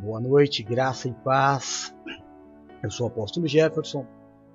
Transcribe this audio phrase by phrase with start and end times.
[0.00, 1.92] Boa noite, graça e paz.
[2.84, 4.06] Eu sou o apóstolo Jefferson.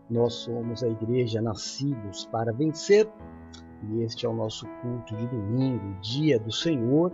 [0.10, 3.12] Nós somos a igreja Nascidos para Vencer
[3.84, 7.12] e este é o nosso culto de domingo, dia do Senhor,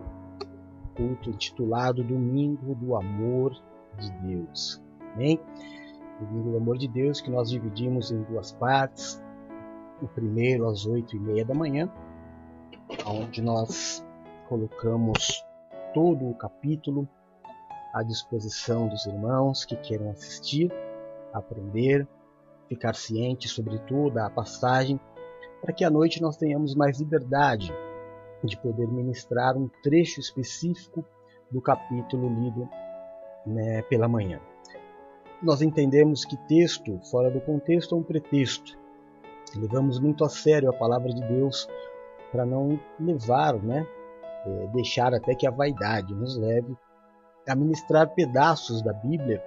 [0.95, 3.51] culto intitulado Domingo do Amor
[3.97, 4.79] de Deus.
[5.15, 5.39] Amém?
[6.19, 9.19] Domingo do Amor de Deus que nós dividimos em duas partes.
[10.03, 11.91] O primeiro às oito e meia da manhã,
[13.07, 14.05] onde nós
[14.47, 15.43] colocamos
[15.95, 17.09] todo o capítulo
[17.93, 20.71] à disposição dos irmãos que queiram assistir,
[21.33, 22.07] aprender,
[22.67, 24.99] ficar ciente sobre toda a passagem,
[25.61, 27.73] para que à noite nós tenhamos mais liberdade
[28.43, 31.03] de poder ministrar um trecho específico
[31.51, 32.69] do capítulo lido
[33.45, 34.39] né, pela manhã.
[35.41, 38.77] Nós entendemos que texto fora do contexto é um pretexto.
[39.55, 41.67] Levamos muito a sério a palavra de Deus
[42.31, 43.85] para não levar, né,
[44.45, 46.77] é, deixar até que a vaidade nos leve
[47.47, 49.43] a pedaços da Bíblia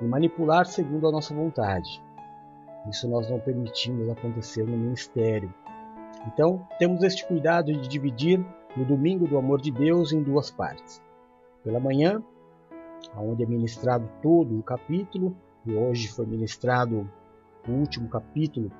[0.00, 2.02] e manipular segundo a nossa vontade.
[2.88, 5.52] Isso nós não permitimos acontecer no ministério.
[6.26, 8.44] Então, temos este cuidado de dividir
[8.76, 11.02] o domingo do amor de Deus em duas partes.
[11.64, 12.22] Pela manhã,
[13.16, 17.08] onde é ministrado todo o capítulo, e hoje foi ministrado
[17.68, 18.70] o último capítulo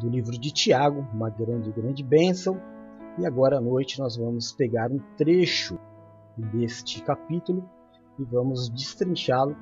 [0.00, 2.60] do livro de Tiago, uma grande, grande bênção.
[3.18, 5.78] E agora à noite nós vamos pegar um trecho
[6.36, 7.68] deste capítulo
[8.18, 9.56] e vamos destrinchá-lo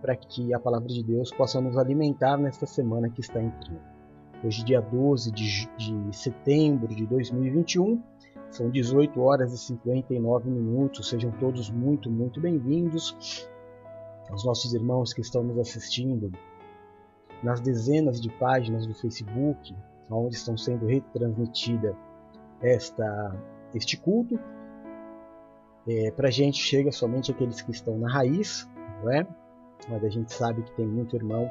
[0.00, 3.80] para que a palavra de Deus possa nos alimentar nesta semana que está entrando.
[4.44, 8.00] Hoje, dia 12 de, de setembro de 2021,
[8.50, 11.08] são 18 horas e 59 minutos.
[11.08, 13.48] Sejam todos muito, muito bem-vindos.
[14.30, 16.30] Aos nossos irmãos que estão nos assistindo
[17.42, 19.74] nas dezenas de páginas do Facebook,
[20.10, 21.96] onde estão sendo retransmitida
[22.60, 23.36] esta,
[23.74, 24.38] este culto.
[25.88, 28.68] É, Para a gente chega somente aqueles que estão na raiz,
[29.02, 29.26] não é?
[29.88, 31.50] mas a gente sabe que tem muito irmão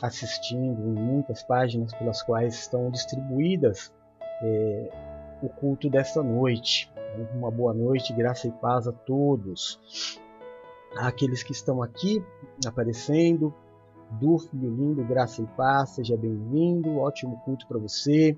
[0.00, 3.92] assistindo em muitas páginas pelas quais estão distribuídas
[4.42, 4.90] é,
[5.42, 6.90] o culto desta noite.
[7.34, 10.18] Uma boa noite, graça e paz a todos.
[10.96, 12.24] Aqueles que estão aqui
[12.66, 13.54] aparecendo,
[14.12, 18.36] do Filho Lindo, graça e paz, seja bem-vindo, ótimo culto para você.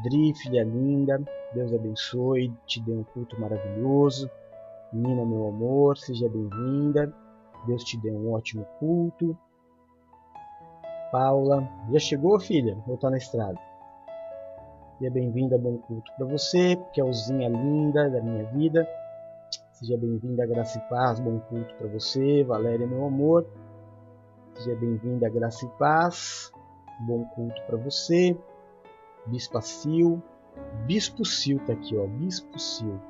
[0.00, 1.22] Dri, filha linda,
[1.54, 4.30] Deus abençoe, te dê um culto maravilhoso.
[4.92, 7.12] Nina, meu amor, seja bem-vinda.
[7.66, 9.36] Deus te dê um ótimo culto.
[11.10, 12.76] Paula, já chegou, filha?
[12.88, 13.58] Ou tá na estrada?
[14.98, 16.76] Seja bem-vinda, bom culto para você.
[16.92, 18.88] Kelzinha linda da minha vida.
[19.72, 22.42] Seja bem-vinda, graça e paz, bom culto para você.
[22.44, 23.46] Valéria, meu amor.
[24.54, 26.50] Seja bem-vinda, graça e paz,
[27.00, 28.36] bom culto para você.
[29.26, 30.22] Bispa Sil.
[30.86, 32.06] Bispo Sil tá aqui, ó.
[32.06, 33.00] Bispo Sil.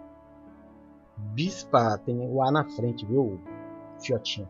[1.16, 3.40] Bispa, tem o A na frente, viu?
[4.00, 4.48] Fiotinha.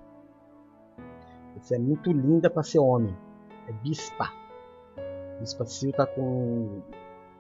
[1.57, 3.17] Você é muito linda para ser homem.
[3.69, 4.31] É Bispa.
[5.41, 6.83] Bispa Sil tá com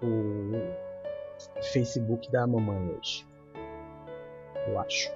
[0.02, 3.26] o Facebook da mamãe hoje.
[4.66, 5.12] Eu acho.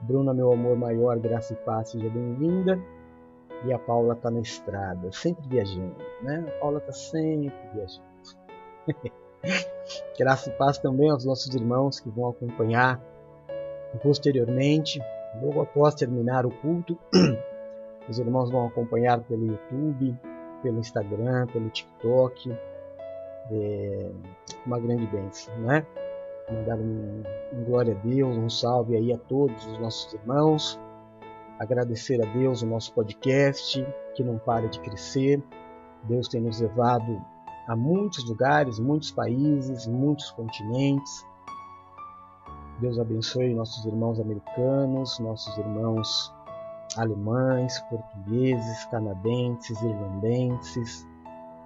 [0.00, 2.78] Bruna, meu amor maior, graça e paz, seja bem-vinda.
[3.64, 6.44] E a Paula tá na estrada, sempre viajando, né?
[6.46, 8.06] A Paula tá sempre viajando.
[10.18, 13.00] graça e paz também aos nossos irmãos que vão acompanhar
[14.02, 15.00] posteriormente,
[15.40, 16.98] logo após terminar o culto.
[18.08, 20.16] Os irmãos vão acompanhar pelo YouTube,
[20.62, 22.56] pelo Instagram, pelo TikTok.
[23.50, 24.10] É
[24.64, 25.84] uma grande bênção, né?
[26.50, 27.22] Mandar um,
[27.52, 30.78] um glória a Deus, um salve aí a todos os nossos irmãos
[31.58, 33.84] agradecer a Deus o nosso podcast,
[34.14, 35.42] que não para de crescer.
[36.04, 37.20] Deus tem nos levado
[37.66, 41.26] a muitos lugares, muitos países, muitos continentes.
[42.80, 46.32] Deus abençoe nossos irmãos americanos, nossos irmãos
[46.96, 51.06] alemães, portugueses, canadenses, irlandenses,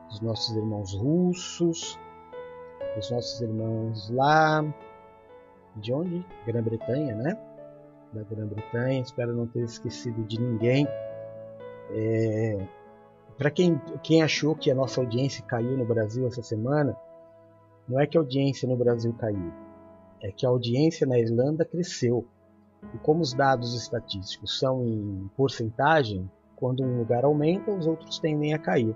[0.08, 1.98] os nossos irmãos russos,
[2.96, 4.64] os nossos irmãos lá
[5.76, 6.24] de onde?
[6.46, 7.49] Grã-Bretanha, né?
[8.12, 9.00] Da Grã-Bretanha.
[9.00, 10.86] Espero não ter esquecido de ninguém.
[11.90, 12.66] É,
[13.36, 16.96] Para quem, quem achou que a nossa audiência caiu no Brasil essa semana,
[17.88, 19.52] não é que a audiência no Brasil caiu,
[20.22, 22.26] é que a audiência na Irlanda cresceu.
[22.94, 28.54] E como os dados estatísticos são em porcentagem, quando um lugar aumenta, os outros tendem
[28.54, 28.94] a cair.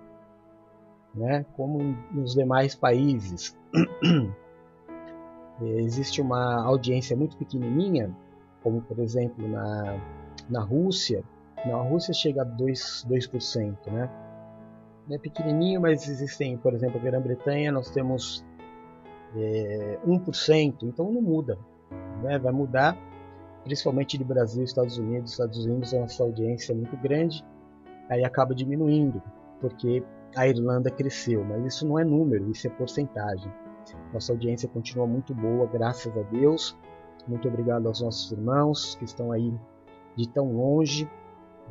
[1.14, 1.44] Né?
[1.56, 1.78] Como
[2.12, 3.56] nos demais países,
[5.60, 8.14] existe uma audiência muito pequenininha,
[8.64, 9.96] como por exemplo na,
[10.50, 11.22] na Rússia,
[11.64, 14.11] na Rússia chega a 2%, 2% né?
[15.11, 18.43] É pequenininho, mas existem, por exemplo, a Grã-Bretanha, nós temos
[19.37, 21.58] é, 1%, então não muda.
[22.22, 22.38] Né?
[22.38, 22.96] Vai mudar
[23.64, 25.32] principalmente de Brasil Estados Unidos.
[25.32, 27.44] Estados Unidos a nossa audiência é muito grande,
[28.08, 29.22] aí acaba diminuindo,
[29.60, 30.05] porque
[30.37, 33.50] a Irlanda cresceu, mas isso não é número, isso é porcentagem.
[34.12, 36.76] Nossa audiência continua muito boa, graças a Deus.
[37.26, 39.52] Muito obrigado aos nossos irmãos que estão aí
[40.16, 41.08] de tão longe,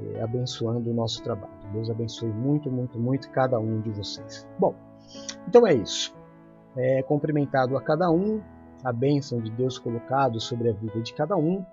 [0.02, 1.54] eh, abençoando o nosso trabalho.
[1.72, 4.48] Deus abençoe muito, muito, muito cada um de vocês.
[4.60, 4.76] Bom,
[5.48, 6.16] então é isso.
[6.76, 8.42] É, cumprimentado a cada um,
[8.84, 11.64] a bênção de Deus colocado sobre a vida de cada um.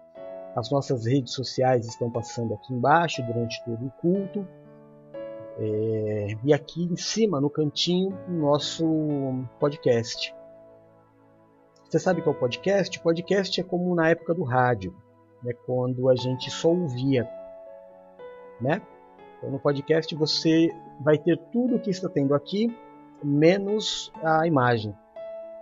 [0.54, 4.46] As nossas redes sociais estão passando aqui embaixo durante todo o culto.
[5.58, 8.84] É, e aqui em cima, no cantinho, o nosso
[9.58, 10.34] podcast.
[11.90, 13.00] Você sabe que é o podcast?
[13.00, 14.94] Podcast é como na época do rádio,
[15.42, 17.28] né, quando a gente só ouvia.
[18.60, 18.80] Né?
[19.36, 20.68] Então, no podcast você
[21.00, 22.72] vai ter tudo o que está tendo aqui,
[23.24, 24.96] menos a imagem.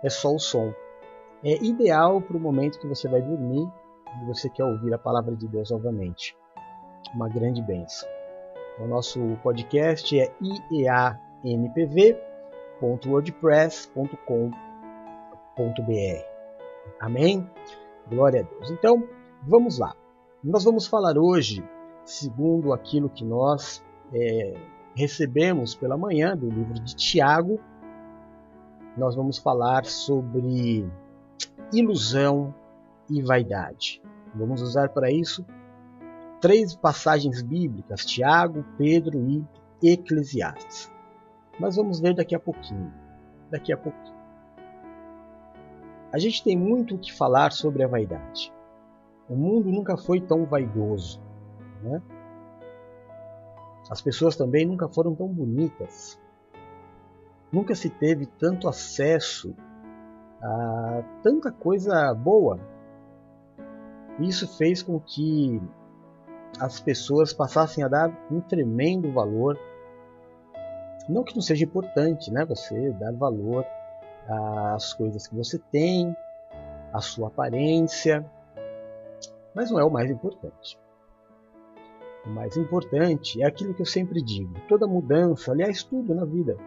[0.03, 0.71] É só o som.
[1.43, 3.67] É ideal para o momento que você vai dormir
[4.21, 6.37] e você quer ouvir a palavra de Deus novamente.
[7.11, 8.07] Uma grande bênção.
[8.79, 10.31] O nosso podcast é
[16.99, 17.49] Amém?
[18.09, 18.71] Glória a Deus.
[18.71, 19.07] Então,
[19.43, 19.95] vamos lá.
[20.43, 21.63] Nós vamos falar hoje,
[22.05, 23.83] segundo aquilo que nós
[24.13, 24.53] é,
[24.95, 27.59] recebemos pela manhã do livro de Tiago,
[28.97, 30.87] nós vamos falar sobre
[31.73, 32.53] ilusão
[33.09, 34.01] e vaidade.
[34.35, 35.45] Vamos usar para isso
[36.39, 39.45] três passagens bíblicas: Tiago, Pedro e
[39.83, 40.91] Eclesiastes.
[41.59, 42.93] Mas vamos ver daqui a pouquinho.
[43.49, 44.18] Daqui a pouquinho.
[46.11, 48.51] A gente tem muito o que falar sobre a vaidade.
[49.29, 51.21] O mundo nunca foi tão vaidoso.
[51.83, 52.01] Né?
[53.89, 56.19] As pessoas também nunca foram tão bonitas.
[57.51, 59.55] Nunca se teve tanto acesso
[60.41, 62.59] a tanta coisa boa.
[64.19, 65.61] Isso fez com que
[66.59, 69.59] as pessoas passassem a dar um tremendo valor.
[71.07, 72.45] Não que não seja importante, né?
[72.45, 73.65] Você dar valor
[74.29, 76.15] às coisas que você tem,
[76.93, 78.25] à sua aparência,
[79.53, 80.77] mas não é o mais importante.
[82.25, 86.57] O mais importante é aquilo que eu sempre digo: toda mudança, aliás, tudo na vida,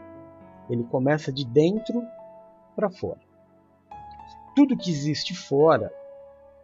[0.68, 2.02] ele começa de dentro
[2.74, 3.20] para fora.
[4.56, 5.92] Tudo que existe fora,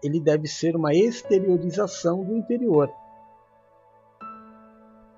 [0.03, 2.93] ele deve ser uma exteriorização do interior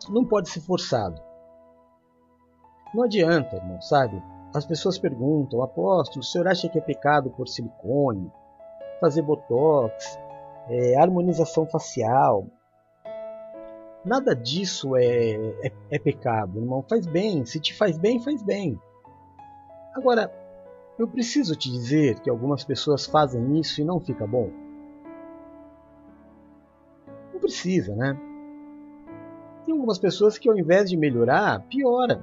[0.08, 1.20] não pode ser forçado.
[2.94, 4.20] Não adianta, irmão, sabe?
[4.52, 8.32] As pessoas perguntam, apóstolo, o senhor acha que é pecado por silicone,
[9.00, 10.18] fazer botox,
[10.68, 12.46] é, harmonização facial?
[14.04, 16.84] Nada disso é, é, é pecado, irmão.
[16.88, 17.44] Faz bem.
[17.44, 18.80] Se te faz bem, faz bem.
[19.94, 20.32] Agora,
[20.98, 24.50] eu preciso te dizer que algumas pessoas fazem isso e não fica bom?
[27.32, 28.18] Não precisa, né?
[29.64, 32.20] Tem algumas pessoas que ao invés de melhorar, piora.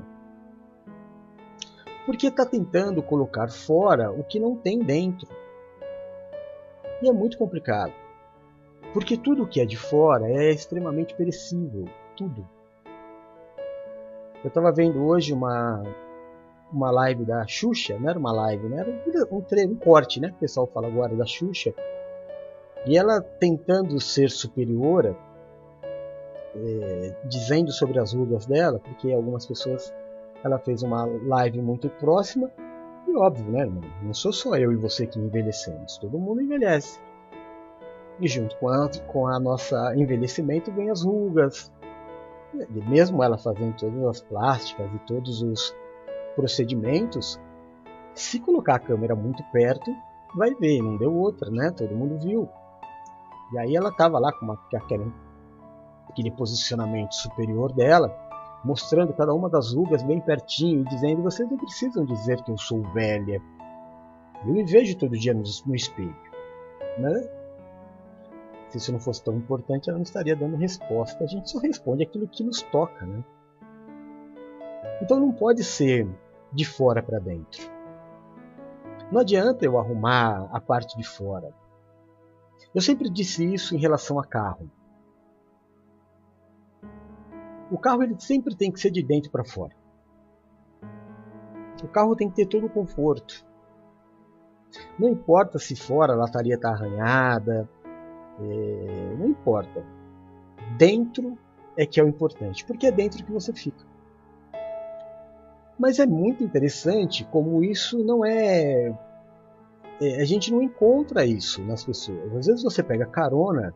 [2.08, 5.28] Porque está tentando colocar fora o que não tem dentro.
[7.02, 7.94] E é muito complicado.
[8.94, 11.84] Porque tudo que é de fora é extremamente perecível.
[12.16, 12.48] Tudo.
[14.42, 15.84] Eu estava vendo hoje uma,
[16.72, 18.80] uma live da Xuxa, não era uma live, né?
[18.80, 20.30] era um, um, corte, né?
[20.30, 21.74] O pessoal fala agora da Xuxa.
[22.86, 25.14] E ela tentando ser superior
[26.56, 29.94] é, dizendo sobre as rugas dela, porque algumas pessoas
[30.44, 32.52] ela fez uma live muito próxima
[33.08, 33.84] e óbvio, né, irmão?
[34.02, 37.00] Não sou só eu e você que envelhecemos, todo mundo envelhece.
[38.20, 41.72] E junto com a, com a nossa envelhecimento vem as rugas.
[42.54, 45.76] E mesmo ela fazendo todas as plásticas e todos os
[46.36, 47.40] procedimentos,
[48.14, 49.92] se colocar a câmera muito perto,
[50.36, 51.72] vai ver, não deu outra, né?
[51.72, 52.50] Todo mundo viu.
[53.54, 55.06] E aí ela tava lá com uma, aquela
[56.10, 58.10] aquele posicionamento superior dela,
[58.64, 62.58] mostrando cada uma das rugas bem pertinho e dizendo: vocês não precisam dizer que eu
[62.58, 63.42] sou velha.
[64.46, 66.16] Eu me vejo todo dia no, no espelho.
[66.98, 67.30] Né?
[68.70, 71.24] Se isso não fosse tão importante, ela não estaria dando resposta.
[71.24, 73.06] A gente só responde aquilo que nos toca.
[73.06, 73.24] Né?
[75.02, 76.08] Então não pode ser
[76.52, 77.70] de fora para dentro.
[79.12, 81.54] Não adianta eu arrumar a parte de fora.
[82.76, 84.70] Eu sempre disse isso em relação a carro.
[87.72, 89.76] O carro ele sempre tem que ser de dentro para fora.
[91.84, 93.46] O carro tem que ter todo o conforto.
[94.98, 97.70] Não importa se fora a lataria está arranhada,
[98.40, 99.84] é, não importa.
[100.78, 101.38] Dentro
[101.76, 103.86] é que é o importante, porque é dentro que você fica.
[105.78, 108.98] Mas é muito interessante como isso não é,
[110.02, 110.22] é.
[110.22, 112.36] A gente não encontra isso nas pessoas.
[112.36, 113.74] Às vezes você pega carona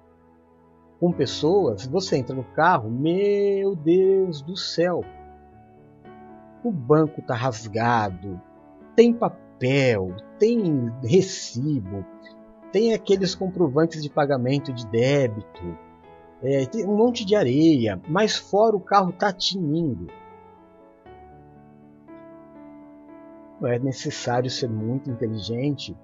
[1.02, 5.04] com pessoas, você entra no carro, meu Deus do céu.
[6.64, 8.40] O banco tá rasgado,
[8.96, 12.06] tem papel, tem recibo,
[12.72, 15.76] tem aqueles comprovantes de pagamento de débito,
[16.44, 20.06] é, tem um monte de areia, mas fora o carro tá tinindo.
[23.64, 25.98] É necessário ser muito inteligente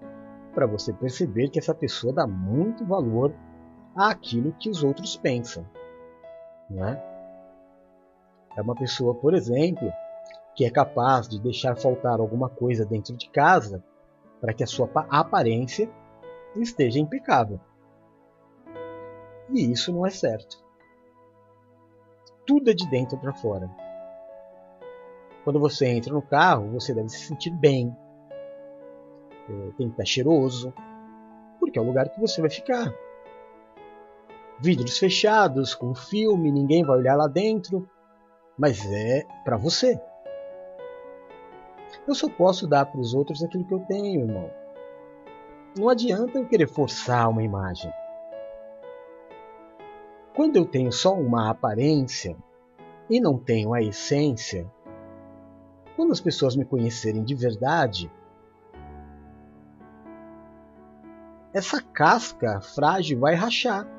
[0.56, 3.32] para você perceber que essa pessoa dá muito valor
[3.98, 5.66] àquilo que os outros pensam.
[6.70, 7.18] Não é?
[8.58, 9.92] é uma pessoa, por exemplo,
[10.56, 13.84] que é capaz de deixar faltar alguma coisa dentro de casa
[14.42, 15.90] para que a sua aparência
[16.56, 17.60] esteja impecável.
[19.50, 20.58] E isso não é certo.
[22.46, 23.70] Tudo é de dentro para fora.
[25.44, 27.96] Quando você entra no carro, você deve se sentir bem.
[29.50, 30.74] É, tem que estar cheiroso,
[31.60, 32.94] porque é o lugar que você vai ficar.
[34.60, 37.88] Vidros fechados, com filme, ninguém vai olhar lá dentro,
[38.58, 40.00] mas é para você.
[42.08, 44.50] Eu só posso dar para os outros aquilo que eu tenho, irmão.
[45.78, 47.92] Não adianta eu querer forçar uma imagem.
[50.36, 52.36] Quando eu tenho só uma aparência
[53.10, 54.72] e não tenho a essência,
[55.96, 58.12] quando as pessoas me conhecerem de verdade,
[61.54, 63.97] essa casca frágil vai rachar.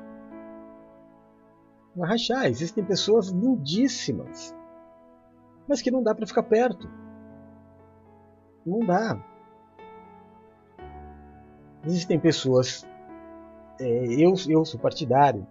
[1.95, 2.45] Vai rachar.
[2.45, 4.55] Existem pessoas lindíssimas,
[5.67, 6.89] mas que não dá para ficar perto.
[8.65, 9.23] Não dá.
[11.85, 12.85] Existem pessoas.
[13.79, 15.47] É, eu, eu sou partidário,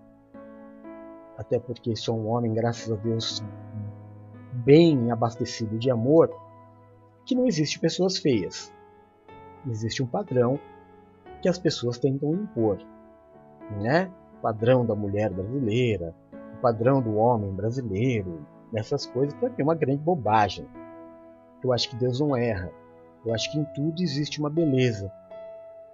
[1.37, 3.43] até porque sou um homem, graças a Deus,
[4.53, 6.31] bem abastecido de amor,
[7.25, 8.73] que não existe pessoas feias.
[9.67, 10.59] Existe um padrão
[11.41, 12.79] que as pessoas tentam impor,
[13.81, 14.11] né?
[14.39, 16.15] O padrão da mulher brasileira,
[16.61, 20.67] padrão do homem brasileiro, essas coisas, para mim é uma grande bobagem.
[21.63, 22.71] Eu acho que Deus não erra.
[23.25, 25.11] Eu acho que em tudo existe uma beleza.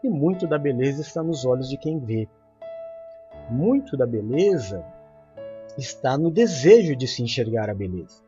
[0.03, 2.29] E muito da beleza está nos olhos de quem vê.
[3.51, 4.85] Muito da beleza
[5.79, 8.23] está no desejo de se enxergar a beleza.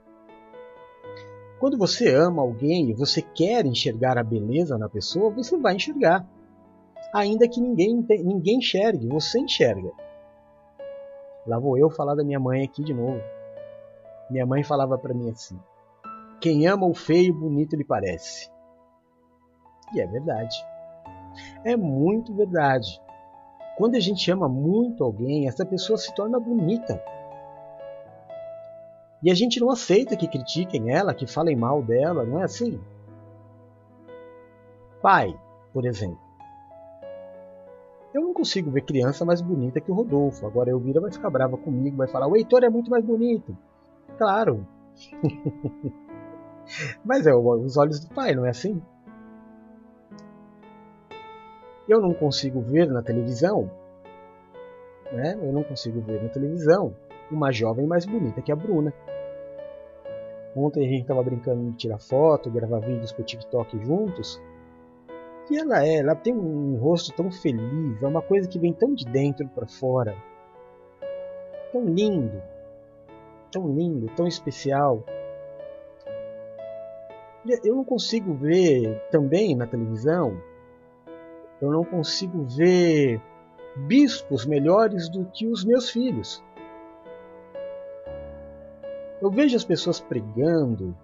[1.59, 6.27] Quando você ama alguém e você quer enxergar a beleza na pessoa, você vai enxergar.
[7.15, 9.91] Ainda que ninguém, ninguém enxergue, você enxerga.
[11.47, 13.21] Lá vou eu falar da minha mãe aqui de novo.
[14.31, 15.59] Minha mãe falava para mim assim:
[16.41, 18.51] Quem ama o feio, bonito lhe parece.
[19.95, 20.57] E é verdade.
[21.65, 23.01] É muito verdade.
[23.77, 27.01] Quando a gente ama muito alguém, essa pessoa se torna bonita.
[29.23, 32.81] E a gente não aceita que critiquem ela, que falem mal dela, não é assim?
[35.01, 35.39] Pai,
[35.73, 36.26] por exemplo.
[38.17, 40.47] Eu não consigo ver criança mais bonita que o Rodolfo.
[40.47, 43.55] Agora eu vira vai ficar brava comigo, vai falar: o Heitor é muito mais bonito.
[44.17, 44.67] Claro.
[47.05, 48.81] Mas é os olhos do pai, não é assim?
[51.87, 53.71] Eu não consigo ver na televisão,
[55.13, 55.35] né?
[55.35, 56.97] Eu não consigo ver na televisão
[57.31, 58.95] uma jovem mais bonita que a Bruna.
[60.57, 64.41] Ontem a gente estava brincando de tirar foto, gravar vídeos para o TikTok juntos.
[65.49, 68.95] E ela é, ela tem um rosto tão feliz, é uma coisa que vem tão
[68.95, 70.17] de dentro para fora.
[71.71, 72.43] Tão lindo,
[73.51, 75.05] tão lindo, tão especial.
[77.63, 80.37] Eu não consigo ver também na televisão,
[81.61, 83.21] eu não consigo ver
[83.77, 86.43] bispos melhores do que os meus filhos.
[89.23, 90.97] Eu vejo as pessoas pregando,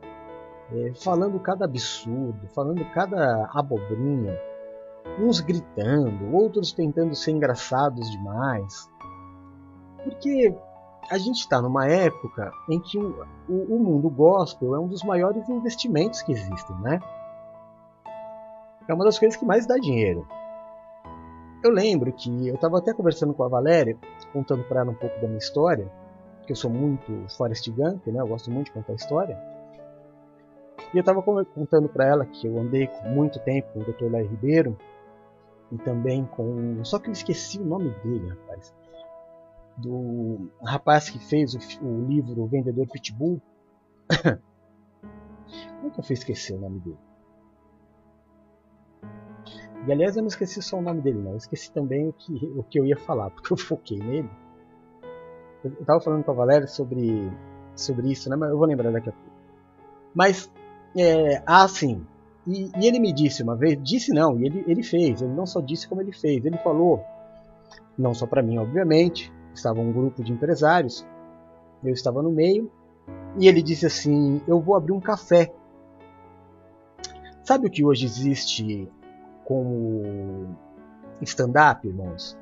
[0.74, 4.38] é, falando cada absurdo, falando cada abobrinha,
[5.18, 8.90] uns gritando, outros tentando ser engraçados demais.
[10.04, 10.54] Porque
[11.10, 15.48] a gente está numa época em que o, o, mundo gospel é um dos maiores
[15.48, 17.00] investimentos que existem, né?
[18.88, 20.26] É uma das coisas que mais dá dinheiro.
[21.62, 23.96] Eu lembro que eu estava até conversando com a Valéria,
[24.32, 25.90] contando para ela um pouco da minha história,
[26.44, 28.20] que eu sou muito Forrest Gump, né?
[28.20, 29.38] Eu gosto muito de contar história.
[30.92, 34.10] E eu estava contando para ela que eu andei muito tempo com o Dr.
[34.10, 34.76] Léo Ribeiro
[35.70, 36.84] e também com.
[36.84, 38.74] Só que eu esqueci o nome dele, rapaz.
[39.76, 43.40] Do rapaz que fez o, o livro O Vendedor Pitbull.
[45.80, 46.98] Como que eu fui esquecer o nome dele?
[49.86, 51.32] E aliás, eu não esqueci só o nome dele, não.
[51.32, 54.30] Eu esqueci também o que, o que eu ia falar, porque eu foquei nele.
[55.64, 57.30] Eu estava falando com a Valéria sobre,
[57.74, 58.36] sobre isso, né?
[58.36, 59.32] Mas eu vou lembrar daqui a pouco.
[60.14, 60.52] Mas,
[60.96, 62.04] é, assim,
[62.46, 65.46] e, e, ele me disse uma vez, disse não, e ele, ele fez, ele não
[65.46, 67.02] só disse como ele fez, ele falou,
[67.96, 71.06] não só para mim, obviamente, estava um grupo de empresários,
[71.84, 72.70] eu estava no meio,
[73.38, 75.52] e ele disse assim: Eu vou abrir um café.
[77.42, 78.88] Sabe o que hoje existe
[79.44, 80.56] como
[81.22, 82.38] stand-up, irmãos?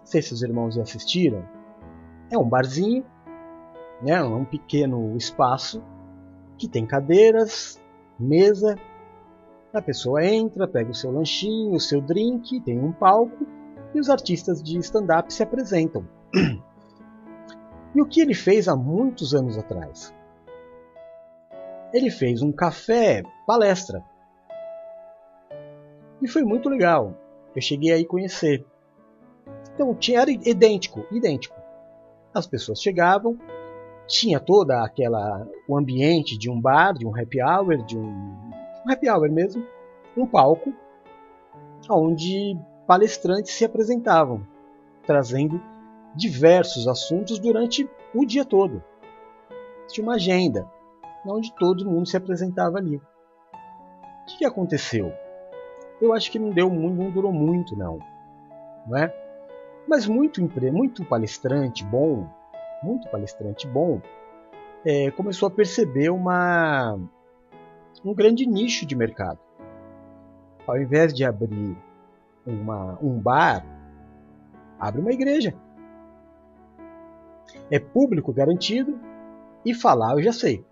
[0.00, 1.44] Não sei se os irmãos já assistiram.
[2.30, 3.04] É um barzinho,
[4.02, 5.82] né, um pequeno espaço
[6.58, 7.80] que tem cadeiras,
[8.18, 8.76] mesa.
[9.72, 13.46] A pessoa entra, pega o seu lanchinho, o seu drink, tem um palco
[13.94, 16.06] e os artistas de stand-up se apresentam.
[17.94, 20.12] E o que ele fez há muitos anos atrás?
[21.92, 24.04] Ele fez um café palestra.
[26.20, 27.16] E foi muito legal.
[27.54, 28.66] Eu cheguei aí conhecer.
[29.72, 31.54] Então tinha, era idêntico, idêntico.
[32.34, 33.38] As pessoas chegavam,
[34.06, 38.10] tinha toda aquela o ambiente de um bar, de um happy hour, de um,
[38.86, 39.64] um happy hour mesmo,
[40.16, 40.72] um palco
[41.88, 42.56] onde
[42.86, 44.46] palestrantes se apresentavam,
[45.06, 45.60] trazendo
[46.14, 48.82] diversos assuntos durante o dia todo.
[49.88, 50.68] Tinha uma agenda
[51.26, 52.96] onde todo mundo se apresentava ali.
[52.96, 55.12] O que, aconteceu?
[56.00, 57.98] Eu acho que não deu muito, não durou muito não,
[58.86, 59.14] não é?
[59.86, 60.40] Mas muito
[60.72, 62.26] muito palestrante bom,
[62.84, 64.00] muito palestrante bom,
[64.84, 66.98] é, começou a perceber uma
[68.04, 69.38] um grande nicho de mercado.
[70.66, 71.76] Ao invés de abrir
[72.46, 73.64] uma, um bar,
[74.78, 75.54] abre uma igreja
[77.70, 78.98] é público garantido
[79.64, 80.64] e falar eu já sei.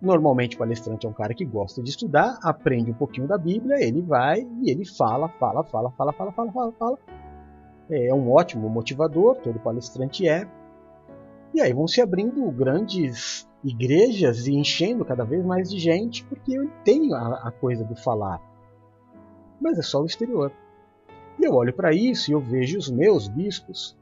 [0.00, 3.76] Normalmente o palestrante é um cara que gosta de estudar, aprende um pouquinho da Bíblia,
[3.80, 6.98] ele vai e ele fala, fala, fala, fala, fala, fala, fala, fala.
[7.92, 10.48] É um ótimo motivador, todo palestrante é.
[11.52, 16.56] E aí vão se abrindo grandes igrejas e enchendo cada vez mais de gente, porque
[16.56, 18.40] eu tenho a, a coisa do falar.
[19.60, 20.50] Mas é só o exterior.
[21.38, 23.96] E eu olho para isso e eu vejo os meus bispos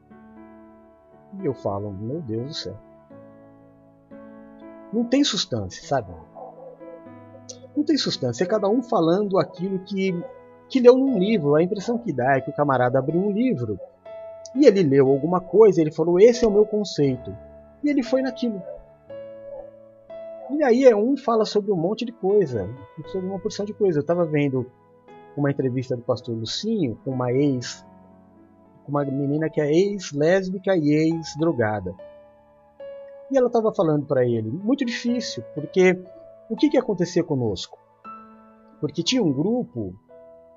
[1.38, 2.76] e eu falo, meu Deus do céu.
[4.92, 6.12] Não tem substância, sabe?
[7.76, 8.44] Não tem substância.
[8.44, 10.12] É cada um falando aquilo que,
[10.68, 11.54] que leu num livro.
[11.54, 13.78] A impressão que dá é que o camarada abriu um livro
[14.54, 17.36] e ele leu alguma coisa, ele falou, esse é o meu conceito.
[17.82, 18.62] E ele foi naquilo.
[20.50, 22.68] E aí é um fala sobre um monte de coisa,
[23.06, 23.98] sobre uma porção de coisa.
[23.98, 24.66] Eu estava vendo
[25.36, 27.84] uma entrevista do pastor Lucinho com uma ex
[28.90, 31.94] uma menina que é ex-lésbica e ex-drogada.
[33.30, 35.96] E ela estava falando para ele, muito difícil, porque
[36.50, 37.78] o que, que acontecia conosco?
[38.80, 39.94] Porque tinha um grupo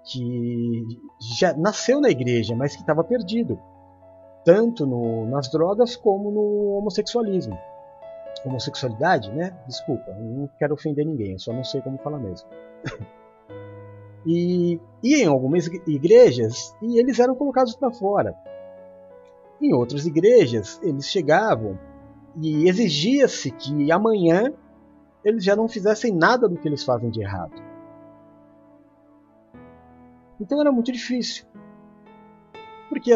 [0.06, 0.84] que
[1.38, 3.60] já nasceu na igreja, mas que estava perdido,
[4.43, 7.58] tanto no, nas drogas como no homossexualismo.
[8.45, 9.56] Homossexualidade, né?
[9.67, 12.47] Desculpa, não quero ofender ninguém, só não sei como falar mesmo.
[14.25, 18.36] e ia em algumas igrejas e eles eram colocados para fora.
[19.62, 21.79] Em outras igrejas, eles chegavam
[22.41, 24.51] e exigia-se que amanhã
[25.23, 27.53] eles já não fizessem nada do que eles fazem de errado.
[30.39, 31.45] Então era muito difícil.
[32.93, 33.12] Porque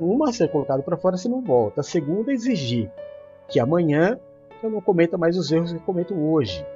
[0.00, 2.90] uma ser colocado para fora você não volta, a segunda exigir
[3.48, 4.18] que amanhã
[4.60, 6.66] eu não cometa mais os erros que cometo hoje.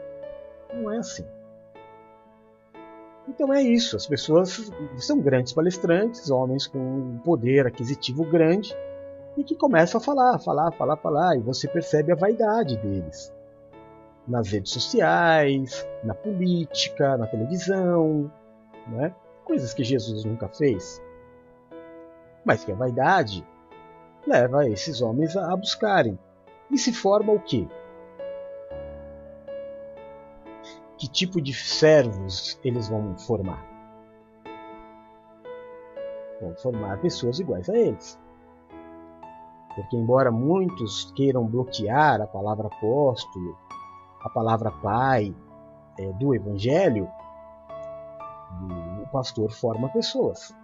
[0.73, 1.25] Não é assim.
[3.29, 8.77] Então é isso, as pessoas são grandes palestrantes, homens com um poder aquisitivo grande,
[9.37, 13.35] e que começam a falar, falar, falar, falar, e você percebe a vaidade deles.
[14.29, 18.31] Nas redes sociais, na política, na televisão,
[18.87, 19.13] né?
[19.45, 21.03] coisas que Jesus nunca fez.
[22.45, 23.47] Mas que a vaidade
[24.27, 26.19] leva esses homens a buscarem.
[26.71, 27.67] E se forma o quê?
[31.05, 33.63] que tipo de servos eles vão formar?
[36.41, 38.19] Vão formar pessoas iguais a eles.
[39.75, 43.59] Porque, embora muitos queiram bloquear a palavra apóstolo,
[44.23, 45.35] a palavra pai
[45.99, 47.07] é, do evangelho,
[49.03, 50.55] o pastor forma pessoas.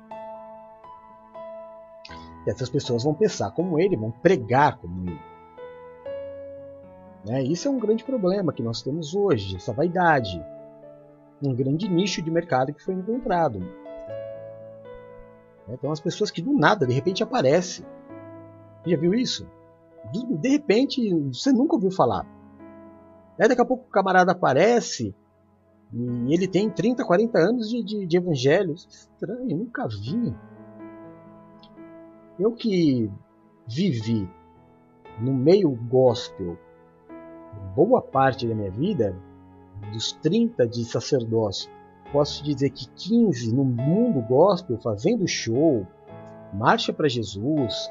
[2.51, 5.21] Essas pessoas vão pensar como ele, vão pregar como ele.
[7.25, 7.45] Né?
[7.45, 10.45] Isso é um grande problema que nós temos hoje, essa vaidade.
[11.41, 13.63] Um grande nicho de mercado que foi encontrado.
[15.69, 17.87] Então as pessoas que do nada, de repente aparecem.
[18.85, 19.47] Já viu isso?
[20.13, 22.27] De repente, você nunca ouviu falar.
[23.39, 25.15] Aí daqui a pouco o camarada aparece
[25.93, 28.75] e ele tem 30, 40 anos de, de, de evangelho.
[28.75, 30.35] Estranho, nunca vi.
[32.40, 33.11] Eu que
[33.68, 34.26] vivi
[35.20, 36.57] no meio gospel
[37.76, 39.14] boa parte da minha vida,
[39.92, 41.70] dos 30 de sacerdócio,
[42.11, 45.87] posso dizer que 15 no mundo gospel, fazendo show,
[46.55, 47.90] Marcha para Jesus,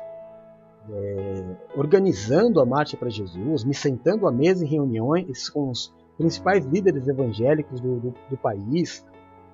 [0.89, 6.65] é, organizando a Marcha para Jesus, me sentando à mesa em reuniões com os principais
[6.65, 9.05] líderes evangélicos do, do, do país.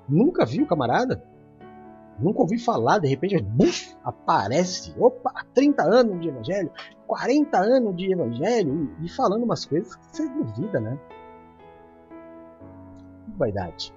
[0.08, 1.35] Nunca vi o camarada?
[2.17, 4.95] Nunca ouvi falar, de repente, buf, aparece.
[4.97, 6.71] Opa, 30 anos de evangelho,
[7.08, 10.97] 40 anos de evangelho, e, falando umas coisas que você duvida, né?
[13.25, 13.93] Tudo vaidade.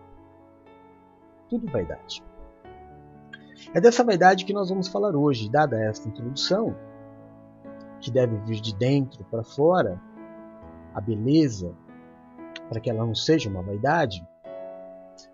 [1.48, 2.24] Tudo vaidade.
[3.72, 6.74] É dessa vaidade que nós vamos falar hoje, dada esta introdução,
[8.00, 10.00] que deve vir de dentro para fora,
[10.94, 11.72] a beleza,
[12.68, 14.26] para que ela não seja uma vaidade.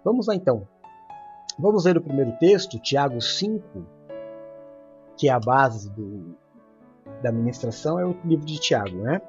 [0.05, 0.67] Vamos lá então.
[1.57, 3.87] Vamos ler o primeiro texto, Tiago 5,
[5.17, 6.35] que é a base do,
[7.23, 9.23] da ministração, é o livro de Tiago, né?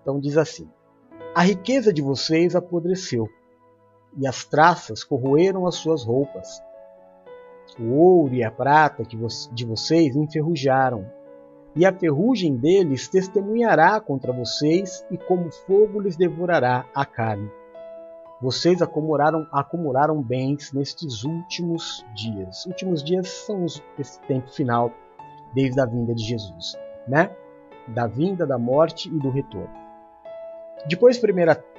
[0.00, 0.70] Então diz assim:
[1.34, 3.28] A riqueza de vocês apodreceu,
[4.16, 6.62] e as traças corroeram as suas roupas.
[7.80, 11.10] O ouro e a prata de vocês enferrujaram,
[11.74, 17.50] e a ferrugem deles testemunhará contra vocês, e como fogo lhes devorará a carne.
[18.40, 22.66] Vocês acumularam, acumularam bens nestes últimos dias.
[22.66, 23.64] Últimos dias são
[23.98, 24.92] esse tempo final,
[25.54, 26.76] desde a vinda de Jesus,
[27.08, 27.34] né?
[27.88, 29.70] Da vinda, da morte e do retorno.
[30.86, 31.22] Depois, 1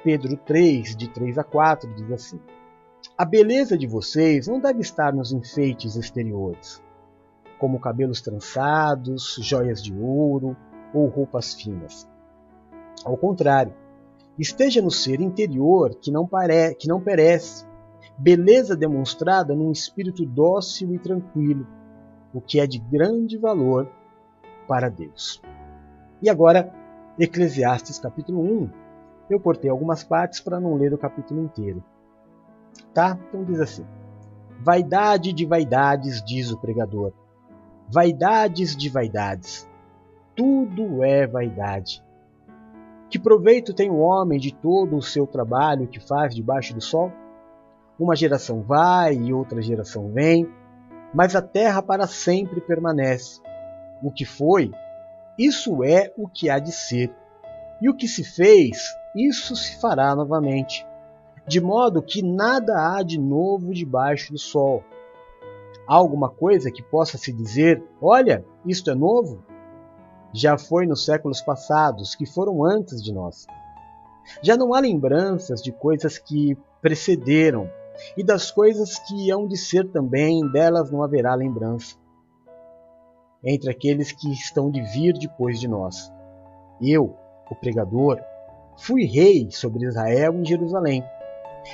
[0.02, 2.40] Pedro 3, de 3 a 4, diz assim:
[3.16, 6.82] A beleza de vocês não deve estar nos enfeites exteriores,
[7.58, 10.56] como cabelos trançados, joias de ouro
[10.92, 12.08] ou roupas finas.
[13.04, 13.72] Ao contrário,
[14.38, 16.74] esteja no ser interior que não, pare...
[16.74, 17.66] que não perece,
[18.16, 21.66] beleza demonstrada num espírito dócil e tranquilo,
[22.32, 23.90] o que é de grande valor
[24.66, 25.40] para Deus.
[26.20, 26.72] E agora,
[27.18, 28.70] Eclesiastes capítulo 1.
[29.30, 31.82] Eu cortei algumas partes para não ler o capítulo inteiro.
[32.94, 33.18] Tá?
[33.28, 33.84] Então diz assim:
[34.60, 37.12] Vaidade de vaidades, diz o pregador.
[37.88, 39.68] Vaidades de vaidades.
[40.34, 42.02] Tudo é vaidade.
[43.10, 47.10] Que proveito tem o homem de todo o seu trabalho que faz debaixo do sol?
[47.98, 50.46] Uma geração vai e outra geração vem,
[51.14, 53.40] mas a terra para sempre permanece.
[54.02, 54.70] O que foi,
[55.38, 57.10] isso é o que há de ser.
[57.80, 58.78] E o que se fez,
[59.16, 60.86] isso se fará novamente.
[61.46, 64.84] De modo que nada há de novo debaixo do sol.
[65.88, 69.42] Há alguma coisa que possa se dizer: olha, isto é novo?
[70.32, 73.46] Já foi nos séculos passados, que foram antes de nós.
[74.42, 77.70] Já não há lembranças de coisas que precederam,
[78.16, 81.96] e das coisas que hão de ser também, delas não haverá lembrança.
[83.42, 86.12] Entre aqueles que estão de vir depois de nós.
[86.80, 87.16] Eu,
[87.50, 88.20] o pregador,
[88.76, 91.02] fui rei sobre Israel em Jerusalém,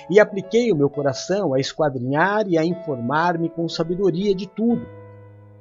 [0.08, 4.86] e apliquei o meu coração a esquadrinhar e a informar-me com sabedoria de tudo,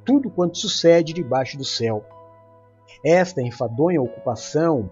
[0.05, 2.05] tudo quanto sucede debaixo do céu
[3.03, 4.89] esta enfadonha ocupação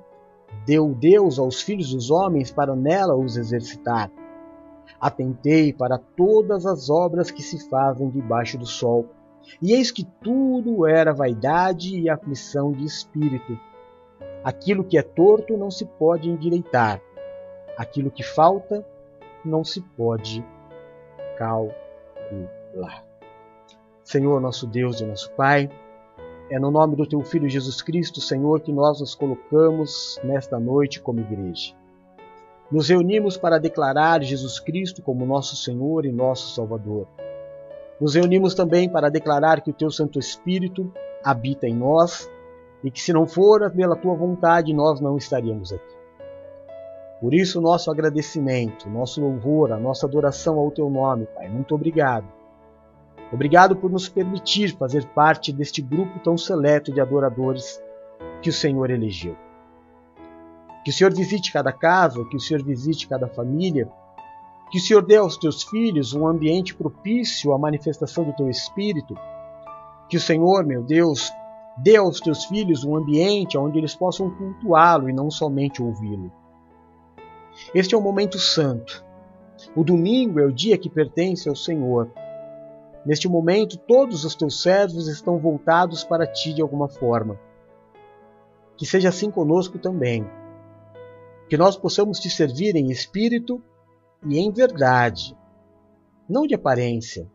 [0.65, 4.11] deu Deus aos filhos dos homens para nela os exercitar.
[4.99, 9.07] Atentei para todas as obras que se fazem debaixo do sol,
[9.61, 13.57] e eis que tudo era vaidade e aflição de espírito.
[14.43, 17.01] Aquilo que é torto não se pode endireitar,
[17.77, 18.85] aquilo que falta
[19.43, 20.45] não se pode
[21.37, 23.03] calcular.
[24.03, 25.69] Senhor, nosso Deus e nosso Pai,
[26.51, 30.99] é no nome do teu Filho Jesus Cristo, Senhor, que nós nos colocamos nesta noite
[30.99, 31.73] como igreja.
[32.69, 37.07] Nos reunimos para declarar Jesus Cristo como nosso Senhor e nosso Salvador.
[38.01, 40.91] Nos reunimos também para declarar que o teu Santo Espírito
[41.23, 42.29] habita em nós
[42.83, 45.95] e que, se não for pela tua vontade, nós não estaríamos aqui.
[47.21, 51.47] Por isso, nosso agradecimento, nosso louvor, a nossa adoração ao teu nome, Pai.
[51.47, 52.40] Muito obrigado
[53.31, 57.81] Obrigado por nos permitir fazer parte deste grupo tão seleto de adoradores
[58.41, 59.37] que o Senhor elegeu.
[60.83, 63.89] Que o Senhor visite cada casa, que o Senhor visite cada família,
[64.69, 69.15] que o Senhor dê aos teus filhos um ambiente propício à manifestação do teu Espírito,
[70.09, 71.31] que o Senhor, meu Deus,
[71.77, 76.31] dê aos teus filhos um ambiente onde eles possam cultuá-lo e não somente ouvi-lo.
[77.73, 79.05] Este é um momento santo.
[79.75, 82.11] O domingo é o dia que pertence ao Senhor
[83.05, 87.39] Neste momento, todos os teus servos estão voltados para ti de alguma forma.
[88.77, 90.27] Que seja assim conosco também.
[91.49, 93.61] Que nós possamos te servir em espírito
[94.25, 95.35] e em verdade,
[96.29, 97.27] não de aparência,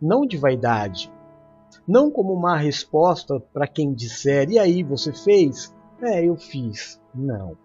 [0.00, 1.12] não de vaidade,
[1.86, 5.74] não como uma resposta para quem disser: e aí, você fez?
[6.00, 7.00] É, eu fiz.
[7.14, 7.56] Não.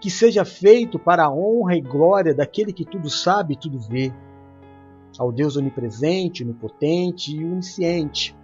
[0.00, 4.12] Que seja feito para a honra e glória daquele que tudo sabe e tudo vê
[5.18, 8.36] ao Deus onipresente, onipotente e onisciente.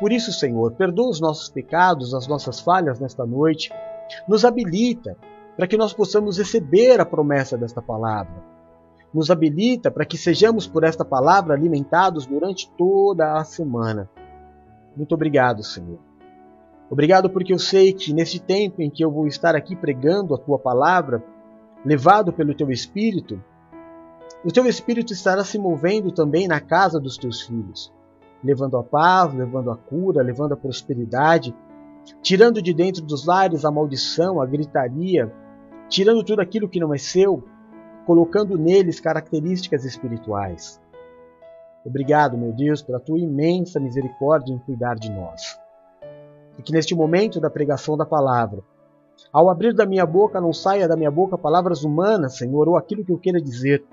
[0.00, 3.70] Por isso, Senhor, perdoa os nossos pecados, as nossas falhas nesta noite.
[4.28, 5.16] Nos habilita
[5.56, 8.34] para que nós possamos receber a promessa desta palavra.
[9.12, 14.10] Nos habilita para que sejamos por esta palavra alimentados durante toda a semana.
[14.96, 15.98] Muito obrigado, Senhor.
[16.90, 20.38] Obrigado porque eu sei que nesse tempo em que eu vou estar aqui pregando a
[20.38, 21.22] tua palavra,
[21.84, 23.42] levado pelo teu Espírito,
[24.44, 27.92] o teu Espírito estará se movendo também na casa dos teus filhos,
[28.42, 31.54] levando a paz, levando a cura, levando a prosperidade,
[32.20, 35.32] tirando de dentro dos lares a maldição, a gritaria,
[35.88, 37.42] tirando tudo aquilo que não é seu,
[38.06, 40.80] colocando neles características espirituais.
[41.84, 45.58] Obrigado, meu Deus, pela tua imensa misericórdia em cuidar de nós.
[46.58, 48.62] E que neste momento da pregação da palavra,
[49.32, 53.04] ao abrir da minha boca não saia da minha boca palavras humanas, Senhor, ou aquilo
[53.04, 53.84] que eu queira dizer,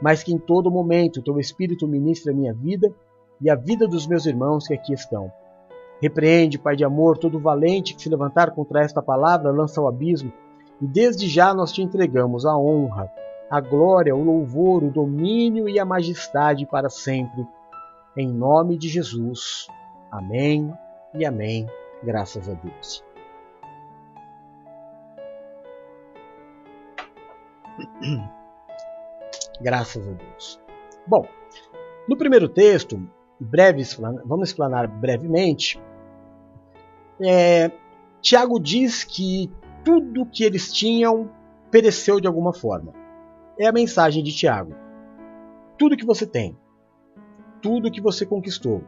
[0.00, 2.92] mas que em todo momento teu Espírito ministre a minha vida
[3.40, 5.32] e a vida dos meus irmãos que aqui estão.
[6.00, 10.32] Repreende, Pai de amor, todo valente que se levantar contra esta palavra lança ao abismo,
[10.80, 13.10] e desde já nós te entregamos a honra,
[13.50, 17.44] a glória, o louvor, o domínio e a majestade para sempre.
[18.16, 19.66] Em nome de Jesus.
[20.10, 20.72] Amém
[21.14, 21.66] e amém.
[22.02, 23.04] Graças a Deus.
[29.60, 30.60] Graças a Deus.
[31.06, 31.26] Bom,
[32.08, 33.00] no primeiro texto,
[33.40, 33.82] breve,
[34.24, 35.80] vamos explanar brevemente.
[37.20, 37.70] É,
[38.20, 39.50] Tiago diz que
[39.84, 41.30] tudo que eles tinham
[41.70, 42.92] pereceu de alguma forma.
[43.58, 44.74] É a mensagem de Tiago.
[45.76, 46.56] Tudo que você tem,
[47.60, 48.82] tudo que você conquistou,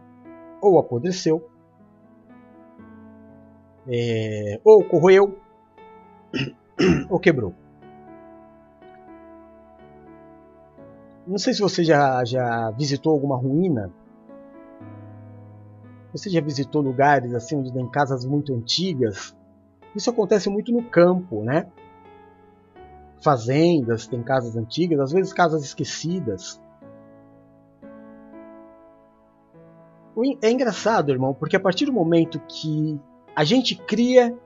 [0.60, 1.48] ou apodreceu,
[3.88, 5.38] é, ou corroeu,
[7.08, 7.54] ou quebrou.
[11.30, 13.92] Não sei se você já, já visitou alguma ruína.
[16.10, 19.36] Você já visitou lugares assim onde tem casas muito antigas?
[19.94, 21.68] Isso acontece muito no campo, né?
[23.22, 26.60] Fazendas, tem casas antigas, às vezes casas esquecidas.
[30.42, 33.00] É engraçado, irmão, porque a partir do momento que
[33.36, 34.36] a gente cria,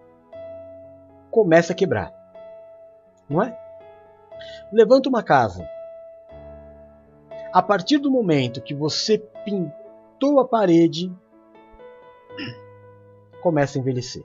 [1.30, 2.12] começa a quebrar.
[3.26, 3.58] Não é?
[4.70, 5.66] Levanta uma casa.
[7.54, 11.08] A partir do momento que você pintou a parede,
[13.40, 14.24] começa a envelhecer.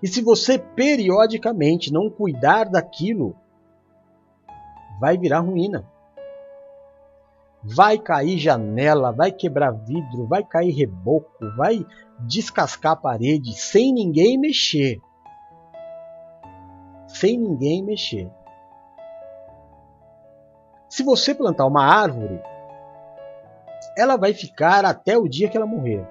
[0.00, 3.34] E se você periodicamente não cuidar daquilo,
[5.00, 5.84] vai virar ruína.
[7.64, 11.84] Vai cair janela, vai quebrar vidro, vai cair reboco, vai
[12.20, 15.00] descascar a parede sem ninguém mexer.
[17.08, 18.30] Sem ninguém mexer.
[20.96, 22.40] Se você plantar uma árvore,
[23.98, 26.08] ela vai ficar até o dia que ela morrer.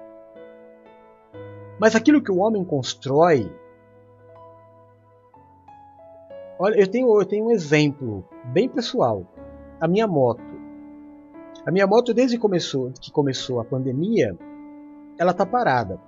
[1.76, 3.52] Mas aquilo que o homem constrói.
[6.56, 9.26] Olha, eu tenho, eu tenho um exemplo bem pessoal.
[9.80, 10.40] A minha moto.
[11.66, 14.38] A minha moto, desde que começou, que começou a pandemia,
[15.18, 16.00] ela está parada.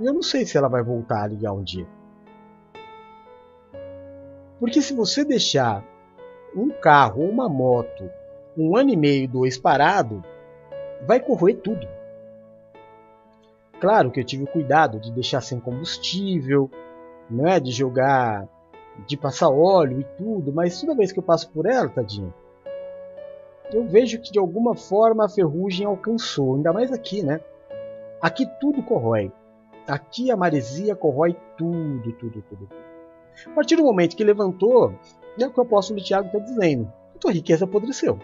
[0.00, 1.86] E eu não sei se ela vai voltar a ligar um dia.
[4.58, 5.91] Porque se você deixar
[6.54, 8.10] um carro uma moto
[8.56, 10.22] um ano e meio, dois parado,
[11.06, 11.86] vai corroer tudo.
[13.80, 16.70] Claro que eu tive o cuidado de deixar sem combustível,
[17.28, 18.46] não é de jogar,
[19.06, 22.32] de passar óleo e tudo, mas toda vez que eu passo por ela, tadinho,
[23.72, 27.40] eu vejo que de alguma forma a ferrugem alcançou, ainda mais aqui, né?
[28.20, 29.32] Aqui tudo corrói.
[29.88, 32.68] Aqui a maresia corrói tudo, tudo, tudo.
[33.46, 34.94] A partir do momento que levantou,
[35.38, 36.92] é o que o apóstolo Tiago está dizendo.
[37.14, 38.18] A tua riqueza apodreceu.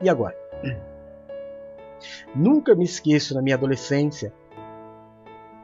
[0.00, 0.36] E agora?
[2.34, 4.32] Nunca me esqueço na minha adolescência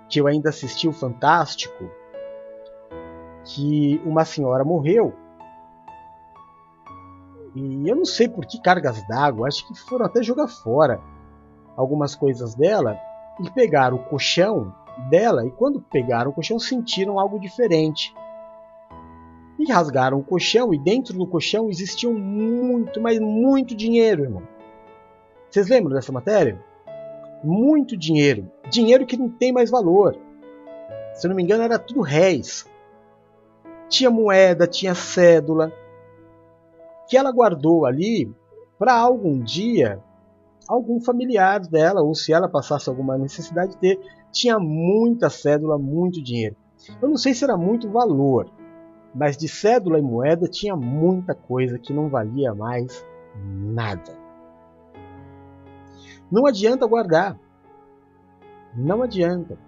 [0.09, 1.91] que eu ainda assisti o Fantástico
[3.45, 5.15] que uma senhora morreu
[7.55, 11.01] e eu não sei por que cargas d'água, acho que foram até jogar fora
[11.77, 12.97] algumas coisas dela
[13.41, 14.73] e pegaram o colchão
[15.09, 18.15] dela e quando pegaram o colchão sentiram algo diferente
[19.63, 24.43] e rasgaram o colchão, e dentro do colchão existia muito, mas muito dinheiro, irmão.
[25.51, 26.59] Vocês lembram dessa matéria?
[27.43, 28.51] Muito dinheiro.
[28.71, 30.17] Dinheiro que não tem mais valor.
[31.15, 32.67] Se não me engano, era tudo réis.
[33.89, 35.73] Tinha moeda, tinha cédula.
[37.09, 38.33] Que ela guardou ali
[38.79, 40.03] para algum dia
[40.71, 46.23] algum familiar dela, ou se ela passasse alguma necessidade de ter, tinha muita cédula, muito
[46.23, 46.55] dinheiro.
[47.03, 48.49] Eu não sei se era muito valor,
[49.15, 53.05] mas de cédula e moeda tinha muita coisa que não valia mais
[53.45, 54.19] nada.
[56.31, 57.37] Não adianta guardar.
[58.75, 59.59] Não adianta.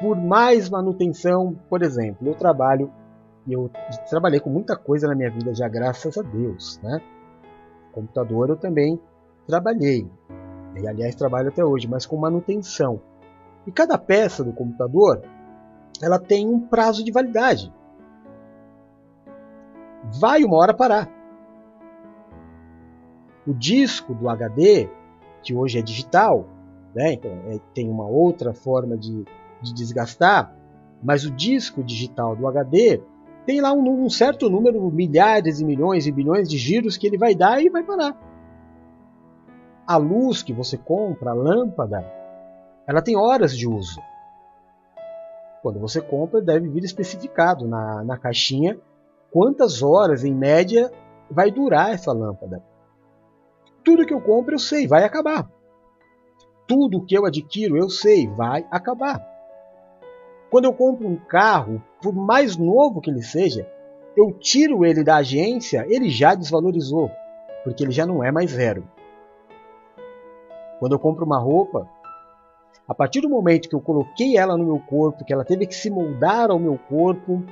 [0.00, 2.92] Por mais manutenção, por exemplo, eu trabalho
[3.48, 3.70] eu
[4.10, 7.00] trabalhei com muita coisa na minha vida já, graças a Deus, né?
[7.92, 9.00] Computador eu também
[9.46, 10.10] trabalhei.
[10.74, 13.00] E aliás trabalho até hoje, mas com manutenção.
[13.66, 15.22] E cada peça do computador,
[16.02, 17.72] ela tem um prazo de validade.
[20.12, 21.10] Vai uma hora parar.
[23.46, 24.88] O disco do HD,
[25.42, 26.46] que hoje é digital,
[26.94, 27.12] né?
[27.12, 29.24] então é, tem uma outra forma de,
[29.62, 30.54] de desgastar,
[31.02, 33.00] mas o disco digital do HD
[33.44, 37.18] tem lá um, um, certo número, milhares e milhões e bilhões de giros que ele
[37.18, 38.16] vai dar e vai parar.
[39.86, 42.04] A luz que você compra, a lâmpada,
[42.86, 44.00] ela tem horas de uso.
[45.62, 48.76] Quando você compra, deve vir especificado na, na caixinha
[49.36, 50.90] quantas horas, em média,
[51.30, 52.64] vai durar essa lâmpada.
[53.84, 55.46] Tudo que eu compro, eu sei, vai acabar.
[56.66, 59.20] Tudo que eu adquiro, eu sei, vai acabar.
[60.50, 63.70] Quando eu compro um carro, por mais novo que ele seja,
[64.16, 67.10] eu tiro ele da agência, ele já desvalorizou,
[67.62, 68.88] porque ele já não é mais zero.
[70.78, 71.86] Quando eu compro uma roupa,
[72.88, 75.74] a partir do momento que eu coloquei ela no meu corpo, que ela teve que
[75.74, 77.44] se moldar ao meu corpo,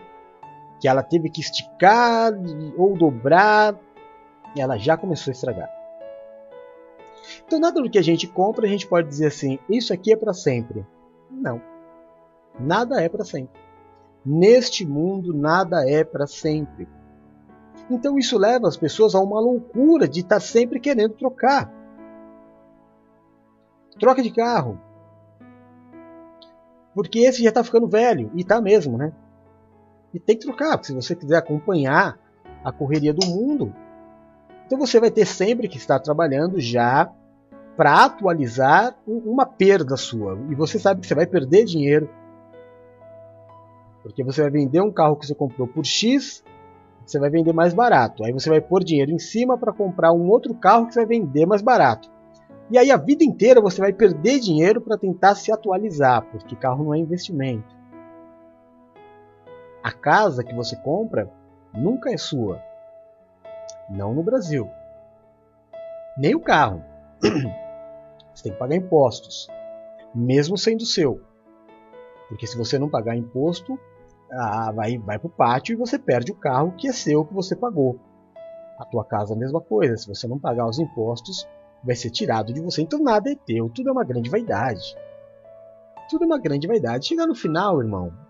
[0.84, 2.30] que ela teve que esticar
[2.76, 3.74] ou dobrar,
[4.54, 5.70] ela já começou a estragar.
[7.46, 10.16] Então nada do que a gente compra a gente pode dizer assim, isso aqui é
[10.16, 10.86] para sempre.
[11.30, 11.58] Não.
[12.60, 13.58] Nada é para sempre.
[14.26, 16.86] Neste mundo, nada é para sempre.
[17.90, 21.72] Então isso leva as pessoas a uma loucura de estar sempre querendo trocar.
[23.98, 24.78] Troca de carro.
[26.94, 28.30] Porque esse já está ficando velho.
[28.34, 29.14] E está mesmo, né?
[30.14, 30.78] E tem que trocar.
[30.78, 32.18] Porque se você quiser acompanhar
[32.64, 33.74] a correria do mundo,
[34.66, 37.10] então você vai ter sempre que estar trabalhando já
[37.76, 40.38] para atualizar uma perda sua.
[40.48, 42.08] E você sabe que você vai perder dinheiro
[44.04, 46.44] porque você vai vender um carro que você comprou por X,
[47.06, 48.22] você vai vender mais barato.
[48.22, 51.18] Aí você vai pôr dinheiro em cima para comprar um outro carro que você vai
[51.18, 52.10] vender mais barato.
[52.70, 56.84] E aí a vida inteira você vai perder dinheiro para tentar se atualizar, porque carro
[56.84, 57.74] não é investimento.
[59.84, 61.30] A casa que você compra
[61.74, 62.58] nunca é sua.
[63.90, 64.66] Não no Brasil.
[66.16, 66.82] Nem o carro.
[68.34, 69.46] Você tem que pagar impostos,
[70.14, 71.20] mesmo sendo seu.
[72.30, 73.78] Porque se você não pagar imposto,
[74.32, 77.34] ah, vai, vai para o pátio e você perde o carro que é seu, que
[77.34, 78.00] você pagou.
[78.78, 81.46] A tua casa a mesma coisa, se você não pagar os impostos,
[81.84, 82.80] vai ser tirado de você.
[82.80, 84.96] Então nada é teu, tudo é uma grande vaidade.
[86.08, 87.06] Tudo é uma grande vaidade.
[87.06, 88.23] Chegar no final, irmão,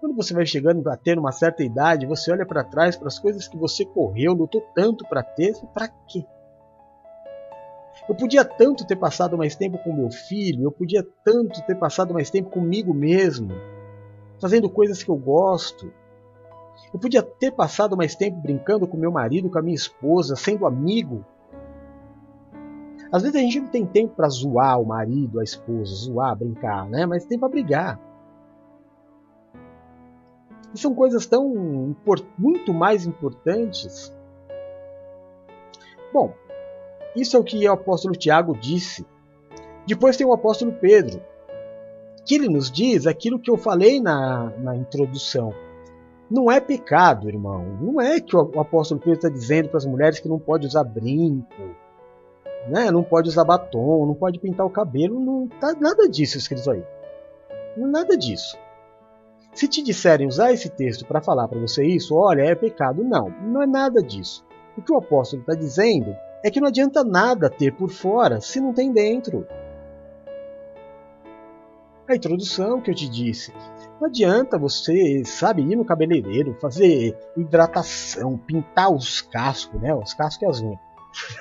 [0.00, 3.18] quando você vai chegando a ter uma certa idade, você olha para trás para as
[3.18, 6.24] coisas que você correu, lutou tanto para ter, para quê?
[8.08, 12.14] Eu podia tanto ter passado mais tempo com meu filho, eu podia tanto ter passado
[12.14, 13.52] mais tempo comigo mesmo
[14.40, 15.92] fazendo coisas que eu gosto.
[16.92, 20.66] Eu podia ter passado mais tempo brincando com meu marido, com a minha esposa, sendo
[20.66, 21.24] amigo.
[23.10, 26.88] Às vezes a gente não tem tempo para zoar o marido, a esposa, zoar, brincar,
[26.88, 27.04] né?
[27.04, 28.07] Mas tem para brigar.
[30.74, 31.94] E são coisas tão
[32.36, 34.12] muito mais importantes.
[36.12, 36.32] Bom,
[37.16, 39.06] isso é o que o apóstolo Tiago disse.
[39.86, 41.22] Depois tem o apóstolo Pedro,
[42.24, 45.54] que ele nos diz aquilo que eu falei na, na introdução.
[46.30, 47.64] Não é pecado, irmão.
[47.80, 50.84] Não é que o apóstolo Pedro está dizendo para as mulheres que não pode usar
[50.84, 51.62] brinco,
[52.68, 52.90] né?
[52.90, 55.18] não pode usar batom, não pode pintar o cabelo.
[55.18, 56.84] Não tá nada disso escrito aí.
[57.76, 58.58] Nada disso.
[59.58, 63.02] Se te disserem usar esse texto para falar para você isso, olha, é pecado.
[63.02, 64.46] Não, não é nada disso.
[64.76, 68.60] O que o apóstolo está dizendo é que não adianta nada ter por fora se
[68.60, 69.44] não tem dentro
[72.06, 73.52] a introdução que eu te disse.
[74.00, 79.92] Não adianta você, sabe, ir no cabeleireiro, fazer hidratação, pintar os cascos, né?
[79.92, 80.80] Os cascos e as unhas.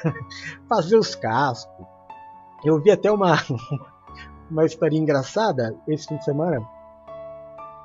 [0.67, 1.85] fazer os cascos.
[2.65, 3.35] Eu vi até uma,
[4.49, 6.76] uma história engraçada esse fim de semana.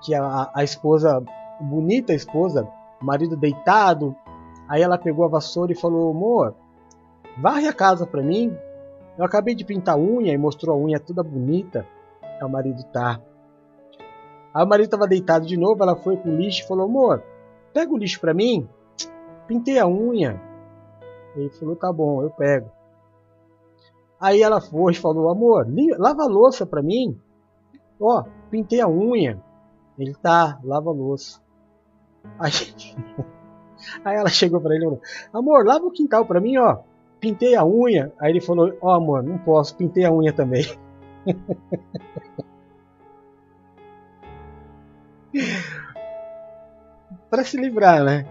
[0.03, 1.22] Que a, a esposa,
[1.61, 2.68] bonita esposa,
[3.00, 4.14] marido deitado,
[4.68, 6.55] aí ela pegou a vassoura e falou: Amor,
[7.38, 8.57] varre a casa pra mim.
[9.16, 11.86] Eu acabei de pintar a unha e mostrou a unha toda bonita.
[12.42, 13.20] O marido tá.
[14.53, 17.22] Aí o marido tava deitado de novo, ela foi com o lixo e falou: Amor,
[17.72, 18.68] pega o lixo pra mim.
[19.46, 20.40] Pintei a unha.
[21.36, 22.70] Ele falou: Tá bom, eu pego.
[24.20, 25.66] Aí ela foi e falou: Amor,
[25.98, 27.18] lava a louça pra mim.
[28.00, 29.40] Ó, pintei a unha.
[29.99, 31.40] Ele tá, lava a louça.
[32.38, 32.53] Aí,
[34.05, 35.01] aí ela chegou para ele e falou:
[35.32, 36.78] Amor, lava o quintal pra mim, ó.
[37.20, 38.12] Pintei a unha.
[38.18, 40.64] Aí ele falou: Ó, oh, amor, não posso, pintei a unha também.
[47.32, 48.26] para se livrar, né?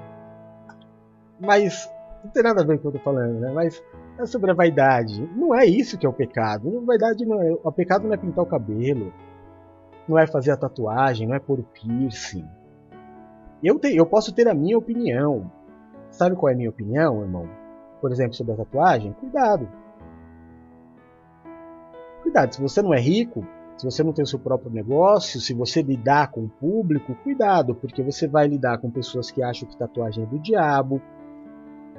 [1.39, 1.89] Mas
[2.23, 3.51] não tem nada a ver com o que eu tô falando, né?
[3.51, 3.83] Mas
[4.19, 5.27] é sobre a vaidade.
[5.35, 6.77] Não é isso que é o pecado.
[6.77, 9.11] A vaidade não é, o pecado não é pintar o cabelo,
[10.11, 12.45] não é fazer a tatuagem, não é pôr o piercing.
[13.63, 15.49] Eu, te, eu posso ter a minha opinião.
[16.09, 17.47] Sabe qual é a minha opinião, irmão?
[18.01, 19.13] Por exemplo, sobre a tatuagem?
[19.13, 19.69] Cuidado.
[22.21, 23.47] Cuidado, se você não é rico,
[23.77, 27.73] se você não tem o seu próprio negócio, se você lidar com o público, cuidado,
[27.73, 31.01] porque você vai lidar com pessoas que acham que tatuagem é do diabo,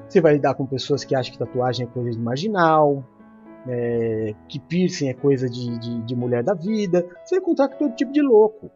[0.06, 3.02] você vai lidar com pessoas que acham que tatuagem é coisa de marginal,
[3.68, 7.06] é, que piercing é coisa de, de, de mulher da vida.
[7.24, 8.70] Você vai encontrar com todo tipo de louco.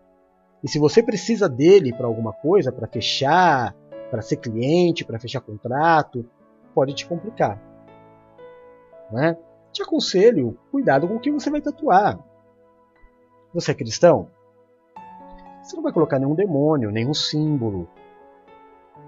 [0.62, 3.74] E se você precisa dele para alguma coisa, para fechar,
[4.11, 6.28] para ser cliente, para fechar contrato,
[6.74, 7.61] pode te complicar.
[9.11, 9.37] Né?
[9.72, 12.18] Te aconselho, cuidado com o que você vai tatuar.
[13.53, 14.28] Você é cristão?
[15.62, 17.89] Você não vai colocar nenhum demônio, nenhum símbolo,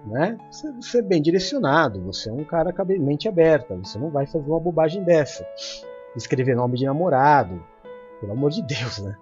[0.08, 0.38] né?
[0.50, 4.26] Você, você é bem direcionado, você é um cara com mente aberta, você não vai
[4.26, 5.46] fazer uma bobagem dessa.
[6.16, 7.62] Escrever nome de namorado,
[8.20, 9.16] pelo amor de Deus, né?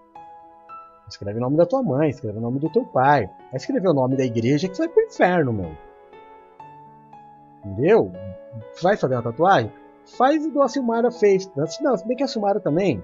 [1.09, 3.27] Escreve o nome da tua mãe, escreve o nome do teu pai.
[3.27, 5.77] Vai escrever o nome da igreja que você vai pro inferno, meu.
[7.65, 8.13] Entendeu?
[8.83, 9.73] Vai fazer uma tatuagem?
[10.17, 11.51] Faz igual a Silmara fez.
[11.81, 13.03] Não, se bem que a Silmara também.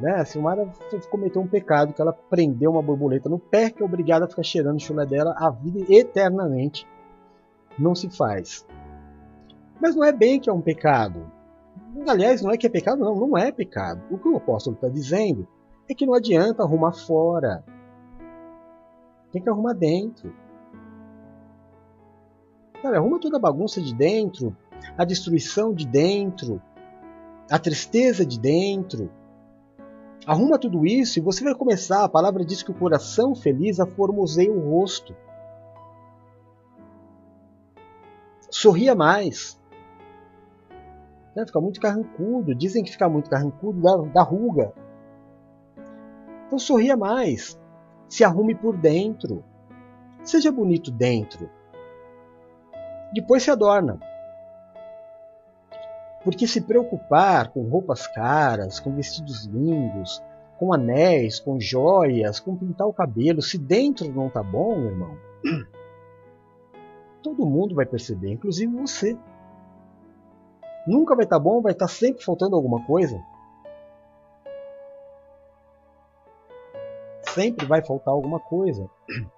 [0.00, 0.12] Né?
[0.12, 0.70] A Silmara
[1.10, 4.42] cometeu um pecado que ela prendeu uma borboleta no pé que é obrigada a ficar
[4.42, 6.86] cheirando o chulé dela a vida eternamente.
[7.78, 8.66] Não se faz.
[9.80, 11.30] Mas não é bem que é um pecado.
[12.06, 14.02] Aliás, não é que é pecado, não, não é pecado.
[14.10, 15.46] O que o apóstolo está dizendo
[15.88, 17.64] é que não adianta arrumar fora.
[19.32, 20.32] Tem que arrumar dentro.
[22.82, 24.56] Cara, arruma toda a bagunça de dentro,
[24.96, 26.60] a destruição de dentro,
[27.50, 29.10] a tristeza de dentro,
[30.26, 32.02] Arruma tudo isso e você vai começar.
[32.02, 35.14] A palavra diz que o coração feliz aformoseia o rosto.
[38.50, 39.60] Sorria mais.
[41.34, 41.46] Né?
[41.46, 42.56] Fica muito carrancudo.
[42.56, 44.72] Dizem que ficar muito carrancudo dá, dá ruga.
[46.48, 47.56] Então sorria mais.
[48.08, 49.44] Se arrume por dentro.
[50.24, 51.48] Seja bonito dentro.
[53.12, 54.00] Depois se adorna.
[56.26, 60.20] Porque se preocupar com roupas caras, com vestidos lindos,
[60.58, 65.16] com anéis, com joias, com pintar o cabelo, se dentro não tá bom, meu irmão,
[67.22, 69.16] todo mundo vai perceber, inclusive você.
[70.84, 73.24] Nunca vai estar tá bom, vai estar tá sempre faltando alguma coisa.
[77.22, 78.90] Sempre vai faltar alguma coisa.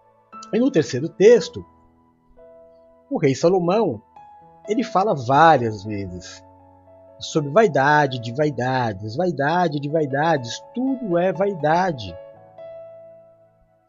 [0.50, 1.62] E no terceiro texto,
[3.10, 4.00] o rei Salomão,
[4.66, 6.42] ele fala várias vezes
[7.18, 12.16] sobre vaidade de vaidades, vaidade de vaidades, tudo é vaidade.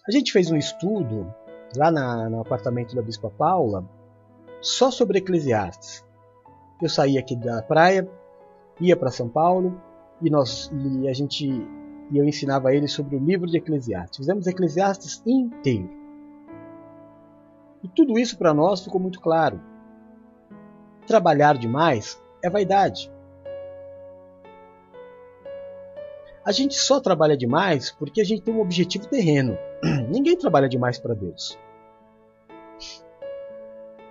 [0.07, 1.33] A gente fez um estudo
[1.75, 3.87] lá na, no apartamento da Bispa Paula
[4.61, 6.03] só sobre Eclesiastes.
[6.81, 8.09] Eu saí aqui da praia,
[8.79, 9.79] ia para São Paulo
[10.21, 11.45] e nós e a gente
[12.11, 14.17] e eu ensinava ele sobre o livro de Eclesiastes.
[14.17, 15.89] Fizemos Eclesiastes inteiro.
[17.83, 19.61] E tudo isso para nós ficou muito claro.
[21.05, 23.11] Trabalhar demais é vaidade.
[26.49, 29.55] A gente só trabalha demais porque a gente tem um objetivo terreno.
[30.09, 31.59] Ninguém trabalha demais para Deus.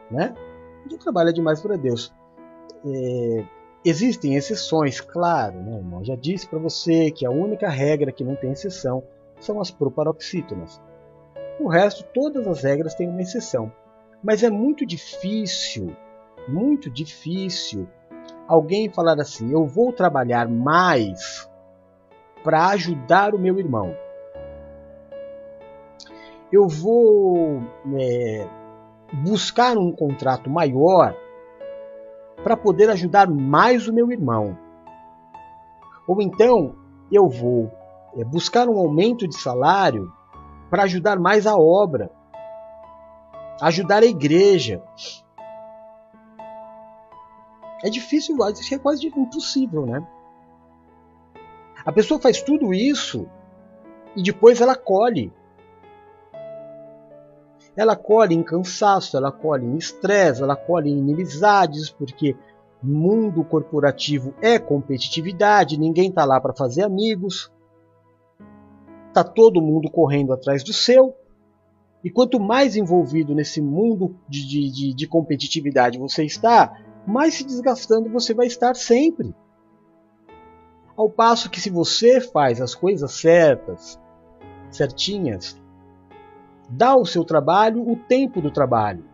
[0.08, 0.32] Né?
[0.84, 2.14] Ninguém trabalha demais para Deus.
[2.86, 3.44] É,
[3.84, 6.04] existem exceções, claro, né, irmão?
[6.04, 9.02] Já disse para você que a única regra que não tem exceção
[9.40, 10.80] são as proparoxítonas.
[11.58, 13.72] O resto, todas as regras têm uma exceção.
[14.22, 15.92] Mas é muito difícil,
[16.46, 17.88] muito difícil
[18.46, 21.48] alguém falar assim: eu vou trabalhar mais
[22.42, 23.94] para ajudar o meu irmão.
[26.50, 27.62] Eu vou
[27.94, 28.48] é,
[29.12, 31.14] buscar um contrato maior
[32.42, 34.56] para poder ajudar mais o meu irmão.
[36.06, 36.74] Ou então
[37.12, 37.70] eu vou
[38.16, 40.10] é, buscar um aumento de salário
[40.70, 42.10] para ajudar mais a obra,
[43.60, 44.82] ajudar a igreja.
[47.84, 50.06] É difícil, é quase impossível, né?
[51.88, 53.26] A pessoa faz tudo isso
[54.14, 55.32] e depois ela colhe.
[57.74, 62.36] Ela colhe em cansaço, ela colhe em estresse, ela colhe em inimizades, porque
[62.82, 67.50] mundo corporativo é competitividade, ninguém está lá para fazer amigos.
[69.06, 71.16] Está todo mundo correndo atrás do seu.
[72.04, 76.70] E quanto mais envolvido nesse mundo de, de, de competitividade você está,
[77.06, 79.34] mais se desgastando você vai estar sempre.
[80.98, 84.00] Ao passo que se você faz as coisas certas,
[84.68, 85.56] certinhas,
[86.68, 89.04] dá ao seu trabalho o tempo do trabalho.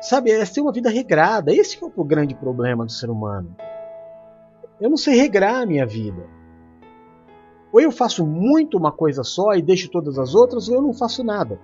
[0.00, 1.52] Sabe, é ter uma vida regrada.
[1.52, 3.54] Esse é o grande problema do ser humano.
[4.80, 6.26] Eu não sei regrar a minha vida.
[7.70, 10.94] Ou eu faço muito uma coisa só e deixo todas as outras, ou eu não
[10.94, 11.60] faço nada.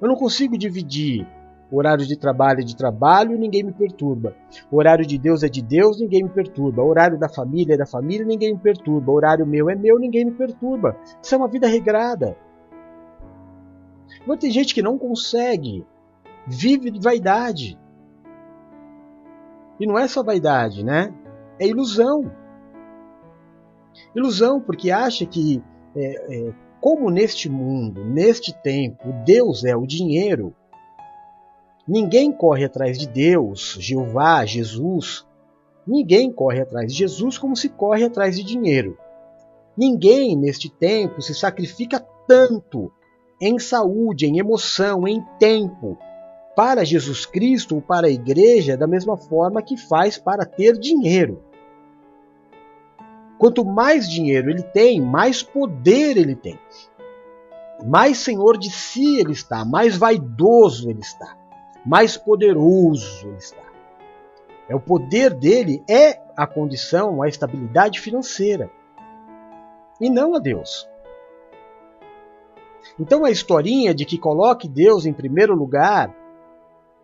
[0.00, 1.24] Eu não consigo dividir
[1.70, 4.36] o horário de trabalho é de trabalho, ninguém me perturba.
[4.70, 6.82] O horário de Deus é de Deus, ninguém me perturba.
[6.82, 9.10] O horário da família é da família, ninguém me perturba.
[9.10, 10.96] O horário meu é meu, ninguém me perturba.
[11.20, 12.36] Isso é uma vida regrada.
[14.24, 15.84] Mas tem gente que não consegue,
[16.46, 17.78] vive de vaidade.
[19.80, 21.12] E não é só vaidade, né?
[21.58, 22.30] É ilusão.
[24.14, 25.62] Ilusão, porque acha que,
[25.96, 30.54] é, é, como neste mundo, neste tempo, Deus é o dinheiro,
[31.86, 35.26] ninguém corre atrás de Deus, Jeová, Jesus.
[35.86, 38.98] Ninguém corre atrás de Jesus como se corre atrás de dinheiro.
[39.76, 42.90] Ninguém neste tempo se sacrifica tanto
[43.40, 45.98] em saúde, em emoção, em tempo,
[46.56, 51.42] para Jesus Cristo ou para a igreja da mesma forma que faz para ter dinheiro.
[53.38, 56.58] Quanto mais dinheiro ele tem, mais poder ele tem.
[57.84, 61.36] Mais senhor de si ele está, mais vaidoso ele está,
[61.86, 63.62] mais poderoso ele está.
[64.68, 68.68] É o poder dele é a condição, a estabilidade financeira.
[70.00, 70.88] E não a Deus.
[72.98, 76.14] Então a historinha de que coloque Deus em primeiro lugar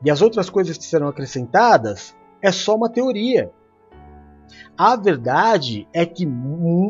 [0.05, 3.53] e as outras coisas que serão acrescentadas é só uma teoria.
[4.77, 6.27] A verdade é que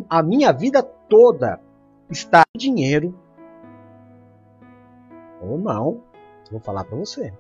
[0.09, 1.61] a minha vida toda
[2.11, 3.15] está no dinheiro
[5.43, 6.01] ou não.
[6.51, 7.33] Vou falar para você.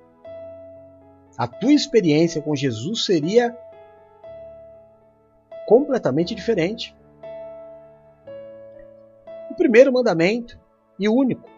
[1.36, 3.56] A tua experiência com Jesus seria
[5.66, 6.96] completamente diferente.
[9.50, 10.58] O primeiro mandamento
[10.98, 11.48] e único.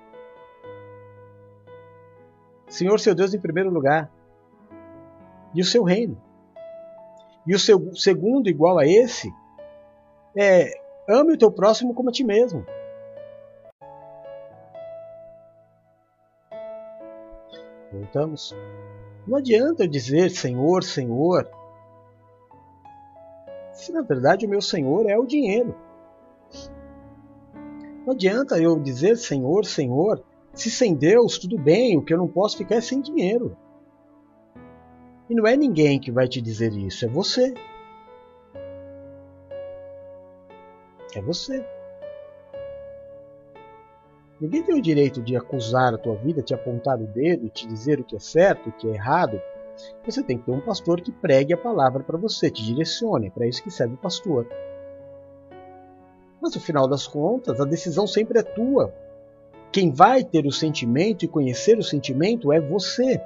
[2.69, 4.11] Senhor seu Deus em primeiro lugar.
[5.55, 6.21] E o seu reino.
[7.47, 9.31] E o seu segundo, igual a esse,
[10.37, 10.71] é
[11.09, 12.65] ame o teu próximo como a ti mesmo.
[17.93, 18.55] Voltamos.
[19.27, 21.49] Não adianta eu dizer Senhor, Senhor,
[23.73, 25.75] se na verdade o meu Senhor é o dinheiro.
[28.05, 30.23] Não adianta eu dizer Senhor, Senhor,
[30.53, 33.57] se sem Deus tudo bem, o que eu não posso ficar é sem dinheiro.
[35.29, 37.55] E não é ninguém que vai te dizer isso, é você.
[41.15, 41.65] É você.
[44.41, 48.01] Ninguém tem o direito de acusar a tua vida, te apontar o dedo, te dizer
[48.01, 49.41] o que é certo, o que é errado.
[50.05, 53.29] Você tem que ter um pastor que pregue a palavra para você, te direcione.
[53.29, 54.47] É para isso que serve o pastor.
[56.41, 58.93] Mas no final das contas, a decisão sempre é tua.
[59.71, 63.21] Quem vai ter o sentimento e conhecer o sentimento é você.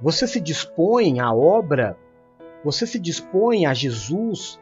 [0.00, 1.96] Você se dispõe à obra,
[2.64, 4.60] você se dispõe a Jesus,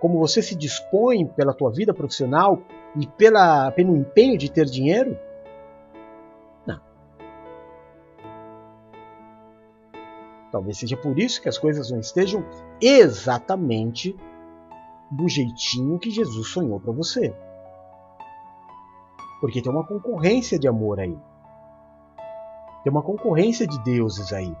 [0.00, 2.60] como você se dispõe pela tua vida profissional
[2.96, 5.18] e pela, pelo empenho de ter dinheiro?
[6.66, 6.80] Não.
[10.50, 12.44] Talvez seja por isso que as coisas não estejam
[12.80, 14.16] exatamente
[15.10, 17.34] do jeitinho que Jesus sonhou para você.
[19.40, 21.18] Porque tem uma concorrência de amor aí.
[22.82, 24.54] Tem uma concorrência de deuses aí.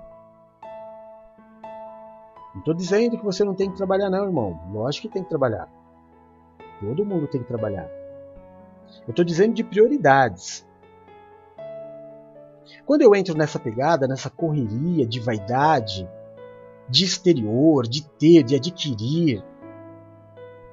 [2.52, 4.60] Não estou dizendo que você não tem que trabalhar, não, irmão.
[4.72, 5.68] Lógico que tem que trabalhar.
[6.80, 8.01] Todo mundo tem que trabalhar.
[9.06, 10.66] Eu estou dizendo de prioridades.
[12.84, 16.08] Quando eu entro nessa pegada, nessa correria de vaidade,
[16.88, 19.42] de exterior, de ter, de adquirir,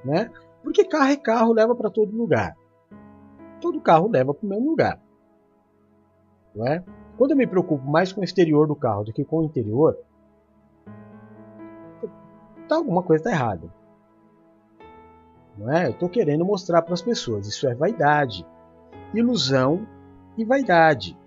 [0.04, 0.32] né?
[0.64, 2.56] Porque carro é carro, leva para todo lugar.
[3.62, 5.00] Todo carro leva para o mesmo lugar.
[6.56, 6.84] Não é?
[7.18, 9.98] Quando eu me preocupo mais com o exterior do carro do que com o interior,
[12.68, 13.79] tá, alguma coisa está errada.
[15.60, 15.88] Não é?
[15.88, 17.46] Eu estou querendo mostrar para as pessoas.
[17.46, 18.46] Isso é vaidade,
[19.14, 19.86] ilusão
[20.38, 21.18] e vaidade.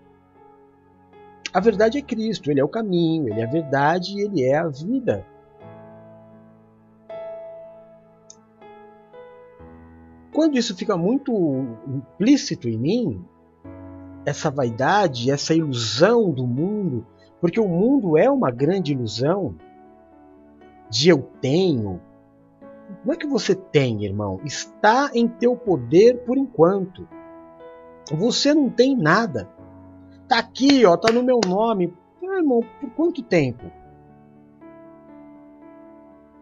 [1.53, 4.57] A verdade é Cristo, Ele é o caminho, Ele é a verdade e Ele é
[4.57, 5.26] a vida.
[10.33, 11.30] Quando isso fica muito
[11.87, 13.24] implícito em mim,
[14.24, 17.07] essa vaidade, essa ilusão do mundo,
[17.39, 19.55] porque o mundo é uma grande ilusão,
[20.89, 22.01] de eu tenho.
[23.05, 27.09] Não é que você tem, irmão, está em teu poder por enquanto.
[28.11, 29.49] Você não tem nada.
[30.28, 31.93] Tá aqui, ó, tá no meu nome.
[32.22, 33.70] Ah, irmão, por quanto tempo?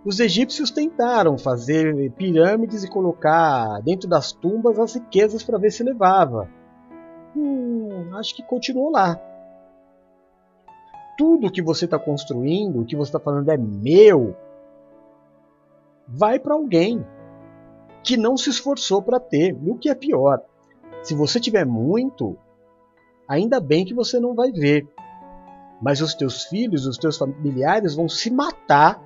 [0.04, 5.82] Os egípcios tentaram fazer pirâmides e colocar dentro das tumbas as riquezas para ver se
[5.82, 6.48] levava.
[7.36, 9.20] Hum, acho que continuou lá.
[11.18, 14.34] Tudo que você está construindo, o que você está falando é meu,
[16.10, 17.04] vai para alguém
[18.02, 19.56] que não se esforçou para ter.
[19.62, 20.42] E o que é pior,
[21.02, 22.36] se você tiver muito,
[23.28, 24.88] ainda bem que você não vai ver.
[25.80, 29.02] Mas os teus filhos, os teus familiares vão se matar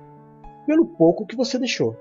[0.65, 1.95] pelo pouco que você deixou.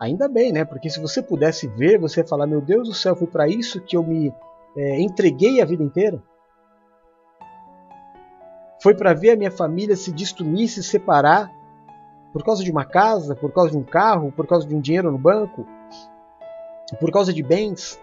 [0.00, 0.64] Ainda bem, né?
[0.64, 3.80] Porque se você pudesse ver, você ia falar: Meu Deus do céu, foi para isso
[3.80, 4.32] que eu me
[4.76, 6.22] é, entreguei a vida inteira?
[8.82, 11.50] Foi para ver a minha família se destruir, se separar
[12.34, 15.12] por causa de uma casa, por causa de um carro, por causa de um dinheiro
[15.12, 15.64] no banco,
[16.98, 18.02] por causa de bens.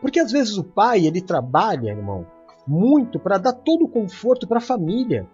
[0.00, 2.24] Porque às vezes o pai ele trabalha, irmão,
[2.64, 5.28] muito para dar todo o conforto para a família.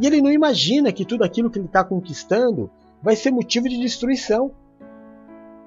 [0.00, 2.70] E ele não imagina que tudo aquilo que ele está conquistando
[3.02, 4.52] vai ser motivo de destruição.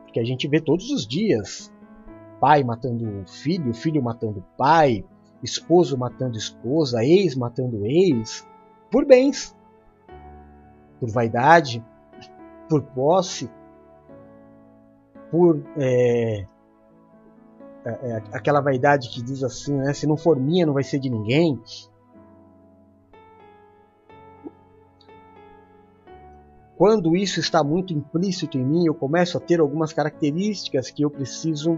[0.01, 1.72] Porque a gente vê todos os dias
[2.39, 5.06] pai matando filho, filho matando pai,
[5.43, 8.43] esposo matando esposa, ex matando ex,
[8.95, 9.53] por bens,
[11.01, 11.85] por vaidade,
[12.69, 13.51] por posse,
[15.29, 16.45] por é,
[17.83, 20.99] é, é, aquela vaidade que diz assim, né, se não for minha não vai ser
[20.99, 21.61] de ninguém.
[26.77, 31.11] Quando isso está muito implícito em mim, eu começo a ter algumas características que eu
[31.11, 31.77] preciso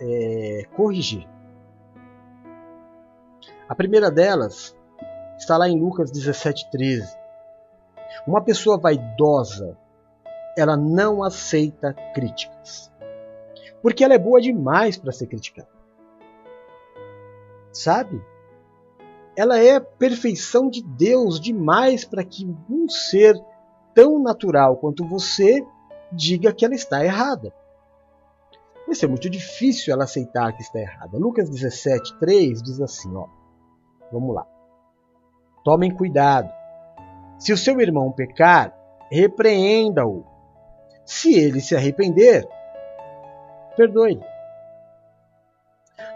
[0.00, 1.28] é, corrigir.
[3.68, 4.74] A primeira delas
[5.44, 7.06] Está lá em Lucas 17,13.
[8.26, 9.76] Uma pessoa vaidosa,
[10.56, 12.90] ela não aceita críticas.
[13.82, 15.68] Porque ela é boa demais para ser criticada.
[17.70, 18.24] Sabe?
[19.36, 23.38] Ela é a perfeição de Deus demais para que um ser
[23.94, 25.62] tão natural quanto você
[26.10, 27.52] diga que ela está errada.
[28.86, 31.18] Vai ser muito difícil ela aceitar que está errada.
[31.18, 33.26] Lucas 17,3 diz assim: ó,
[34.10, 34.53] vamos lá.
[35.64, 36.52] Tomem cuidado.
[37.38, 38.76] Se o seu irmão pecar,
[39.10, 40.24] repreenda-o.
[41.04, 42.46] Se ele se arrepender,
[43.76, 44.22] perdoe.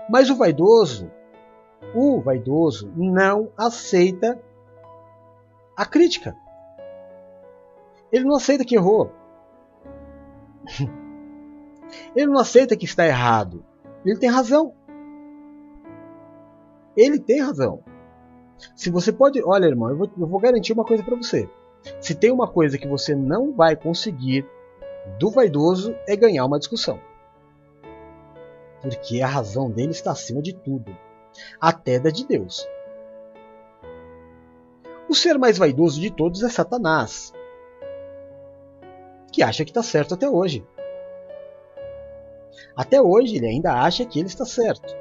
[0.09, 1.11] Mas o vaidoso,
[1.95, 4.39] o vaidoso não aceita
[5.77, 6.37] a crítica.
[8.13, 9.13] Ele não aceita que errou.
[12.15, 13.65] Ele não aceita que está errado.
[14.05, 14.75] Ele tem razão.
[16.97, 17.83] Ele tem razão.
[18.75, 19.43] Se você pode.
[19.45, 21.49] Olha, irmão, eu vou, eu vou garantir uma coisa para você.
[22.01, 24.47] Se tem uma coisa que você não vai conseguir
[25.19, 27.01] do vaidoso é ganhar uma discussão.
[28.81, 30.97] Porque a razão dele está acima de tudo,
[31.61, 32.69] até da de Deus.
[35.09, 37.33] O ser mais vaidoso de todos é Satanás,
[39.33, 40.65] que acha que está certo até hoje.
[42.77, 44.95] Até hoje ele ainda acha que ele está certo,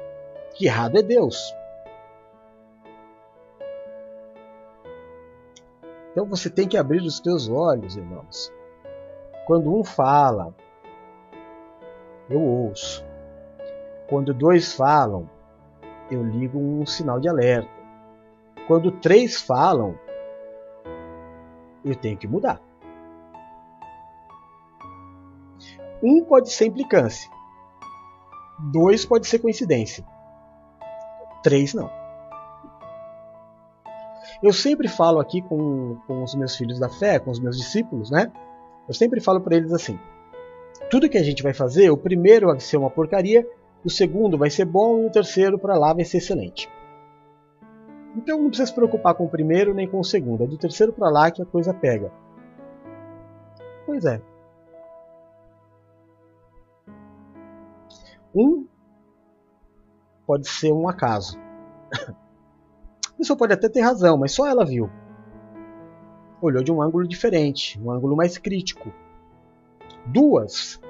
[0.54, 1.54] que errado é Deus.
[6.18, 8.52] Então você tem que abrir os teus olhos, irmãos.
[9.46, 10.52] Quando um fala,
[12.28, 13.06] eu ouço.
[14.08, 15.30] Quando dois falam,
[16.10, 17.70] eu ligo um sinal de alerta.
[18.66, 19.96] Quando três falam,
[21.84, 22.60] eu tenho que mudar.
[26.02, 27.30] Um pode ser implicância.
[28.72, 30.04] Dois pode ser coincidência.
[31.44, 31.88] Três não.
[34.42, 38.10] Eu sempre falo aqui com, com os meus filhos da fé, com os meus discípulos,
[38.10, 38.30] né?
[38.86, 39.98] Eu sempre falo para eles assim:
[40.90, 43.46] tudo que a gente vai fazer, o primeiro vai ser uma porcaria,
[43.84, 46.70] o segundo vai ser bom e o terceiro para lá vai ser excelente.
[48.16, 50.92] Então não precisa se preocupar com o primeiro nem com o segundo, é do terceiro
[50.92, 52.12] para lá que a coisa pega.
[53.84, 54.20] Pois é.
[58.34, 58.66] Um
[60.26, 61.38] pode ser um acaso.
[63.18, 64.88] pessoa pode até ter razão, mas só ela viu.
[66.40, 68.92] Olhou de um ângulo diferente, um ângulo mais crítico.
[70.06, 70.80] Duas.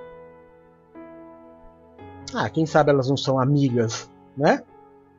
[2.34, 4.62] Ah, quem sabe elas não são amigas, né?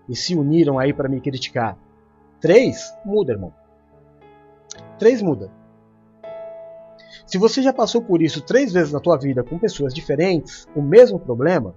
[0.07, 1.75] E se uniram aí para me criticar.
[2.39, 3.51] Três, muda, irmão.
[4.99, 5.51] Três muda.
[7.25, 10.81] Se você já passou por isso três vezes na tua vida com pessoas diferentes, o
[10.81, 11.75] mesmo problema,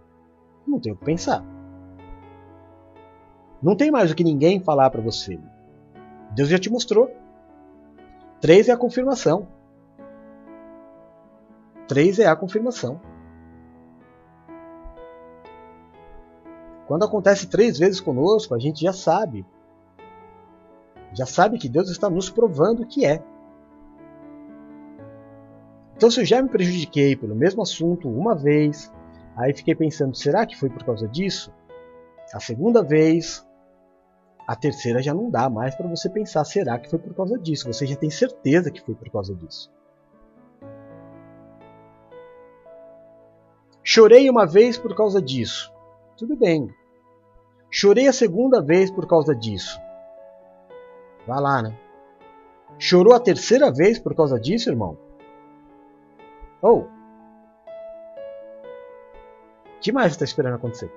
[0.67, 1.45] não tem o que pensar.
[3.63, 5.39] Não tem mais o que ninguém falar para você.
[6.33, 7.11] Deus já te mostrou.
[8.41, 9.47] Três é a confirmação.
[11.87, 13.01] Três é a confirmação.
[16.89, 19.47] Quando acontece três vezes conosco, a gente já sabe.
[21.13, 23.23] Já sabe que Deus está nos provando que é.
[25.97, 28.93] Então, se eu já me prejudiquei pelo mesmo assunto uma vez,
[29.37, 31.53] aí fiquei pensando: será que foi por causa disso?
[32.35, 33.47] A segunda vez,
[34.47, 37.73] a terceira já não dá mais para você pensar: será que foi por causa disso?
[37.73, 39.71] Você já tem certeza que foi por causa disso.
[43.85, 45.73] Chorei uma vez por causa disso.
[46.17, 46.73] Tudo bem.
[47.71, 49.81] Chorei a segunda vez por causa disso.
[51.27, 51.77] Vá lá, né?
[52.79, 54.99] Chorou a terceira vez por causa disso, irmão?
[56.61, 56.81] Ou.
[56.81, 57.03] Oh.
[59.77, 60.93] O que mais está esperando acontecer?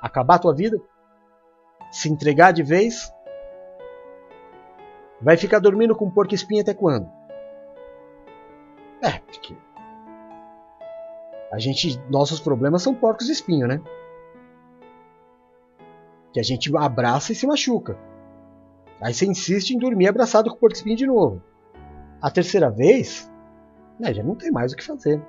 [0.00, 0.80] Acabar a tua vida?
[1.94, 3.14] Se entregar de vez?
[5.20, 7.08] Vai ficar dormindo com porco espinho até quando?
[9.00, 9.56] É, porque
[11.52, 13.80] a gente, nossos problemas são porcos espinho, né?
[16.32, 17.96] Que a gente abraça e se machuca.
[19.00, 21.40] Aí você insiste em dormir abraçado com o porco espinho de novo.
[22.20, 23.30] A terceira vez,
[24.00, 25.22] né, já não tem mais o que fazer.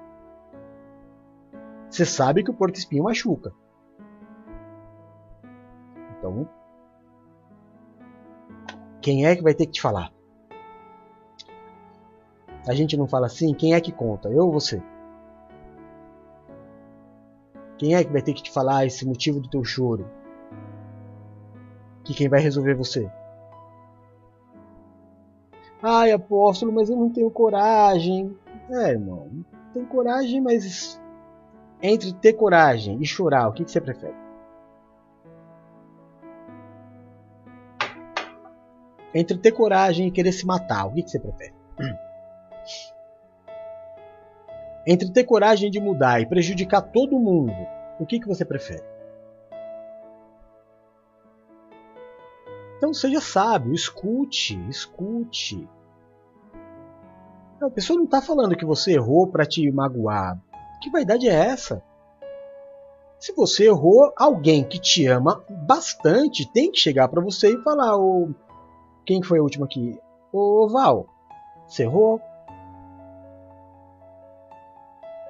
[1.91, 3.53] Você sabe que o porco espinho machuca.
[6.26, 6.50] Então,
[9.00, 10.12] quem é que vai ter que te falar?
[12.68, 14.30] A gente não fala assim, quem é que conta?
[14.30, 14.82] Eu ou você?
[17.78, 20.10] Quem é que vai ter que te falar esse motivo do teu choro?
[22.04, 23.12] Que quem vai resolver você?
[25.84, 28.36] Ai, apóstolo, mas eu não tenho coragem.
[28.72, 29.30] É, irmão,
[29.74, 31.00] tem coragem, mas
[31.80, 34.25] entre ter coragem e chorar, o que, que você prefere?
[39.16, 41.53] Entre ter coragem e querer se matar, o que, que você prefere?
[44.86, 47.55] Entre ter coragem de mudar e prejudicar todo mundo,
[47.97, 48.84] o que, que você prefere?
[52.78, 55.66] Então seja sábio, escute, escute.
[57.61, 60.38] A pessoa não está falando que você errou para te magoar.
[60.82, 61.82] Que vaidade é essa?
[63.18, 67.97] Se você errou, alguém que te ama bastante tem que chegar para você e falar:
[67.97, 68.30] oh,
[69.06, 69.99] quem foi o último aqui?
[70.32, 71.06] Ô Val,
[71.68, 72.20] você errou?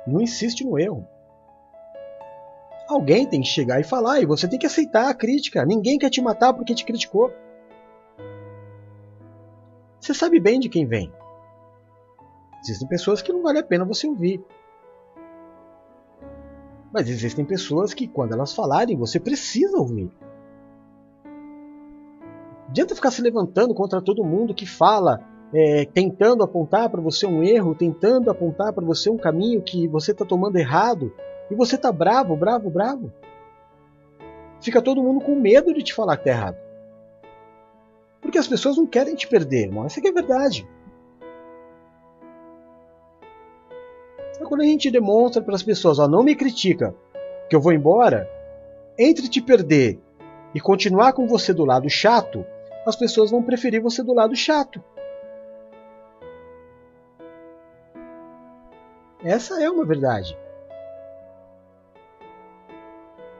[0.07, 1.07] Não insiste no erro.
[2.87, 5.65] Alguém tem que chegar e falar, e você tem que aceitar a crítica.
[5.65, 7.33] Ninguém quer te matar porque te criticou.
[9.99, 11.11] Você sabe bem de quem vem.
[12.61, 14.43] Existem pessoas que não vale a pena você ouvir.
[16.93, 20.11] Mas existem pessoas que, quando elas falarem, você precisa ouvir.
[22.75, 25.21] Adianta ficar se levantando contra todo mundo que fala
[25.53, 30.11] é, tentando apontar para você um erro, tentando apontar para você um caminho que você
[30.11, 31.13] está tomando errado,
[31.49, 33.13] e você está bravo, bravo, bravo.
[34.59, 36.57] Fica todo mundo com medo de te falar que está errado.
[38.21, 39.85] Porque as pessoas não querem te perder, irmão.
[39.85, 40.67] Essa é a verdade.
[44.35, 46.93] Então, quando a gente demonstra para as pessoas, ó, não me critica,
[47.49, 48.29] que eu vou embora,
[48.99, 49.97] entre te perder
[50.53, 52.45] e continuar com você do lado chato,
[52.85, 54.81] as pessoas vão preferir você do lado chato.
[59.23, 60.37] Essa é uma verdade.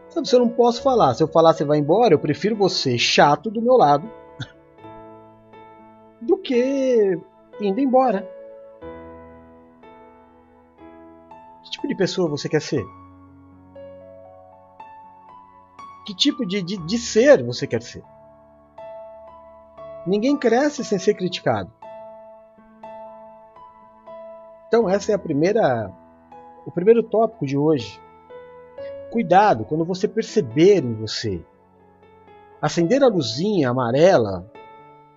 [0.09, 2.97] Sabe, se eu não posso falar, se eu falar você vai embora, eu prefiro você
[2.97, 4.09] chato do meu lado
[6.19, 7.19] do que
[7.61, 8.27] indo embora.
[11.63, 12.83] Que tipo de pessoa você quer ser?
[16.07, 18.03] Que tipo de, de, de ser você quer ser?
[20.05, 21.71] Ninguém cresce sem ser criticado.
[24.67, 25.91] Então essa é a primeira
[26.65, 27.99] o primeiro tópico de hoje.
[29.11, 31.43] Cuidado quando você perceber em você
[32.61, 34.51] acender a luzinha amarela,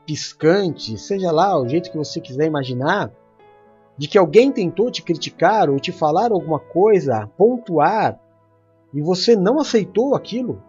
[0.04, 3.10] piscante, seja lá o jeito que você quiser imaginar,
[3.96, 8.20] de que alguém tentou te criticar ou te falar alguma coisa, pontuar,
[8.92, 10.62] e você não aceitou aquilo,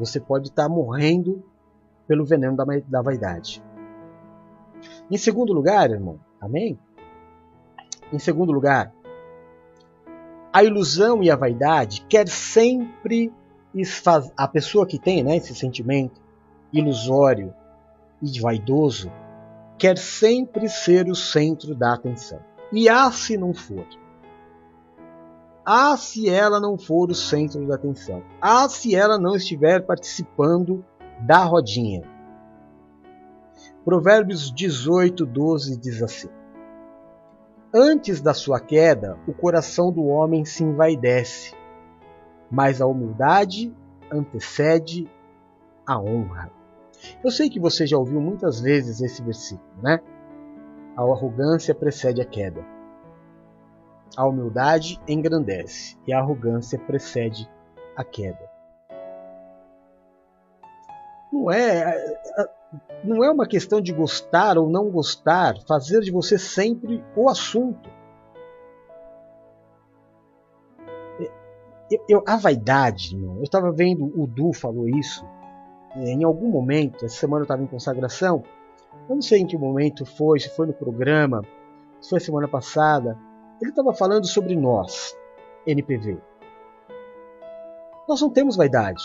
[0.00, 1.44] você pode estar morrendo
[2.08, 3.62] pelo veneno da, da vaidade.
[5.10, 6.78] Em segundo lugar, irmão, amém?
[8.12, 8.92] Em segundo lugar,
[10.52, 13.32] a ilusão e a vaidade quer sempre
[14.36, 16.20] a pessoa que tem né, esse sentimento
[16.72, 17.54] ilusório
[18.20, 19.12] e vaidoso
[19.78, 22.40] quer sempre ser o centro da atenção.
[22.72, 23.86] E ah, se não for?
[25.72, 28.24] Ah, se ela não for o centro da atenção?
[28.40, 30.84] Ah, se ela não estiver participando
[31.20, 32.02] da rodinha?
[33.84, 36.28] Provérbios 18, 12 diz assim:
[37.72, 41.54] Antes da sua queda, o coração do homem se envaidece,
[42.50, 43.72] mas a humildade
[44.10, 45.08] antecede
[45.86, 46.50] a honra.
[47.22, 50.00] Eu sei que você já ouviu muitas vezes esse versículo, né?
[50.96, 52.79] A arrogância precede a queda.
[54.16, 57.48] A humildade engrandece e a arrogância precede
[57.96, 58.50] a queda.
[61.32, 62.18] Não é,
[63.04, 67.88] não é uma questão de gostar ou não gostar, fazer de você sempre o assunto.
[71.90, 75.24] Eu, eu, a vaidade, irmão, eu estava vendo, o Du falou isso,
[75.96, 78.44] é, em algum momento, essa semana eu estava em consagração,
[79.08, 81.42] eu não sei em que momento foi, se foi no programa,
[82.00, 83.18] se foi semana passada,
[83.60, 85.16] ele estava falando sobre nós,
[85.66, 86.18] NPV.
[88.08, 89.02] Nós não temos vaidade.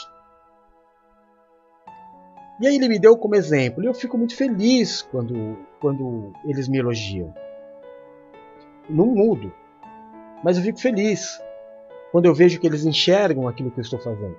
[2.59, 6.69] E aí ele me deu como exemplo, e eu fico muito feliz quando, quando eles
[6.69, 7.33] me elogiam.
[8.89, 9.51] Não mudo,
[10.41, 11.41] mas eu fico feliz
[12.11, 14.37] quando eu vejo que eles enxergam aquilo que eu estou fazendo.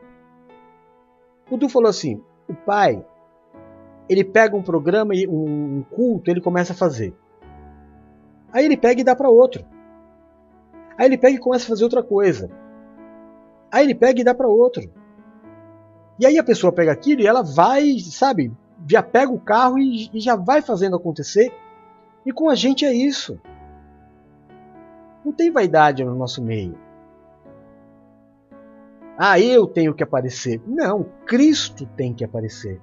[1.50, 3.04] O Du falou assim: o pai,
[4.08, 7.14] ele pega um programa e um culto, ele começa a fazer.
[8.50, 9.64] Aí ele pega e dá para outro.
[10.98, 12.50] Aí ele pega e começa a fazer outra coisa.
[13.70, 14.90] Aí ele pega e dá para outro.
[16.18, 18.52] E aí a pessoa pega aquilo e ela vai, sabe,
[18.88, 21.52] já pega o carro e, e já vai fazendo acontecer.
[22.24, 23.38] E com a gente é isso.
[25.24, 26.78] Não tem vaidade no nosso meio.
[29.18, 30.60] Ah, eu tenho que aparecer.
[30.66, 32.80] Não, Cristo tem que aparecer.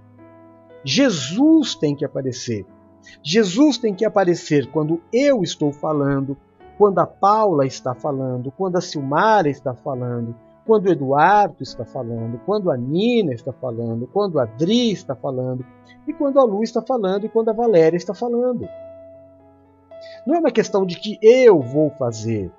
[0.84, 2.66] Jesus tem que aparecer.
[3.22, 6.38] Jesus tem que aparecer quando eu estou falando,
[6.78, 12.40] quando a Paula está falando, quando a Silmara está falando, quando o Eduardo está falando,
[12.46, 15.66] quando a Nina está falando, quando a Adri está falando,
[16.08, 18.68] e quando a Lu está falando, e quando a Valéria está falando.
[20.26, 22.52] Não é uma questão de que eu vou fazer.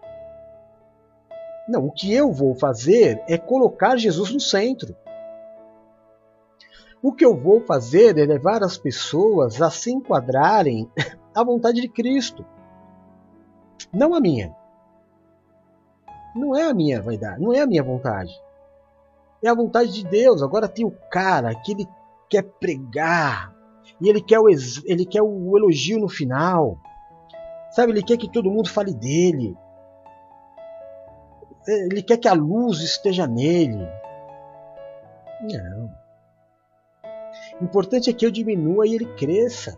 [1.66, 4.94] Não, o que eu vou fazer é colocar Jesus no centro.
[7.02, 10.90] O que eu vou fazer é levar as pessoas a se enquadrarem
[11.34, 12.44] à vontade de Cristo,
[13.92, 14.54] não a minha.
[16.34, 18.32] Não é a minha vaidade, não é a minha vontade.
[19.42, 20.42] É a vontade de Deus.
[20.42, 21.88] Agora tem o cara que ele
[22.28, 23.54] quer pregar
[24.00, 26.78] e ele quer o, ele quer o elogio no final.
[27.70, 29.56] Sabe, ele quer que todo mundo fale dele.
[31.66, 33.88] Ele quer que a luz esteja nele.
[35.42, 35.90] Não.
[37.60, 39.76] O importante é que eu diminua e ele cresça.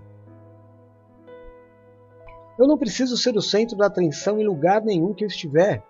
[2.58, 5.82] Eu não preciso ser o centro da atenção em lugar nenhum que eu estiver.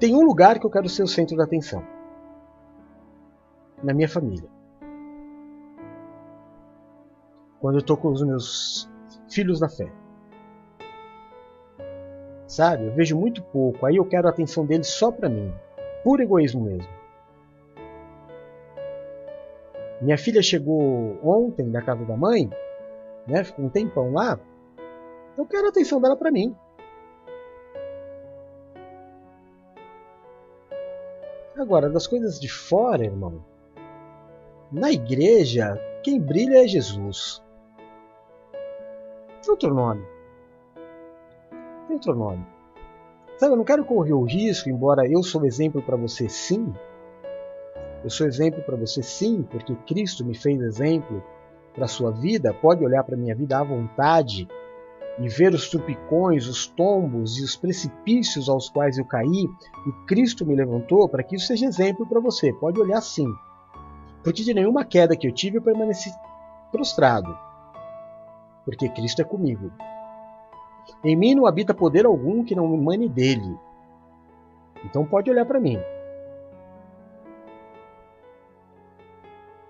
[0.00, 1.82] Tem um lugar que eu quero ser o centro da atenção:
[3.82, 4.48] na minha família.
[7.60, 8.90] Quando eu estou com os meus
[9.28, 9.90] filhos na fé.
[12.46, 12.86] Sabe?
[12.86, 15.52] Eu vejo muito pouco, aí eu quero a atenção deles só para mim.
[16.04, 16.90] Puro egoísmo mesmo.
[20.00, 22.50] Minha filha chegou ontem da casa da mãe,
[23.26, 23.42] né?
[23.42, 24.38] Ficou um tempão lá.
[25.36, 26.56] Eu quero a atenção dela para mim.
[31.56, 33.44] Agora, das coisas de fora, irmão,
[34.70, 37.42] na igreja, quem brilha é Jesus.
[39.42, 40.04] Tem outro nome.
[41.86, 42.46] Tem outro nome.
[43.38, 46.74] Sabe, eu não quero correr o risco, embora eu sou exemplo para você sim.
[48.02, 51.22] Eu sou exemplo para você sim, porque Cristo me fez exemplo
[51.74, 52.54] para sua vida.
[52.54, 54.48] Pode olhar para minha vida à vontade
[55.18, 59.48] e ver os tupicões, os tombos e os precipícios aos quais eu caí,
[59.86, 62.52] e Cristo me levantou para que isso seja exemplo para você.
[62.52, 63.26] Pode olhar sim.
[64.22, 66.10] Porque de nenhuma queda que eu tive eu permaneci
[66.70, 67.36] prostrado.
[68.64, 69.70] Porque Cristo é comigo.
[71.02, 73.56] Em mim não habita poder algum que não emane dele.
[74.84, 75.78] Então pode olhar para mim.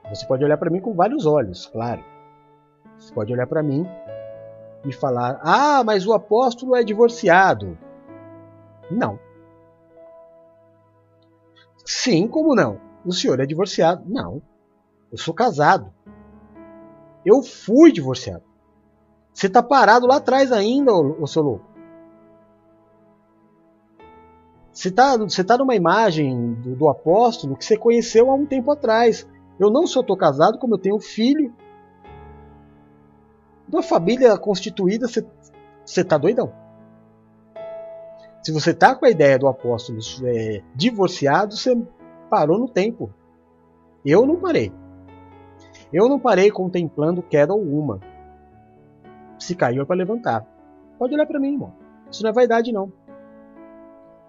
[0.08, 2.02] Você pode olhar para mim com vários olhos, claro.
[2.98, 3.86] Você pode olhar para mim
[4.86, 7.76] e falar: ah, mas o apóstolo é divorciado.
[8.90, 9.18] Não.
[11.84, 12.80] Sim, como não?
[13.04, 14.04] O senhor é divorciado?
[14.06, 14.40] Não.
[15.10, 15.92] Eu sou casado.
[17.24, 18.44] Eu fui divorciado.
[19.32, 21.66] Você está parado lá atrás ainda, ô, seu louco.
[24.72, 28.70] Você está você tá numa imagem do, do apóstolo que você conheceu há um tempo
[28.70, 29.26] atrás.
[29.58, 31.52] Eu não só estou casado, como eu tenho filho
[33.68, 35.06] uma família constituída,
[35.84, 36.52] você tá doidão.
[38.42, 41.76] Se você tá com a ideia do apóstolo é, divorciado, você
[42.30, 43.12] parou no tempo.
[44.04, 44.72] Eu não parei.
[45.92, 48.00] Eu não parei contemplando queda alguma.
[49.38, 50.46] Se caiu é para levantar.
[50.98, 51.72] Pode olhar para mim, irmão.
[52.10, 52.92] Isso não é vaidade, não.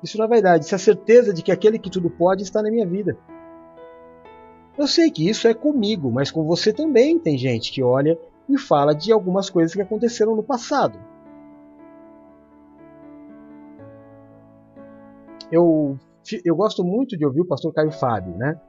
[0.01, 0.65] Isso não é vaidade.
[0.65, 3.17] Isso é a certeza de que aquele que tudo pode está na minha vida.
[4.77, 8.17] Eu sei que isso é comigo, mas com você também tem gente que olha
[8.49, 10.97] e fala de algumas coisas que aconteceram no passado.
[15.51, 15.97] Eu,
[16.43, 18.59] eu gosto muito de ouvir o pastor Caio Fábio, né?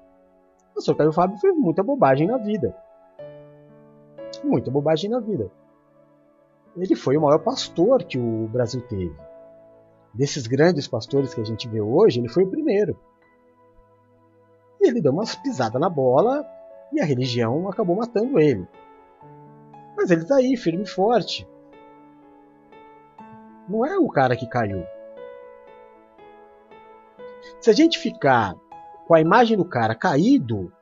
[0.71, 2.75] O pastor Caio Fábio fez muita bobagem na vida.
[4.45, 5.51] Muita bobagem na vida.
[6.77, 9.17] Ele foi o maior pastor que o Brasil teve.
[10.15, 12.97] Desses grandes pastores que a gente vê hoje, ele foi o primeiro.
[14.81, 16.47] E ele deu umas pisadas na bola
[16.93, 18.67] e a religião acabou matando ele.
[19.99, 21.45] Mas ele está aí, firme e forte.
[23.69, 24.87] Não é o cara que caiu.
[27.61, 28.55] Se a gente ficar
[29.09, 30.73] com a imagem do cara caído,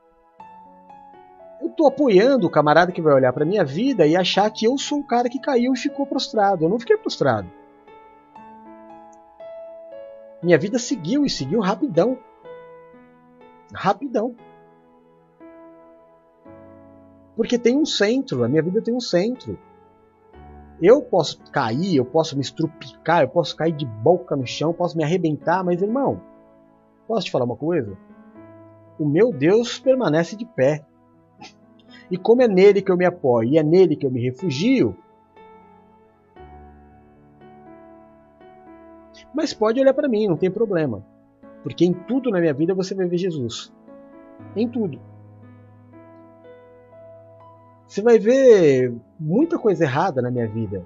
[1.62, 4.76] eu estou apoiando o camarada que vai olhar para minha vida e achar que eu
[4.76, 6.66] sou o cara que caiu e ficou prostrado.
[6.66, 7.50] Eu não fiquei prostrado.
[10.42, 12.18] Minha vida seguiu e seguiu rapidão.
[13.72, 14.36] Rapidão.
[17.36, 19.58] Porque tem um centro, a minha vida tem um centro.
[20.80, 24.96] Eu posso cair, eu posso me estrupicar, eu posso cair de boca no chão, posso
[24.96, 26.20] me arrebentar, mas irmão,
[27.06, 27.96] posso te falar uma coisa?
[28.98, 30.84] O meu Deus permanece de pé.
[32.10, 34.96] E como é nele que eu me apoio e é nele que eu me refugio,
[39.34, 41.04] mas pode olhar para mim, não tem problema.
[41.62, 43.72] Porque em tudo na minha vida você vai ver Jesus.
[44.54, 45.00] Em tudo.
[47.86, 50.84] Você vai ver muita coisa errada na minha vida.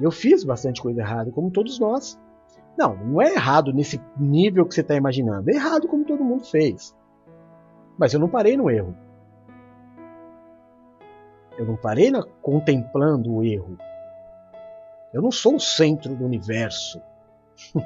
[0.00, 2.18] Eu fiz bastante coisa errada, como todos nós.
[2.76, 5.50] Não, não é errado nesse nível que você está imaginando.
[5.50, 6.96] É errado como todo mundo fez.
[7.98, 8.96] Mas eu não parei no erro.
[11.58, 13.76] Eu não parei na, contemplando o erro.
[15.12, 17.02] Eu não sou o centro do universo.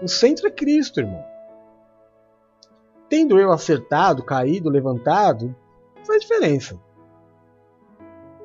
[0.00, 1.33] o centro é Cristo, irmão.
[3.08, 5.54] Tendo eu acertado, caído, levantado,
[6.06, 6.78] faz diferença.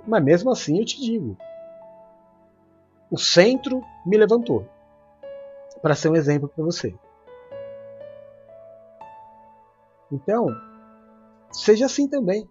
[0.08, 1.38] Mas mesmo assim eu te digo:
[3.12, 4.68] o centro me levantou
[5.82, 6.94] para ser um exemplo para você.
[10.12, 10.48] Então,
[11.52, 12.48] seja assim também.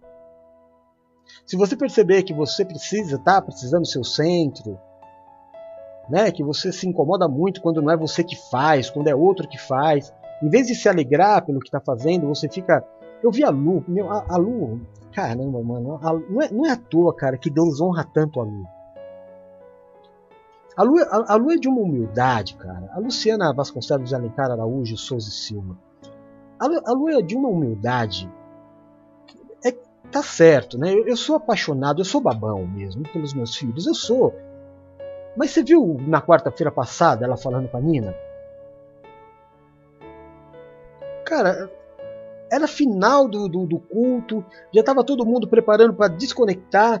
[1.45, 4.79] Se você perceber que você precisa, tá precisando do seu centro,
[6.09, 9.47] né, que você se incomoda muito quando não é você que faz, quando é outro
[9.47, 12.83] que faz, em vez de se alegrar pelo que está fazendo, você fica.
[13.21, 14.79] Eu vi a Lu, meu, a, a Lu,
[15.11, 18.43] caramba, mano, a, não, é, não é à toa, cara, que Deus honra tanto a
[18.43, 18.65] Lu.
[20.77, 22.89] A Lu, a, a Lu é de uma humildade, cara.
[22.93, 25.77] A Luciana Vasconcelos de Alencar Araújo Souza e Silva.
[26.57, 28.31] A Lu, a Lu é de uma humildade.
[29.65, 29.73] É,
[30.09, 30.93] tá certo, né?
[30.93, 34.33] Eu, eu sou apaixonado, eu sou babão mesmo pelos meus filhos, eu sou.
[35.35, 38.15] Mas você viu na quarta-feira passada ela falando com a Nina?
[41.29, 41.69] Cara,
[42.51, 46.99] era final do, do, do culto, já estava todo mundo preparando para desconectar.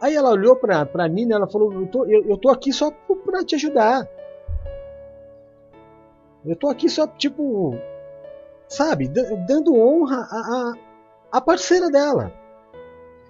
[0.00, 2.90] Aí ela olhou para a Nina ela falou: eu tô, eu, eu tô aqui só
[2.90, 4.08] para te ajudar.
[6.42, 7.74] Eu tô aqui só, tipo,
[8.66, 9.06] sabe,
[9.46, 10.72] dando honra à,
[11.32, 12.32] à parceira dela.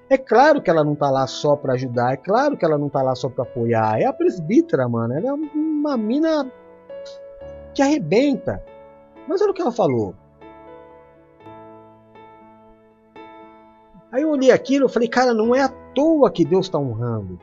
[0.09, 2.89] É claro que ela não tá lá só para ajudar, é claro que ela não
[2.89, 4.01] tá lá só para apoiar.
[4.01, 5.12] É a presbítera, mano.
[5.12, 6.49] Ela é uma mina
[7.75, 8.62] que arrebenta.
[9.29, 10.14] Mas olha o que ela falou.
[14.12, 17.39] Aí eu olhei aquilo e falei, cara, não é à toa que Deus está honrando.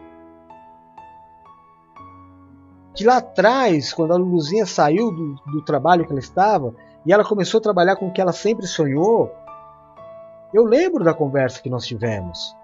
[2.94, 6.74] Que lá atrás, quando a Luluzinha saiu do, do trabalho que ela estava,
[7.06, 9.32] e ela começou a trabalhar com o que ela sempre sonhou,
[10.54, 12.57] eu lembro da conversa que nós tivemos.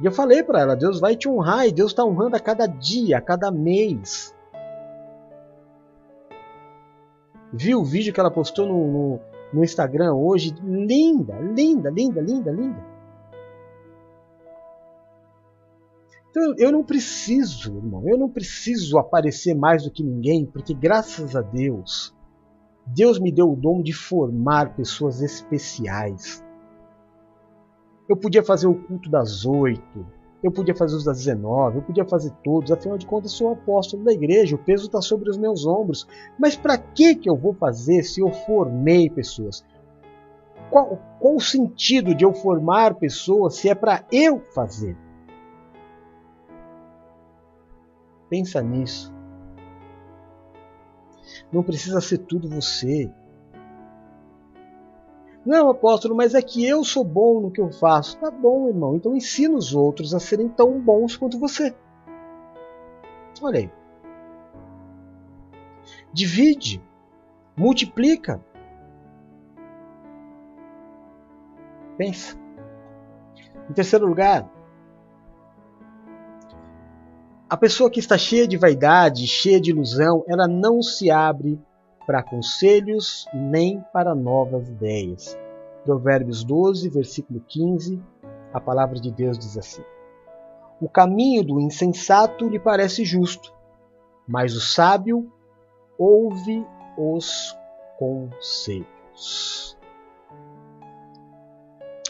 [0.00, 2.66] E eu falei para ela: Deus vai te honrar e Deus está honrando a cada
[2.66, 4.34] dia, a cada mês.
[7.52, 9.20] Viu o vídeo que ela postou no, no,
[9.52, 10.52] no Instagram hoje?
[10.62, 12.94] Linda, linda, linda, linda, linda.
[16.30, 21.36] Então eu não preciso, irmão, eu não preciso aparecer mais do que ninguém, porque graças
[21.36, 22.12] a Deus,
[22.84, 26.43] Deus me deu o dom de formar pessoas especiais.
[28.08, 30.06] Eu podia fazer o culto das oito,
[30.42, 34.04] eu podia fazer os das 19, eu podia fazer todos, afinal de contas sou apóstolo
[34.04, 36.06] da igreja, o peso está sobre os meus ombros.
[36.38, 39.64] Mas para que, que eu vou fazer se eu formei pessoas?
[40.70, 44.96] Qual, qual o sentido de eu formar pessoas se é para eu fazer?
[48.28, 49.14] Pensa nisso.
[51.50, 53.10] Não precisa ser tudo você.
[55.44, 58.16] Não, apóstolo, mas é que eu sou bom no que eu faço.
[58.18, 58.96] Tá bom, irmão.
[58.96, 61.74] Então ensina os outros a serem tão bons quanto você.
[63.42, 63.70] Olha aí.
[66.12, 66.80] divide,
[67.56, 68.40] multiplica.
[71.98, 72.38] Pensa.
[73.68, 74.48] Em terceiro lugar,
[77.50, 81.60] a pessoa que está cheia de vaidade, cheia de ilusão, ela não se abre
[82.06, 85.38] para conselhos nem para novas ideias.
[85.84, 88.02] Provérbios 12, versículo 15,
[88.52, 89.82] a palavra de Deus diz assim:
[90.80, 93.52] O caminho do insensato lhe parece justo,
[94.26, 95.30] mas o sábio
[95.98, 97.56] ouve os
[97.98, 99.76] conselhos.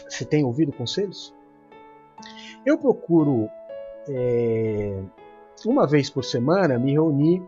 [0.07, 1.35] Você tem ouvido conselhos?
[2.65, 3.49] Eu procuro
[4.07, 5.03] é,
[5.65, 7.43] uma vez por semana me reunir,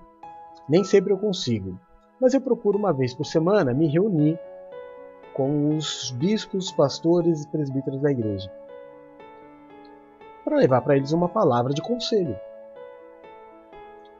[0.68, 1.80] nem sempre eu consigo,
[2.20, 4.40] mas eu procuro uma vez por semana me reunir
[5.34, 8.52] com os bispos, pastores e presbíteros da igreja
[10.44, 12.40] para levar para eles uma palavra de conselho,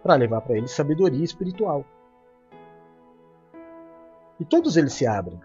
[0.04, 1.86] para levar para eles sabedoria espiritual.
[4.38, 5.40] E todos eles se abrem.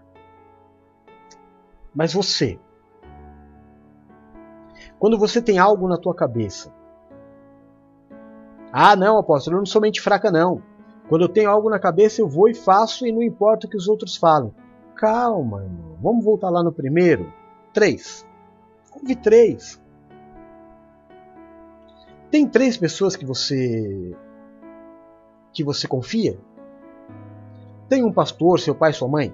[1.95, 2.59] Mas você,
[4.99, 6.69] quando você tem algo na tua cabeça
[8.75, 10.59] ah, não, apóstolo, eu não sou mente fraca, não.
[11.07, 13.77] Quando eu tenho algo na cabeça, eu vou e faço e não importa o que
[13.77, 14.53] os outros falam.
[14.95, 15.97] Calma, irmão.
[16.01, 17.31] Vamos voltar lá no primeiro.
[17.73, 18.25] Três.
[18.91, 19.81] Houve três.
[22.31, 24.15] Tem três pessoas que você
[25.51, 26.39] que você confia?
[27.87, 29.31] Tem um pastor, seu pai, sua mãe?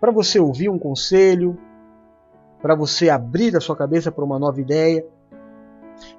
[0.00, 1.56] Para você ouvir um conselho,
[2.60, 5.06] para você abrir a sua cabeça para uma nova ideia.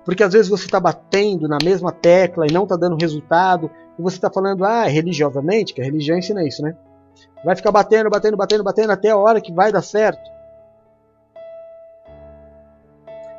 [0.03, 4.01] Porque às vezes você está batendo na mesma tecla e não está dando resultado, e
[4.01, 6.75] você está falando, ah, religiosamente, que a religião ensina isso, né?
[7.43, 10.35] Vai ficar batendo, batendo, batendo, batendo até a hora que vai dar certo.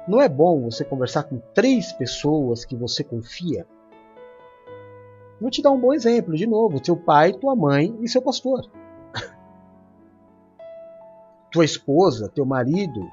[0.06, 3.66] Não é bom você conversar com três pessoas que você confia?
[5.40, 8.70] Vou te dar um bom exemplo, de novo: seu pai, tua mãe e seu pastor
[11.50, 13.10] tua esposa, teu marido,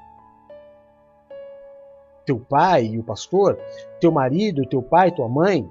[2.24, 3.58] teu pai e o pastor,
[4.00, 5.70] teu marido, teu pai, tua mãe.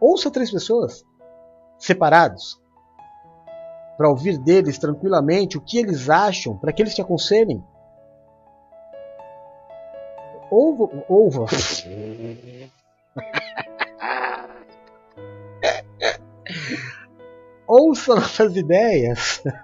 [0.00, 1.04] Ouça três pessoas
[1.78, 2.60] separados
[3.96, 7.62] para ouvir deles tranquilamente o que eles acham, para que eles te aconselhem.
[10.50, 11.46] Ouva, ouva.
[17.66, 19.42] Ouça nossas ideias.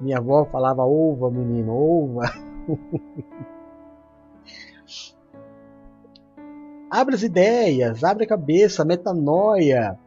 [0.00, 2.47] Minha avó falava ova, menino, ova.
[6.90, 9.98] abre as ideias, abre a cabeça, metanoia.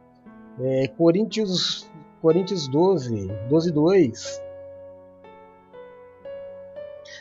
[0.60, 1.90] É, Coríntios,
[2.20, 4.42] Coríntios 12, 12, 2.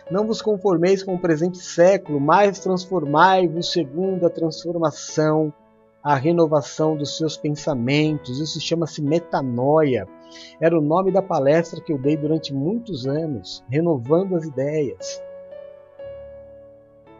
[0.09, 5.53] Não vos conformeis com o presente século, mas transformai-vos segundo a transformação,
[6.03, 8.39] a renovação dos seus pensamentos.
[8.39, 10.05] Isso chama-se metanoia.
[10.59, 15.21] Era o nome da palestra que eu dei durante muitos anos, renovando as ideias.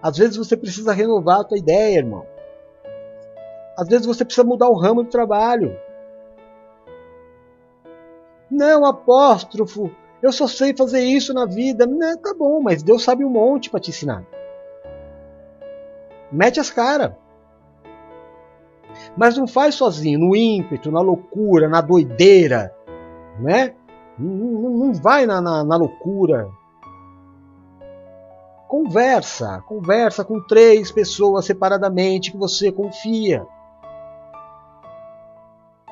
[0.02, 2.25] Às vezes você precisa renovar a tua ideia, irmão.
[3.78, 5.78] Às vezes você precisa mudar o ramo de trabalho.
[8.50, 9.89] Não, apóstrofo,
[10.21, 11.86] eu só sei fazer isso na vida.
[11.86, 14.25] Não, tá bom, mas Deus sabe um monte para te ensinar.
[16.32, 17.13] Mete as caras.
[19.16, 22.74] Mas não faz sozinho, no ímpeto, na loucura, na doideira
[23.39, 23.74] né?
[24.17, 26.47] Não, não vai na, na, na loucura.
[28.72, 33.46] Conversa, conversa com três pessoas separadamente que você confia.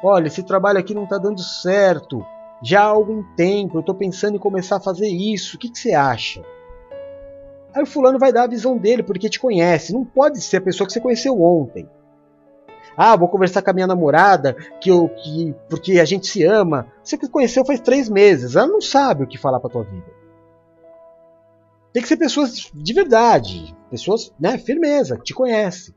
[0.01, 2.25] Olha, esse trabalho aqui não está dando certo.
[2.63, 5.57] Já há algum tempo eu estou pensando em começar a fazer isso.
[5.57, 6.41] O que, que você acha?
[7.75, 9.91] Aí o fulano vai dar a visão dele, porque te conhece.
[9.91, 11.85] Não pode ser a pessoa que você conheceu ontem.
[12.95, 16.87] Ah, vou conversar com a minha namorada, que eu, que, porque a gente se ama.
[17.03, 20.18] Você que conheceu faz três meses, ela não sabe o que falar para tua vida.
[21.91, 25.95] Tem que ser pessoas de verdade, pessoas, né, firmeza, que te conhece.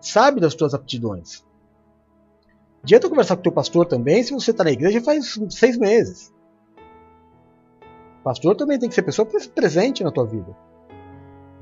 [0.00, 1.44] Sabe das tuas aptidões.
[2.82, 6.32] Adianta conversar com teu pastor também se você está na igreja faz seis meses.
[8.22, 10.54] Pastor também tem que ser pessoa presente na tua vida.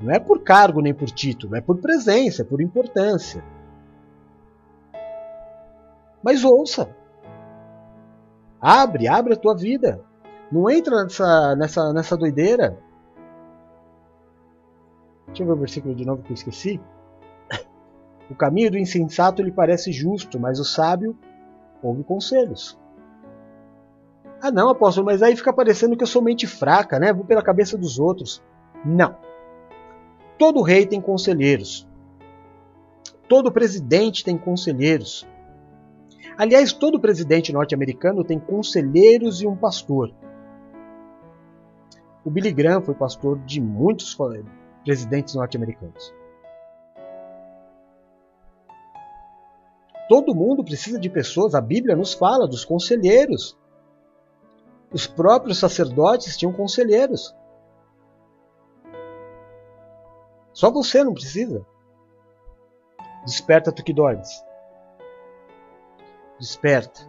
[0.01, 3.43] Não é por cargo nem por título, é por presença, é por importância.
[6.23, 6.95] Mas ouça.
[8.61, 10.03] Abre, abre a tua vida.
[10.51, 12.77] Não entra nessa, nessa, nessa doideira.
[15.27, 16.79] Deixa eu ver o versículo de novo que eu esqueci.
[18.29, 21.17] O caminho do insensato lhe parece justo, mas o sábio
[21.81, 22.77] ouve conselhos.
[24.41, 27.11] Ah, não, apóstolo, mas aí fica parecendo que eu sou mente fraca, né?
[27.11, 28.41] Vou pela cabeça dos outros.
[28.85, 29.15] Não.
[30.37, 31.87] Todo rei tem conselheiros.
[33.27, 35.27] Todo presidente tem conselheiros.
[36.37, 40.13] Aliás, todo presidente norte-americano tem conselheiros e um pastor.
[42.23, 44.17] O Billy Graham foi pastor de muitos
[44.83, 46.13] presidentes norte-americanos.
[50.09, 53.57] Todo mundo precisa de pessoas, a Bíblia nos fala dos conselheiros.
[54.91, 57.35] Os próprios sacerdotes tinham conselheiros.
[60.51, 61.63] Só você não precisa.
[63.23, 64.43] Desperta tu que dormes.
[66.39, 67.01] Desperta.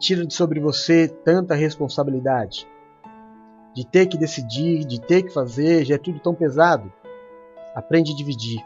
[0.00, 2.68] Tira de sobre você tanta responsabilidade.
[3.78, 6.92] De ter que decidir, de ter que fazer, já é tudo tão pesado.
[7.76, 8.60] Aprende a dividir.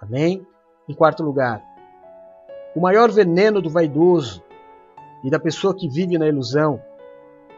[0.00, 0.46] Amém?
[0.88, 1.60] Em quarto lugar,
[2.76, 4.44] o maior veneno do vaidoso
[5.24, 6.80] e da pessoa que vive na ilusão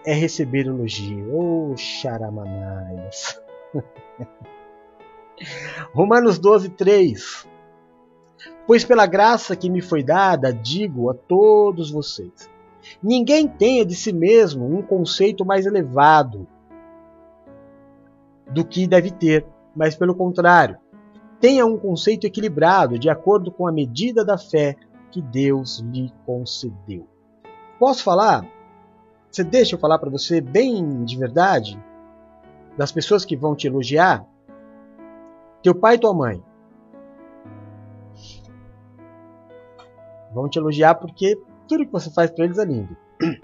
[0.06, 1.36] é receber elogio.
[1.36, 3.38] Oh, charamanaias.
[5.92, 7.46] Romanos 12, 3.
[8.66, 12.48] Pois pela graça que me foi dada, digo a todos vocês:
[13.02, 16.46] ninguém tenha de si mesmo um conceito mais elevado
[18.50, 20.78] do que deve ter, mas pelo contrário,
[21.40, 24.76] tenha um conceito equilibrado, de acordo com a medida da fé
[25.10, 27.06] que Deus lhe concedeu.
[27.78, 28.46] Posso falar?
[29.30, 31.82] Você deixa eu falar para você bem de verdade?
[32.76, 34.26] Das pessoas que vão te elogiar?
[35.62, 36.42] Teu pai e tua mãe.
[40.32, 42.96] Vão te elogiar porque tudo que você faz para eles é lindo.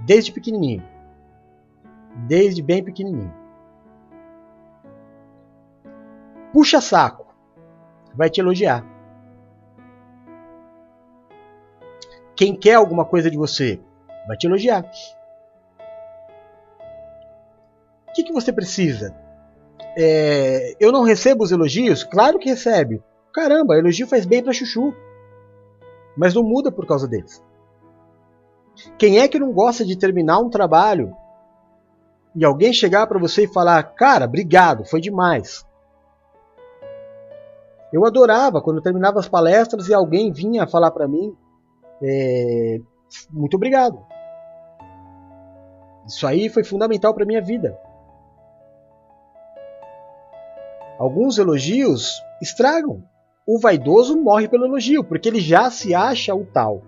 [0.00, 0.82] Desde pequenininho.
[2.26, 3.32] Desde bem pequenininho.
[6.52, 7.26] Puxa saco.
[8.14, 8.84] Vai te elogiar.
[12.36, 13.80] Quem quer alguma coisa de você
[14.26, 14.84] vai te elogiar.
[18.08, 19.14] O que, que você precisa?
[19.96, 22.02] É, eu não recebo os elogios?
[22.04, 23.02] Claro que recebe.
[23.32, 24.94] Caramba, elogio faz bem para chuchu.
[26.16, 27.42] Mas não muda por causa deles.
[28.98, 31.14] Quem é que não gosta de terminar um trabalho
[32.34, 35.64] e alguém chegar para você e falar: Cara, obrigado, foi demais.
[37.92, 41.36] Eu adorava quando eu terminava as palestras e alguém vinha falar para mim:
[42.02, 42.80] é,
[43.30, 44.04] muito obrigado.
[46.06, 47.78] Isso aí foi fundamental para minha vida.
[50.98, 53.02] Alguns elogios estragam.
[53.46, 56.82] O vaidoso morre pelo elogio, porque ele já se acha o tal.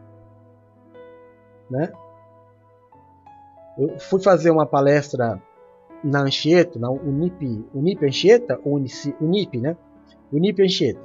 [1.70, 1.93] Né?
[3.78, 5.43] Eu fui fazer uma palestra
[6.03, 8.81] na Anchieta, na Unip, Unip Anchieta, ou
[9.20, 9.77] Unip, né?
[10.33, 11.01] Unip Anchieta.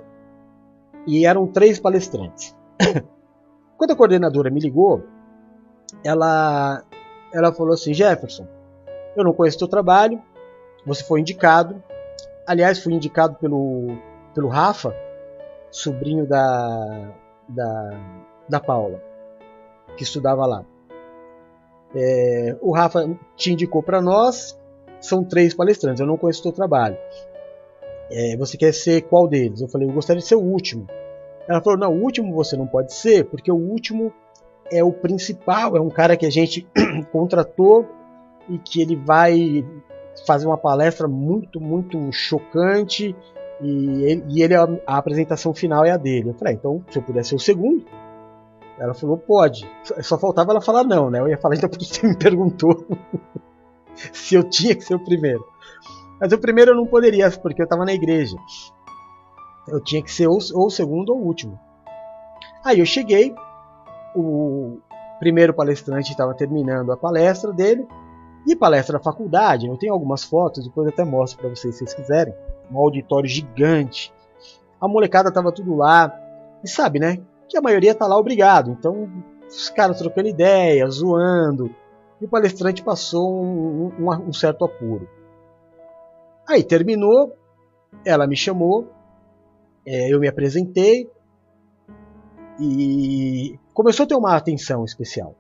[1.05, 2.55] E eram três palestrantes.
[3.77, 5.03] Quando a coordenadora me ligou,
[6.03, 6.83] ela,
[7.33, 8.47] ela falou assim: Jefferson,
[9.15, 10.21] eu não conheço teu trabalho,
[10.85, 11.83] você foi indicado.
[12.47, 13.97] Aliás, fui indicado pelo,
[14.33, 14.95] pelo Rafa,
[15.71, 17.11] sobrinho da,
[17.47, 17.99] da,
[18.47, 19.01] da Paula,
[19.97, 20.65] que estudava lá.
[21.95, 24.57] É, o Rafa te indicou para nós,
[24.99, 26.97] são três palestrantes, eu não conheço o teu trabalho.
[28.11, 29.61] É, você quer ser qual deles?
[29.61, 30.85] Eu falei, eu gostaria de ser o último.
[31.47, 34.13] Ela falou: não, o último você não pode ser, porque o último
[34.71, 36.67] é o principal, é um cara que a gente
[37.11, 37.87] contratou
[38.49, 39.65] e que ele vai
[40.25, 43.15] fazer uma palestra muito, muito chocante
[43.61, 46.29] e ele, e ele a, a, apresentação final é a dele.
[46.29, 47.85] Eu falei: ah, então, se eu puder ser o segundo.
[48.79, 49.69] Ela falou: pode.
[50.01, 51.19] Só faltava ela falar não, né?
[51.19, 52.85] Eu ia falar: então, porque você me perguntou
[53.95, 55.45] se eu tinha que ser o primeiro.
[56.19, 58.35] Mas o primeiro eu não poderia, porque eu estava na igreja
[59.67, 61.59] eu tinha que ser ou, ou o segundo ou o último.
[62.63, 63.33] Aí eu cheguei,
[64.15, 64.79] o
[65.19, 67.87] primeiro palestrante estava terminando a palestra dele,
[68.47, 71.93] e palestra da faculdade, eu tenho algumas fotos, depois até mostro para vocês se vocês
[71.93, 72.33] quiserem.
[72.71, 74.13] Um auditório gigante.
[74.79, 76.11] A molecada estava tudo lá.
[76.63, 77.19] E sabe, né?
[77.47, 78.71] Que a maioria tá lá obrigado.
[78.71, 79.09] Então,
[79.47, 81.73] os caras trocando ideia, zoando.
[82.19, 85.07] E o palestrante passou um, um, um certo apuro.
[86.47, 87.35] Aí terminou,
[88.05, 88.87] ela me chamou
[89.85, 91.09] é, eu me apresentei
[92.59, 95.35] e começou a ter uma atenção especial.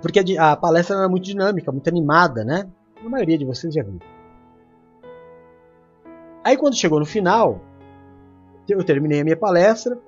[0.00, 2.68] Porque a, a palestra era muito dinâmica, muito animada, né?
[3.04, 3.98] A maioria de vocês já viu.
[6.44, 7.60] Aí quando chegou no final,
[8.68, 9.98] eu terminei a minha palestra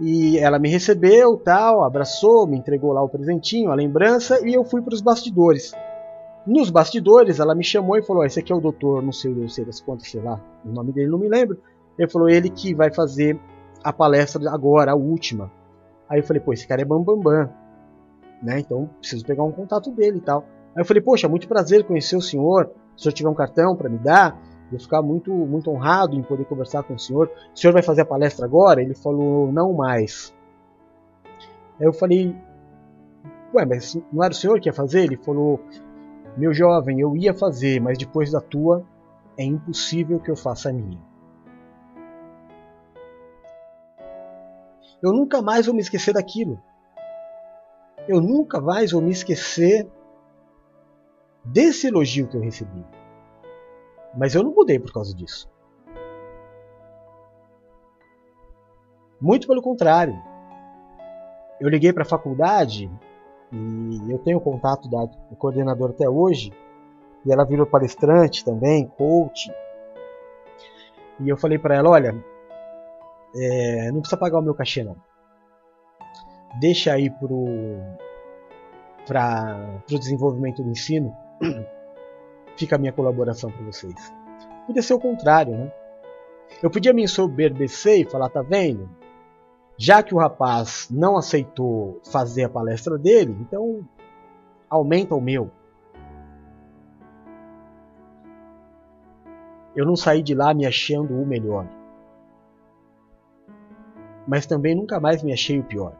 [0.00, 4.64] e ela me recebeu, tal, abraçou, me entregou lá o presentinho, a lembrança e eu
[4.64, 5.72] fui para os bastidores.
[6.46, 9.48] Nos bastidores, ela me chamou e falou: "Esse aqui é o doutor, não sei, não
[9.48, 11.58] sei das quantas, sei lá, o nome dele não me lembro.
[11.98, 13.38] Ele falou, ele que vai fazer
[13.82, 15.50] a palestra agora, a última.
[16.08, 17.22] Aí eu falei, pô, esse cara é bambambam.
[17.22, 17.65] Bam, bam.
[18.42, 18.60] Né?
[18.60, 20.44] Então preciso pegar um contato dele e tal.
[20.74, 22.70] Aí eu falei, poxa, muito prazer conhecer o senhor.
[22.96, 24.38] Se eu tiver um cartão para me dar,
[24.70, 27.30] Vou ficar muito, muito honrado em poder conversar com o senhor.
[27.54, 28.82] O senhor vai fazer a palestra agora?
[28.82, 30.34] Ele falou, não mais.
[31.78, 32.34] Aí eu falei,
[33.54, 35.04] ué, mas não era o senhor que ia fazer?
[35.04, 35.60] Ele falou,
[36.36, 38.84] meu jovem, eu ia fazer, mas depois da tua
[39.38, 41.00] é impossível que eu faça a minha.
[45.02, 46.60] Eu nunca mais vou me esquecer daquilo.
[48.08, 49.88] Eu nunca mais vou me esquecer
[51.44, 52.84] desse elogio que eu recebi.
[54.16, 55.48] Mas eu não mudei por causa disso.
[59.20, 60.16] Muito pelo contrário.
[61.60, 62.90] Eu liguei para a faculdade
[63.52, 65.06] e eu tenho contato da
[65.36, 66.52] coordenadora até hoje.
[67.24, 69.50] E ela virou palestrante também, coach.
[71.20, 72.14] E eu falei para ela: olha,
[73.34, 74.96] é, não precisa pagar o meu cachê não.
[76.54, 77.98] Deixa aí para o
[79.98, 81.14] desenvolvimento do ensino
[82.56, 83.94] fica a minha colaboração para vocês.
[84.66, 85.72] Podia ser o contrário, né?
[86.62, 88.88] Eu podia me ensoberbecer e falar, tá vendo?
[89.76, 93.86] Já que o rapaz não aceitou fazer a palestra dele, então
[94.70, 95.50] aumenta o meu.
[99.74, 101.68] Eu não saí de lá me achando o melhor.
[104.26, 105.94] Mas também nunca mais me achei o pior.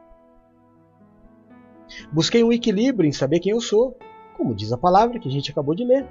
[2.11, 3.97] Busquei um equilíbrio em saber quem eu sou,
[4.35, 6.05] como diz a palavra que a gente acabou de ler.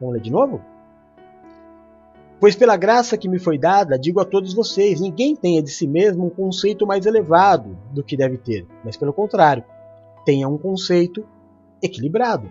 [0.00, 0.60] Vamos ler de novo?
[2.40, 5.86] Pois pela graça que me foi dada, digo a todos vocês: ninguém tenha de si
[5.86, 9.64] mesmo um conceito mais elevado do que deve ter, mas pelo contrário,
[10.24, 11.24] tenha um conceito
[11.80, 12.50] equilibrado.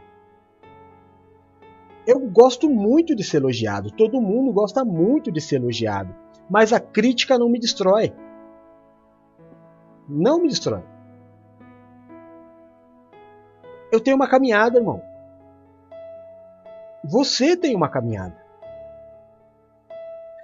[2.08, 6.16] Eu gosto muito de ser elogiado, todo mundo gosta muito de ser elogiado,
[6.50, 8.14] mas a crítica não me destrói.
[10.08, 10.84] Não me destrói.
[13.92, 15.02] Eu tenho uma caminhada, irmão.
[17.04, 18.40] Você tem uma caminhada.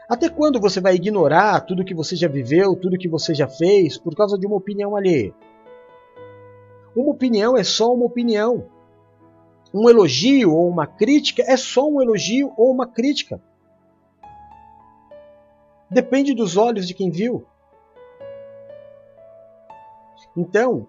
[0.09, 3.97] Até quando você vai ignorar tudo que você já viveu, tudo que você já fez,
[3.97, 5.33] por causa de uma opinião alheia?
[6.95, 8.65] Uma opinião é só uma opinião.
[9.73, 13.41] Um elogio ou uma crítica é só um elogio ou uma crítica.
[15.89, 17.45] Depende dos olhos de quem viu.
[20.35, 20.87] Então,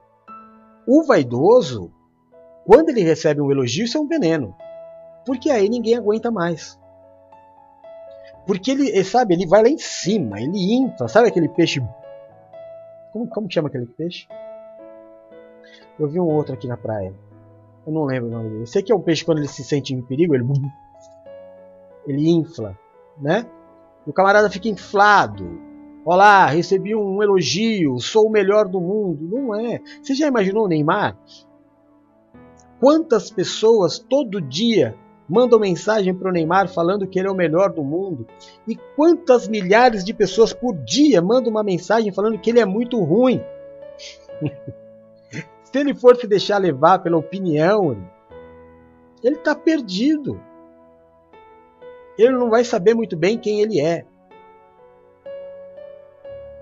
[0.87, 1.93] o vaidoso,
[2.69, 4.55] quando ele recebe um elogio, isso é um veneno
[5.29, 6.81] porque aí ninguém aguenta mais.
[8.47, 11.87] Porque ele, sabe, ele vai lá em cima, ele infla, sabe aquele peixe.
[13.13, 14.27] Como, como chama aquele peixe?
[16.01, 17.13] Eu vi um outro aqui na praia.
[17.87, 18.63] Eu não lembro o nome dele.
[18.63, 20.45] Eu sei que é um peixe quando ele se sente em perigo, ele.
[22.07, 22.75] Ele infla,
[23.21, 23.45] né?
[24.07, 25.61] O camarada fica inflado.
[26.07, 29.29] Olá, recebi um elogio, sou o melhor do mundo.
[29.29, 29.79] Não é.
[30.03, 31.19] Você já imaginou o Neymar?
[32.81, 34.95] Quantas pessoas todo dia
[35.29, 38.27] mandam mensagem para o Neymar falando que ele é o melhor do mundo.
[38.67, 42.99] E quantas milhares de pessoas por dia mandam uma mensagem falando que ele é muito
[43.03, 43.43] ruim.
[45.65, 47.97] se ele for se deixar levar pela opinião,
[49.23, 50.41] ele está perdido.
[52.17, 54.05] Ele não vai saber muito bem quem ele é.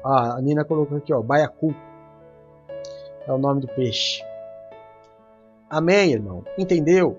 [0.04, 1.74] Ah, a Nina colocou aqui, ó, baiacu.
[3.26, 4.25] É o nome do peixe.
[5.68, 6.44] Amém, irmão?
[6.56, 7.18] Entendeu?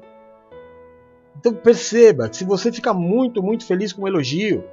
[1.37, 4.63] Então perceba, se você fica muito, muito feliz com um elogio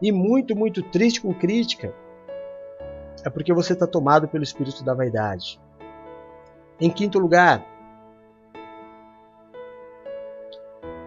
[0.00, 1.92] e muito, muito triste com crítica,
[3.24, 5.60] é porque você está tomado pelo espírito da vaidade.
[6.80, 7.66] Em quinto lugar,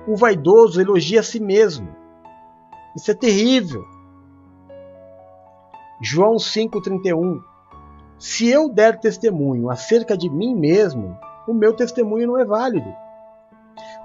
[0.06, 1.95] o vaidoso elogia a si mesmo.
[2.95, 3.85] Isso é terrível.
[6.02, 7.41] João 5,31
[8.19, 11.18] Se eu der testemunho acerca de mim mesmo,
[11.52, 12.94] o meu testemunho não é válido.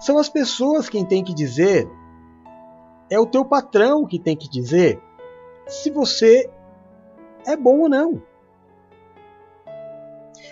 [0.01, 1.89] São as pessoas quem tem que dizer.
[3.11, 5.01] É o teu patrão que tem que dizer
[5.67, 6.51] se você
[7.47, 8.23] é bom ou não.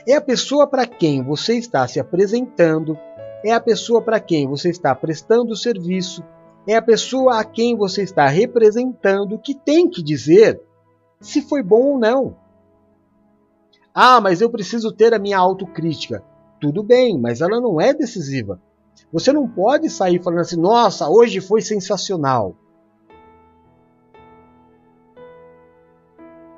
[0.07, 2.99] É a pessoa para quem você está se apresentando,
[3.45, 6.23] é a pessoa para quem você está prestando serviço,
[6.67, 10.61] é a pessoa a quem você está representando que tem que dizer
[11.21, 12.37] se foi bom ou não.
[13.95, 16.23] Ah, mas eu preciso ter a minha autocrítica.
[16.61, 18.61] Tudo bem, mas ela não é decisiva.
[19.13, 22.55] Você não pode sair falando assim, nossa, hoje foi sensacional.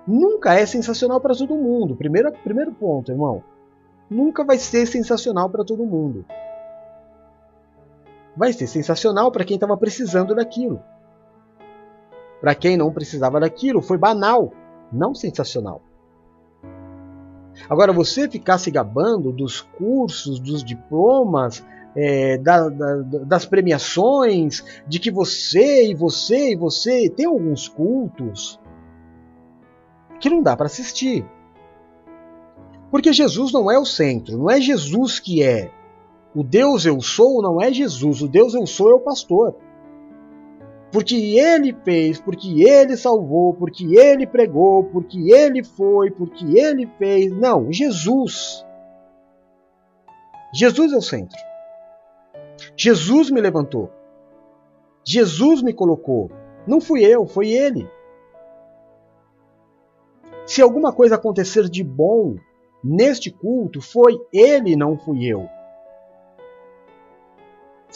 [0.06, 1.96] Nunca é sensacional para todo mundo.
[1.96, 3.42] Primeiro, primeiro ponto, irmão.
[4.08, 6.24] Nunca vai ser sensacional para todo mundo.
[8.36, 10.80] Vai ser sensacional para quem estava precisando daquilo.
[12.40, 14.52] Para quem não precisava daquilo, foi banal,
[14.92, 15.82] não sensacional.
[17.68, 21.64] Agora, você ficar se gabando dos cursos, dos diplomas,
[21.96, 28.60] é, da, da, das premiações, de que você e você e você tem alguns cultos
[30.20, 31.24] que não dá para assistir.
[32.90, 35.70] Porque Jesus não é o centro, não é Jesus que é.
[36.34, 39.56] O Deus eu sou não é Jesus, o Deus eu sou é o pastor.
[40.96, 47.30] Porque ele fez, porque ele salvou, porque ele pregou, porque ele foi, porque ele fez.
[47.32, 48.64] Não, Jesus.
[50.54, 51.38] Jesus é o centro.
[52.74, 53.90] Jesus me levantou.
[55.04, 56.30] Jesus me colocou.
[56.66, 57.86] Não fui eu, foi ele.
[60.46, 62.36] Se alguma coisa acontecer de bom
[62.82, 65.46] neste culto, foi ele, não fui eu.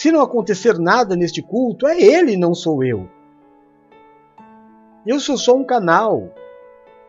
[0.00, 3.06] Se não acontecer nada neste culto, é ele, não sou eu.
[5.06, 6.32] Eu sou só um canal.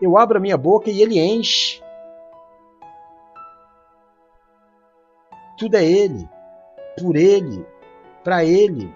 [0.01, 1.81] Eu abro a minha boca e ele enche.
[5.57, 6.27] Tudo é ele,
[6.99, 7.65] por ele,
[8.25, 8.93] para ele.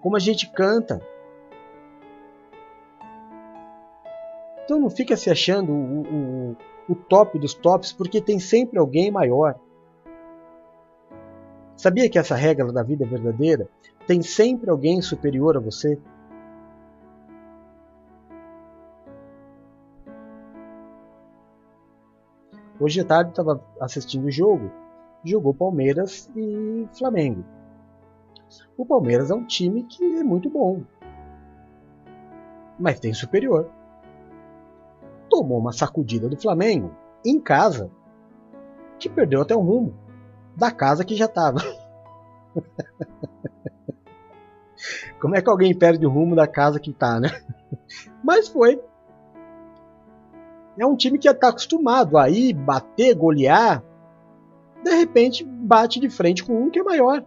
[0.00, 1.06] Como a gente canta.
[4.64, 6.56] Então não fica se achando o, o,
[6.88, 9.54] o top dos tops, porque tem sempre alguém maior.
[11.84, 13.68] Sabia que essa regra da vida é verdadeira?
[14.06, 16.00] Tem sempre alguém superior a você.
[22.80, 24.70] Hoje à tarde estava assistindo o jogo,
[25.22, 27.44] jogou Palmeiras e Flamengo.
[28.78, 30.84] O Palmeiras é um time que é muito bom,
[32.78, 33.70] mas tem superior.
[35.28, 36.92] Tomou uma sacudida do Flamengo
[37.22, 37.90] em casa,
[38.98, 40.02] que perdeu até o rumo
[40.56, 41.58] da casa que já estava.
[45.20, 47.28] Como é que alguém perde o rumo da casa que está, né?
[48.22, 48.80] Mas foi.
[50.78, 53.82] É um time que está acostumado a ir, bater, golear.
[54.82, 57.24] De repente bate de frente com um que é maior.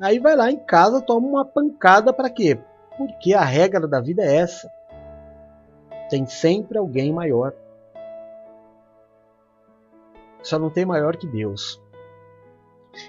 [0.00, 2.58] Aí vai lá em casa, toma uma pancada para quê?
[2.98, 4.68] Porque a regra da vida é essa.
[6.10, 7.54] Tem sempre alguém maior.
[10.44, 11.82] Só não tem maior que Deus.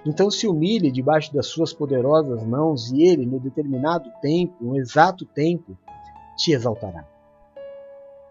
[0.05, 5.25] Então se humilhe debaixo das suas poderosas mãos e ele, no determinado tempo, no exato
[5.25, 5.77] tempo,
[6.37, 7.05] te exaltará.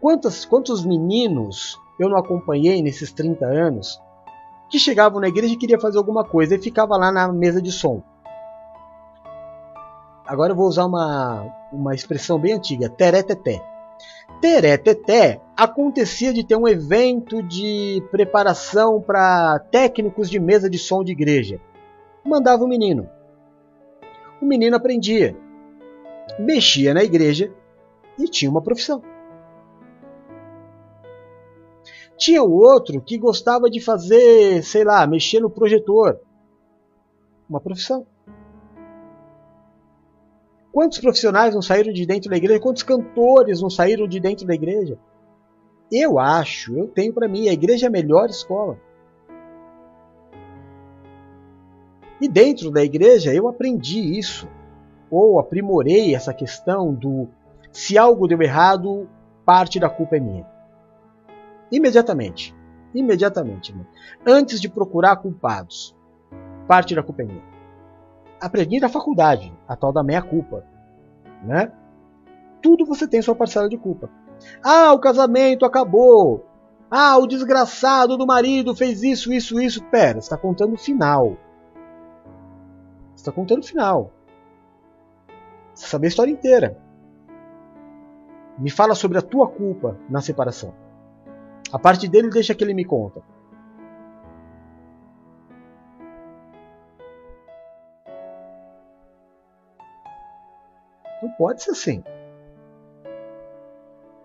[0.00, 4.00] Quantos, quantos meninos eu não acompanhei nesses 30 anos
[4.70, 7.72] que chegavam na igreja e queria fazer alguma coisa e ficava lá na mesa de
[7.72, 8.02] som.
[10.26, 13.64] Agora eu vou usar uma, uma expressão bem antiga, tereteté.
[14.40, 21.12] Tereteté acontecia de ter um evento de preparação para técnicos de mesa de som de
[21.12, 21.60] igreja
[22.28, 23.08] mandava o menino.
[24.40, 25.36] O menino aprendia,
[26.38, 27.52] mexia na igreja
[28.18, 29.02] e tinha uma profissão.
[32.16, 36.20] Tinha o outro que gostava de fazer, sei lá, mexer no projetor.
[37.48, 38.06] Uma profissão.
[40.72, 42.60] Quantos profissionais não saíram de dentro da igreja?
[42.60, 44.98] Quantos cantores não saíram de dentro da igreja?
[45.90, 48.78] Eu acho, eu tenho para mim, a igreja é a melhor escola.
[52.20, 54.48] E dentro da igreja eu aprendi isso,
[55.10, 57.28] ou aprimorei essa questão do
[57.70, 59.08] se algo deu errado,
[59.44, 60.46] parte da culpa é minha.
[61.70, 62.54] Imediatamente.
[62.94, 63.74] Imediatamente.
[64.26, 65.94] Antes de procurar culpados,
[66.66, 67.42] parte da culpa é minha.
[68.40, 70.64] aprendi na faculdade, a tal da meia culpa,
[71.42, 71.72] né?
[72.62, 74.10] Tudo você tem sua parcela de culpa.
[74.62, 76.46] Ah, o casamento acabou.
[76.90, 79.84] Ah, o desgraçado do marido fez isso, isso, isso.
[79.84, 81.36] Pera, está contando o final.
[83.28, 84.10] Está contando o final.
[85.74, 86.78] Você sabe a história inteira.
[88.58, 90.74] Me fala sobre a tua culpa na separação.
[91.70, 93.22] A parte dele deixa que ele me conta.
[101.22, 102.02] Não pode ser assim.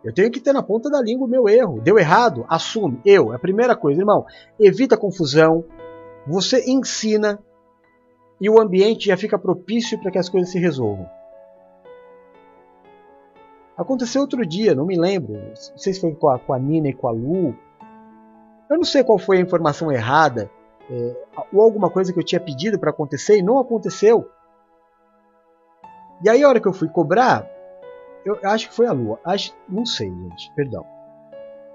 [0.01, 1.81] Eu tenho que ter na ponta da língua o meu erro.
[1.81, 2.45] Deu errado?
[2.47, 3.01] Assume.
[3.03, 3.33] Eu.
[3.33, 4.25] É a primeira coisa, irmão.
[4.57, 5.65] Evita confusão.
[6.25, 7.37] Você ensina
[8.43, 11.09] e o ambiente já fica propício para que as coisas se resolvam.
[13.77, 15.31] Aconteceu outro dia, não me lembro.
[15.31, 17.55] Não sei se foi com a, com a Nina e com a Lu.
[18.69, 20.51] Eu não sei qual foi a informação errada
[20.91, 21.15] é,
[21.53, 24.29] ou alguma coisa que eu tinha pedido para acontecer e não aconteceu.
[26.21, 27.49] E aí, a hora que eu fui cobrar,
[28.25, 29.21] eu acho que foi a Lua.
[29.23, 30.85] Acho, não sei, gente, perdão.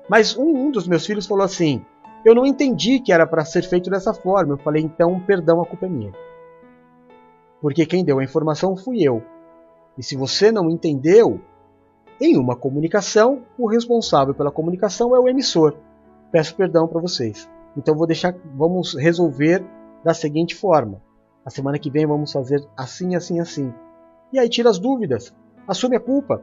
[0.07, 1.83] Mas um, um dos meus filhos falou assim:
[2.27, 4.53] Eu não entendi que era para ser feito dessa forma.
[4.53, 6.13] Eu falei: Então, perdão, a culpa é minha.
[7.61, 9.23] Porque quem deu a informação fui eu.
[9.97, 11.41] E se você não entendeu,
[12.21, 15.77] em uma comunicação, o responsável pela comunicação é o emissor.
[16.31, 17.49] Peço perdão para vocês.
[17.77, 19.65] Então vou deixar, vamos resolver
[20.05, 21.03] da seguinte forma.
[21.45, 23.73] A semana que vem vamos fazer assim, assim, assim.
[24.33, 25.33] E aí tira as dúvidas
[25.69, 26.43] assume a culpa.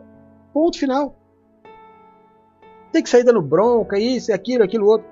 [0.53, 1.15] Ponto final.
[2.91, 5.07] Tem que sair dando bronca, isso, aquilo, aquilo outro.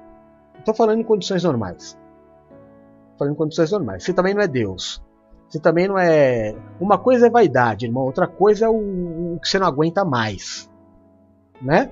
[0.60, 1.98] Estou falando em condições normais.
[3.18, 4.04] Falando em condições normais.
[4.04, 5.04] Você também não é Deus.
[5.54, 6.56] Você também não é.
[6.82, 8.06] Uma coisa é vaidade, irmão.
[8.06, 10.68] Outra coisa é o, o que você não aguenta mais.
[11.62, 11.92] Né?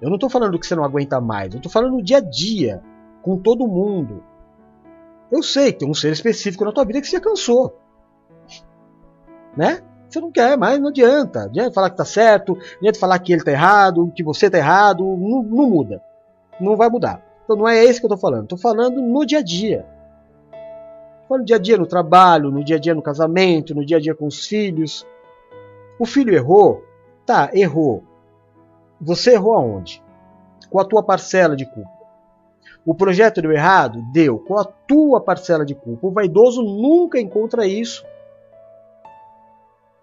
[0.00, 1.52] Eu não estou falando do que você não aguenta mais.
[1.52, 2.82] Eu estou falando no dia a dia.
[3.20, 4.24] Com todo mundo.
[5.30, 7.78] Eu sei que tem um ser específico na tua vida que você cansou.
[9.54, 9.82] Né?
[10.08, 11.40] Você não quer mais, não adianta.
[11.40, 14.46] Não adianta falar que está certo, não adianta falar que ele está errado, que você
[14.46, 16.00] está errado, não, não, muda.
[16.58, 17.22] Não vai mudar.
[17.44, 18.44] Então não é esse que eu estou falando.
[18.44, 19.95] Estou falando no dia a dia.
[21.28, 24.00] No dia a dia no trabalho, no dia a dia no casamento, no dia a
[24.00, 25.06] dia com os filhos.
[25.98, 26.84] O filho errou?
[27.24, 28.04] Tá, errou.
[29.00, 30.02] Você errou aonde?
[30.70, 31.90] Com a tua parcela de culpa.
[32.84, 34.00] O projeto deu errado?
[34.12, 34.38] Deu.
[34.38, 36.06] Com a tua parcela de culpa.
[36.06, 38.06] O vaidoso nunca encontra isso.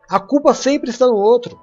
[0.09, 1.59] A culpa sempre está no outro.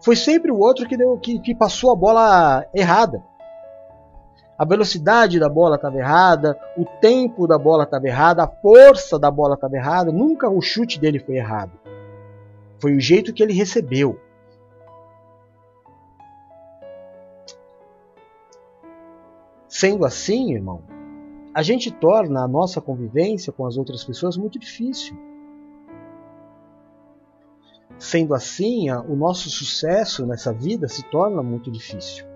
[0.00, 3.22] Foi sempre o outro que, deu, que, que passou a bola errada.
[4.58, 9.30] A velocidade da bola estava errada, o tempo da bola estava errado, a força da
[9.30, 10.10] bola estava errada.
[10.10, 11.70] Nunca o chute dele foi errado.
[12.80, 14.20] Foi o jeito que ele recebeu.
[19.68, 20.82] Sendo assim, irmão,
[21.54, 25.16] a gente torna a nossa convivência com as outras pessoas muito difícil.
[27.96, 32.27] Sendo assim, o nosso sucesso nessa vida se torna muito difícil.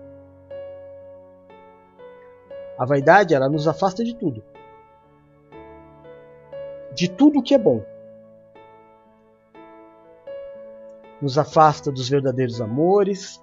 [2.77, 4.43] A vaidade ela nos afasta de tudo.
[6.93, 7.83] De tudo que é bom.
[11.21, 13.41] Nos afasta dos verdadeiros amores,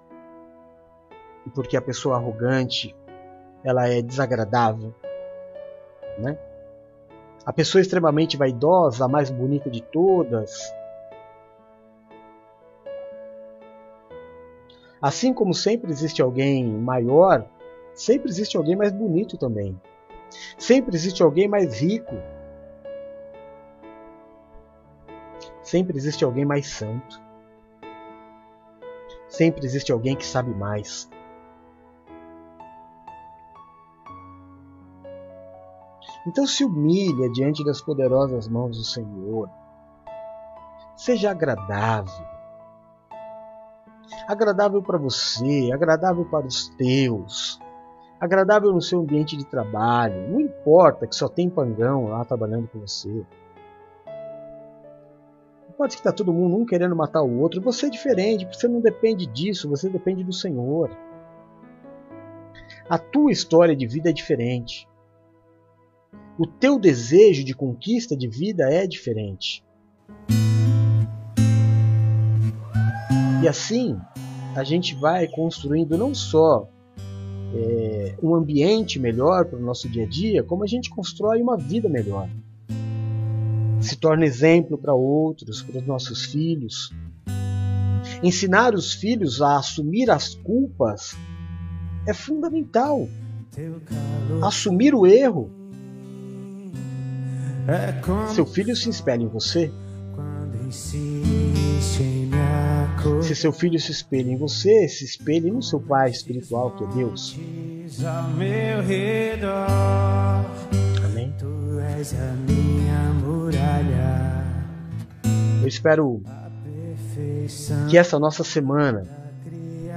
[1.55, 2.95] porque a pessoa arrogante
[3.65, 4.95] ela é desagradável,
[6.19, 6.39] né?
[7.45, 10.73] A pessoa extremamente vaidosa, a mais bonita de todas,
[15.01, 17.47] Assim como sempre existe alguém maior,
[17.95, 19.81] sempre existe alguém mais bonito também.
[20.59, 22.15] Sempre existe alguém mais rico.
[25.63, 27.21] Sempre existe alguém mais santo.
[29.29, 31.09] Sempre existe alguém que sabe mais.
[36.27, 39.49] Então se humilha diante das poderosas mãos do Senhor.
[40.97, 42.41] Seja agradável
[44.27, 47.59] agradável para você, agradável para os teus,
[48.21, 50.29] agradável no seu ambiente de trabalho.
[50.29, 53.25] Não importa que só tem pangão lá trabalhando com você.
[55.79, 57.63] Pode que está todo mundo um querendo matar o outro.
[57.63, 60.91] Você é diferente, você não depende disso, você depende do Senhor.
[62.87, 64.87] A tua história de vida é diferente.
[66.39, 69.65] O teu desejo de conquista de vida é diferente.
[73.43, 73.99] E assim,
[74.55, 76.69] a gente vai construindo não só
[77.55, 81.57] é, um ambiente melhor para o nosso dia a dia, como a gente constrói uma
[81.57, 82.29] vida melhor.
[83.81, 86.93] Se torna exemplo para outros, para os nossos filhos.
[88.23, 91.17] Ensinar os filhos a assumir as culpas
[92.07, 93.09] é fundamental.
[94.43, 95.51] Assumir o erro.
[98.35, 99.73] Seu filho se espelha em você?
[103.23, 106.87] Se seu filho se espelha em você, se espelhe no seu pai espiritual que é
[106.89, 107.37] Deus.
[111.05, 111.35] Amém.
[115.63, 116.23] Eu espero
[117.89, 119.05] que essa nossa semana,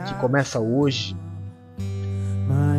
[0.07, 1.15] que começa hoje,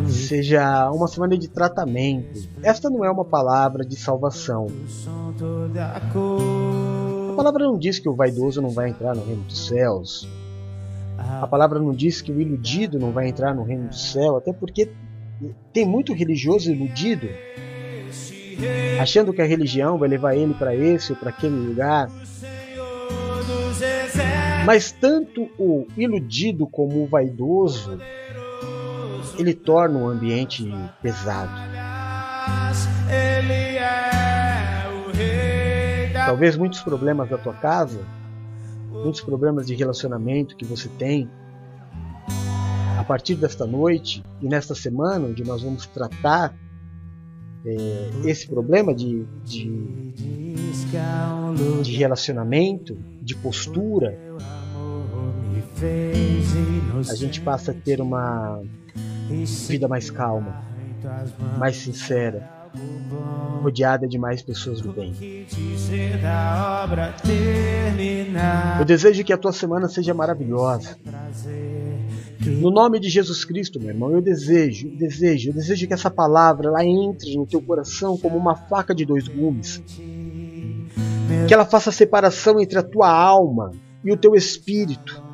[0.09, 2.47] seja uma semana de tratamento.
[2.61, 4.67] Esta não é uma palavra de salvação.
[7.35, 10.25] A palavra não diz que o vaidoso não vai entrar no reino dos céus.
[11.17, 14.53] A palavra não diz que o iludido não vai entrar no reino do céu, até
[14.53, 14.89] porque
[15.73, 17.27] tem muito religioso iludido,
[19.01, 22.09] achando que a religião vai levar ele para esse ou para aquele lugar.
[24.65, 27.99] Mas tanto o iludido como o vaidoso,
[29.37, 30.65] ele torna o ambiente
[31.01, 31.51] pesado.
[36.25, 38.05] Talvez muitos problemas da tua casa,
[38.89, 41.29] muitos problemas de relacionamento que você tem,
[42.97, 46.55] a partir desta noite e nesta semana, onde nós vamos tratar
[47.65, 50.13] é, esse problema de, de,
[51.83, 54.17] de relacionamento, de postura,
[57.09, 58.61] a gente passa a ter uma
[59.67, 60.63] vida mais calma,
[61.57, 62.49] mais sincera,
[63.61, 65.13] rodeada de mais pessoas do bem.
[68.79, 70.97] Eu desejo que a tua semana seja maravilhosa.
[72.39, 76.11] No nome de Jesus Cristo, meu irmão, eu desejo, eu desejo, eu desejo que essa
[76.11, 79.81] palavra ela entre no teu coração como uma faca de dois gumes.
[81.47, 83.71] Que ela faça separação entre a tua alma
[84.03, 85.24] e o teu espírito.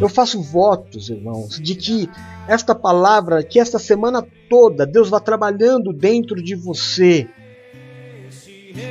[0.00, 2.10] Eu faço votos, irmãos, de que
[2.48, 7.28] esta palavra, que esta semana toda Deus vá trabalhando dentro de você.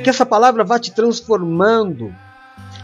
[0.02, 2.14] Que essa palavra vá te transformando.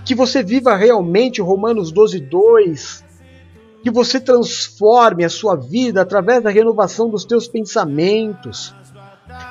[0.04, 3.04] Que você viva realmente Romanos 12, 2.
[3.82, 8.74] Que você transforme a sua vida através da renovação dos teus pensamentos.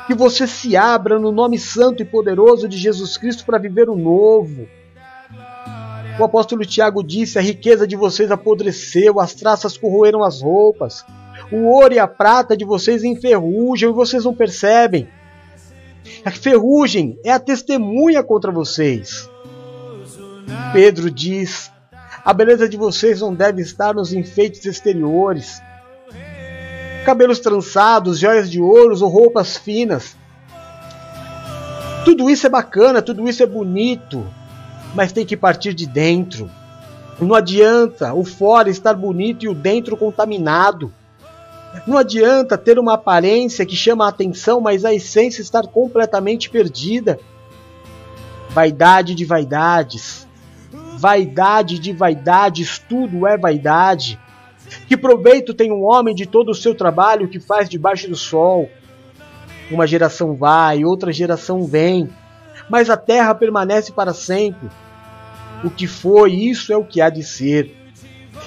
[0.07, 3.95] Que você se abra no nome santo e poderoso de Jesus Cristo para viver o
[3.95, 4.67] novo
[6.19, 11.05] o apóstolo Tiago disse: A riqueza de vocês apodreceu, as traças corroeram as roupas,
[11.51, 15.07] o ouro e a prata de vocês enferrujam e vocês não percebem.
[16.23, 19.29] A ferrugem é a testemunha contra vocês.
[20.71, 21.71] Pedro diz:
[22.23, 25.61] A beleza de vocês não deve estar nos enfeites exteriores,
[27.05, 30.15] cabelos trançados, joias de ouro ou roupas finas.
[32.05, 34.23] Tudo isso é bacana, tudo isso é bonito
[34.93, 36.49] mas tem que partir de dentro.
[37.19, 40.93] Não adianta o fora estar bonito e o dentro contaminado.
[41.87, 47.19] Não adianta ter uma aparência que chama a atenção, mas a essência estar completamente perdida.
[48.49, 50.27] Vaidade de vaidades.
[50.97, 54.19] Vaidade de vaidades, tudo é vaidade.
[54.87, 58.69] Que proveito tem um homem de todo o seu trabalho que faz debaixo do sol?
[59.71, 62.09] Uma geração vai, outra geração vem,
[62.69, 64.69] mas a terra permanece para sempre.
[65.63, 67.75] O que foi, isso é o que há de ser.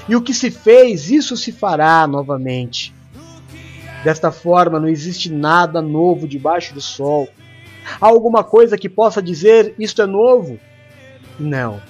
[0.08, 2.94] E o que se fez, isso se fará novamente.
[4.04, 7.28] Desta forma, não existe nada novo debaixo do sol.
[8.00, 10.58] Há alguma coisa que possa dizer isto é novo?
[11.38, 11.80] Não.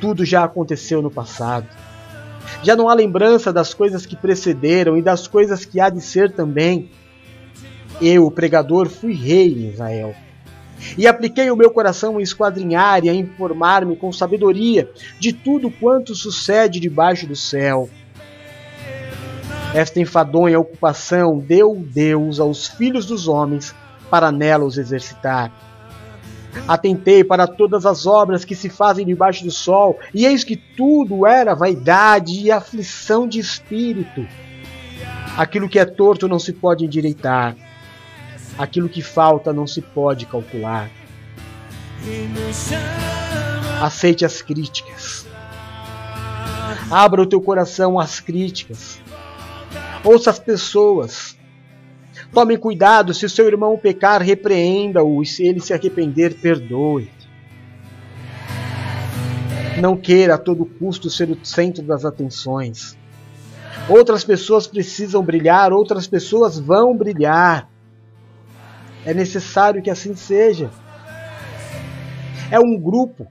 [0.00, 1.66] Tudo já aconteceu no passado.
[2.62, 6.32] Já não há lembrança das coisas que precederam e das coisas que há de ser
[6.32, 6.90] também.
[8.00, 10.14] Eu, o pregador, fui rei em Israel
[10.96, 16.14] e apliquei o meu coração a esquadrinhar e a informar-me com sabedoria de tudo quanto
[16.14, 17.88] sucede debaixo do céu.
[19.74, 23.74] Esta enfadonha ocupação deu Deus aos filhos dos homens
[24.10, 25.52] para nela os exercitar.
[26.66, 31.24] Atentei para todas as obras que se fazem debaixo do sol, e eis que tudo
[31.24, 34.26] era vaidade e aflição de espírito.
[35.36, 37.56] Aquilo que é torto não se pode endireitar
[38.58, 40.90] Aquilo que falta não se pode calcular.
[43.80, 45.26] Aceite as críticas.
[46.90, 49.00] Abra o teu coração às críticas.
[50.02, 51.36] Ouça as pessoas.
[52.32, 57.10] Tome cuidado, se o seu irmão pecar, repreenda-o, e se ele se arrepender, perdoe.
[59.80, 62.96] Não queira a todo custo ser o centro das atenções.
[63.88, 67.69] Outras pessoas precisam brilhar, outras pessoas vão brilhar.
[69.04, 70.70] É necessário que assim seja.
[72.50, 73.26] É um grupo,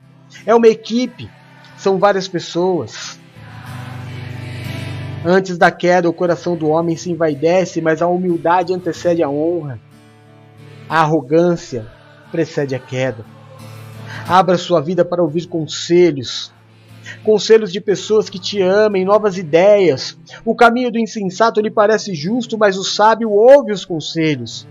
[0.45, 1.29] é uma equipe,
[1.77, 3.19] são várias pessoas.
[5.25, 9.79] Antes da queda, o coração do homem se envaidece, mas a humildade antecede a honra.
[10.87, 11.85] A arrogância
[12.31, 13.25] precede a queda.
[14.27, 16.53] Abra sua vida para ouvir conselhos,
[17.23, 20.17] conselhos de pessoas que te amem, novas ideias.
[20.45, 24.67] O caminho do insensato lhe parece justo, mas o sábio ouve os conselhos.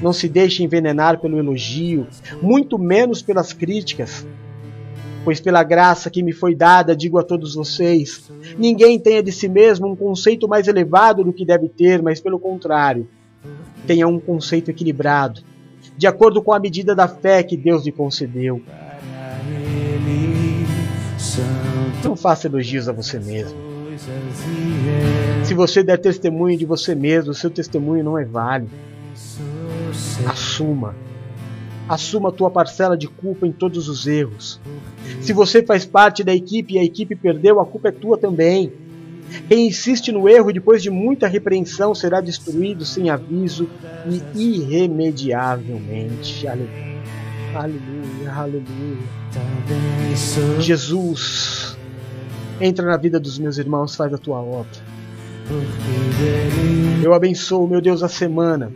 [0.00, 2.06] Não se deixe envenenar pelo elogio,
[2.40, 4.26] muito menos pelas críticas.
[5.24, 9.48] Pois pela graça que me foi dada, digo a todos vocês: ninguém tenha de si
[9.48, 13.08] mesmo um conceito mais elevado do que deve ter, mas pelo contrário,
[13.86, 15.42] tenha um conceito equilibrado,
[15.96, 18.62] de acordo com a medida da fé que Deus lhe concedeu.
[22.04, 23.58] Não faça elogios a você mesmo.
[25.44, 28.70] Se você der testemunho de você mesmo, seu testemunho não é válido.
[30.26, 30.94] Assuma.
[31.88, 34.60] Assuma a tua parcela de culpa em todos os erros.
[35.20, 38.70] Se você faz parte da equipe e a equipe perdeu, a culpa é tua também.
[39.48, 43.66] Quem insiste no erro depois de muita repreensão será destruído sem aviso
[44.06, 46.46] e irremediavelmente.
[46.46, 47.00] Aleluia,
[47.54, 48.98] aleluia, aleluia.
[50.60, 51.76] Jesus,
[52.60, 54.86] entra na vida dos meus irmãos, faz a tua obra.
[57.02, 58.70] Eu abençoo, meu Deus, a semana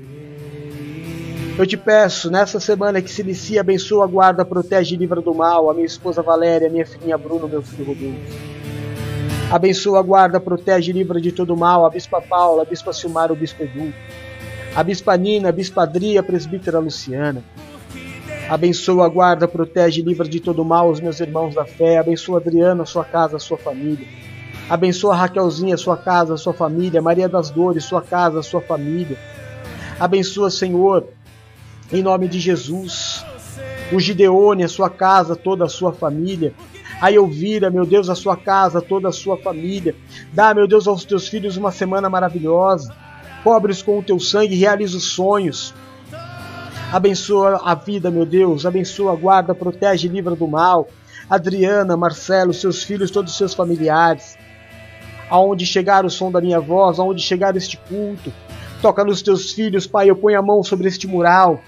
[1.59, 5.71] eu te peço, nessa semana que se inicia, abençoa, guarda, protege e livra do mal
[5.71, 8.53] a minha esposa Valéria, minha filhinha Bruno, meu filho Rodolfo.
[9.51, 13.37] Abençoa, guarda, protege e livra de todo mal a Bispa Paula, a Bispa Silmar, o
[13.37, 13.93] Bispo Edu.
[14.75, 17.45] A Bispa Nina, a Bispa Adria, a Presbítera Luciana.
[18.49, 21.99] Abençoa, guarda, protege e livra de todo mal os meus irmãos da fé.
[21.99, 24.07] Abençoa Adriana, sua casa, sua família.
[24.71, 27.03] Abençoa Raquelzinha, sua casa, sua família.
[27.03, 29.19] Maria das Dores, sua casa, sua família.
[30.01, 31.07] Abençoa, Senhor,
[31.93, 33.25] em nome de Jesus.
[33.93, 36.55] O Gideone, a sua casa, toda a sua família.
[37.01, 39.95] A Elvira, meu Deus, a sua casa, toda a sua família.
[40.33, 42.95] Dá, meu Deus, aos teus filhos uma semana maravilhosa.
[43.45, 45.75] Cobre-os com o teu sangue, realiza os sonhos.
[46.93, 48.65] Abençoa a vida, meu Deus.
[48.65, 50.89] Abençoa, guarda, protege, livra do mal.
[51.29, 54.39] Adriana, Marcelo, seus filhos, todos os seus familiares.
[55.29, 58.33] Aonde chegar o som da minha voz, aonde chegar este culto.
[58.81, 60.09] Toca nos teus filhos, Pai.
[60.09, 61.61] Eu ponho a mão sobre este mural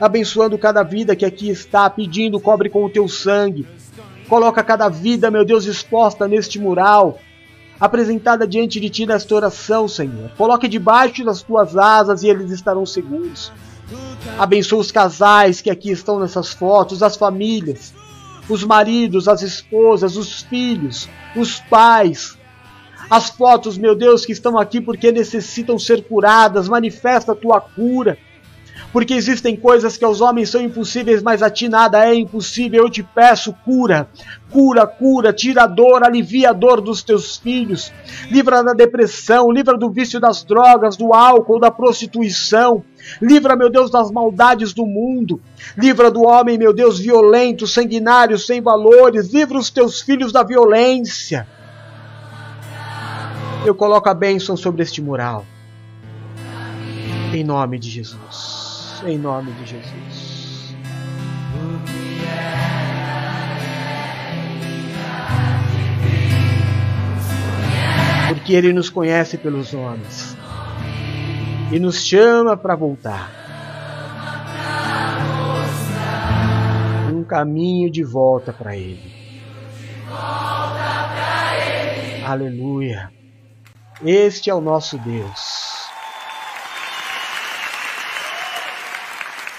[0.00, 3.66] abençoando cada vida que aqui está, pedindo, cobre com o teu sangue.
[4.28, 7.18] Coloca cada vida, meu Deus, exposta neste mural,
[7.80, 10.30] apresentada diante de ti nesta oração, Senhor.
[10.36, 13.50] Coloque debaixo das tuas asas e eles estarão seguros.
[14.38, 17.94] Abençoa os casais que aqui estão nessas fotos, as famílias,
[18.48, 22.36] os maridos, as esposas, os filhos, os pais.
[23.10, 28.18] As fotos, meu Deus, que estão aqui porque necessitam ser curadas, manifesta a tua cura
[28.92, 32.84] porque existem coisas que aos homens são impossíveis, mas a ti nada é impossível.
[32.84, 34.08] Eu te peço cura,
[34.50, 37.92] cura, cura, tira a dor, alivia a dor dos teus filhos,
[38.30, 42.82] livra da depressão, livra do vício das drogas, do álcool, da prostituição.
[43.22, 45.40] Livra, meu Deus, das maldades do mundo.
[45.76, 49.32] Livra do homem, meu Deus, violento, sanguinário, sem valores.
[49.32, 51.46] Livra os teus filhos da violência.
[53.64, 55.44] Eu coloco a bênção sobre este mural.
[57.32, 58.67] Em nome de Jesus
[59.06, 60.74] em nome de Jesus.
[68.28, 70.36] Porque Ele nos conhece pelos homens
[71.70, 73.30] e nos chama para voltar.
[77.12, 79.18] Um caminho de volta para Ele.
[82.24, 83.10] Aleluia.
[84.04, 85.77] Este é o nosso Deus.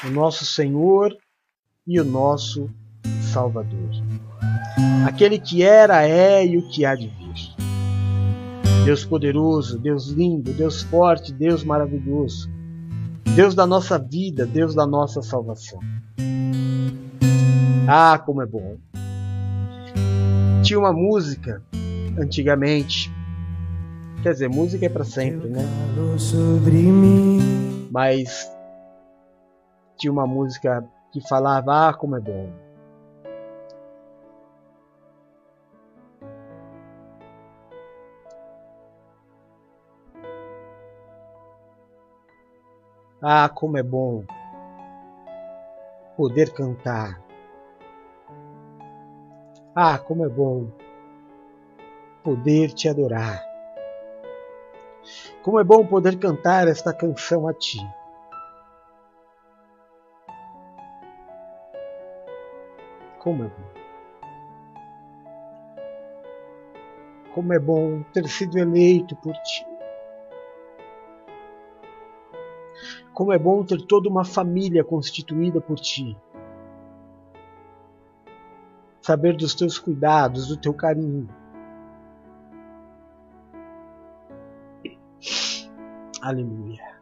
[0.05, 1.15] O nosso Senhor
[1.85, 2.69] e o nosso
[3.21, 3.89] Salvador.
[5.05, 7.19] Aquele que era, é e o que há de vir.
[8.85, 12.49] Deus poderoso, Deus lindo, Deus forte, Deus maravilhoso.
[13.35, 15.79] Deus da nossa vida, Deus da nossa salvação.
[17.87, 18.77] Ah, como é bom.
[20.63, 21.61] Tinha uma música
[22.17, 23.11] antigamente.
[24.23, 25.65] Quer dizer, música é para sempre, né?
[27.91, 28.49] Mas
[29.99, 32.49] tinha uma música que falava: Ah, como é bom.
[43.21, 44.23] Ah, como é bom
[46.15, 47.21] poder cantar.
[49.75, 50.71] Ah, como é bom
[52.23, 53.43] poder te adorar.
[55.43, 57.79] Como é bom poder cantar esta canção a ti.
[63.19, 63.79] Como é bom.
[67.33, 69.65] Como é bom ter sido eleito por ti.
[73.13, 76.17] Como é bom ter toda uma família constituída por ti.
[79.01, 81.27] Saber dos teus cuidados, do teu carinho.
[86.21, 86.99] Aleluia.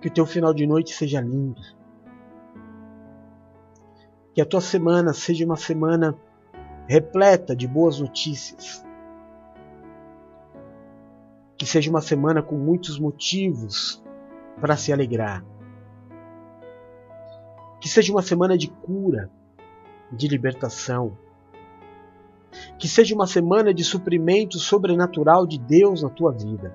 [0.00, 1.60] Que o teu final de noite seja lindo.
[4.38, 6.16] Que a tua semana seja uma semana
[6.86, 8.86] repleta de boas notícias.
[11.56, 14.00] Que seja uma semana com muitos motivos
[14.60, 15.44] para se alegrar.
[17.80, 19.28] Que seja uma semana de cura,
[20.12, 21.18] de libertação.
[22.78, 26.72] Que seja uma semana de suprimento sobrenatural de Deus na tua vida.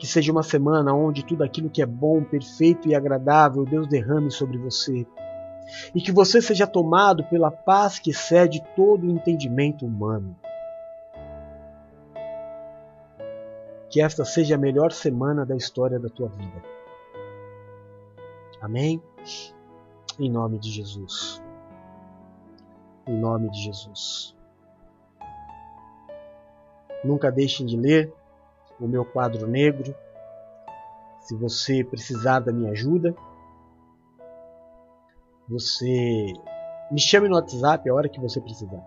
[0.00, 4.30] Que seja uma semana onde tudo aquilo que é bom, perfeito e agradável Deus derrame
[4.30, 5.06] sobre você.
[5.94, 10.34] E que você seja tomado pela paz que excede todo o entendimento humano.
[13.90, 16.62] Que esta seja a melhor semana da história da tua vida.
[18.58, 19.02] Amém?
[20.18, 21.42] Em nome de Jesus.
[23.06, 24.34] Em nome de Jesus.
[27.04, 28.10] Nunca deixem de ler
[28.80, 29.94] o meu quadro negro.
[31.20, 33.14] Se você precisar da minha ajuda,
[35.48, 36.32] você
[36.90, 38.82] me chame no WhatsApp a hora que você precisar.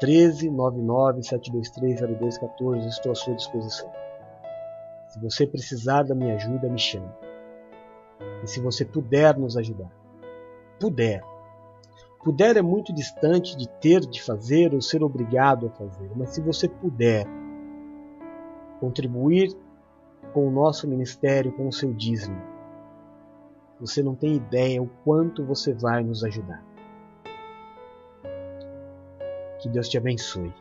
[0.00, 3.90] 13 99 723 0214 estou à sua disposição.
[5.08, 7.08] Se você precisar da minha ajuda, me chame.
[8.42, 9.90] E se você puder nos ajudar,
[10.78, 11.22] puder.
[12.22, 16.40] Puder é muito distante de ter de fazer ou ser obrigado a fazer, mas se
[16.40, 17.26] você puder
[18.84, 19.56] contribuir
[20.34, 22.40] com o nosso ministério, com o seu dízimo.
[23.80, 26.62] Você não tem ideia o quanto você vai nos ajudar.
[29.58, 30.52] Que Deus te abençoe.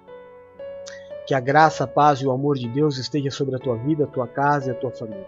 [1.28, 4.06] Que a graça, a paz e o amor de Deus esteja sobre a tua vida,
[4.06, 5.28] a tua casa e a tua família.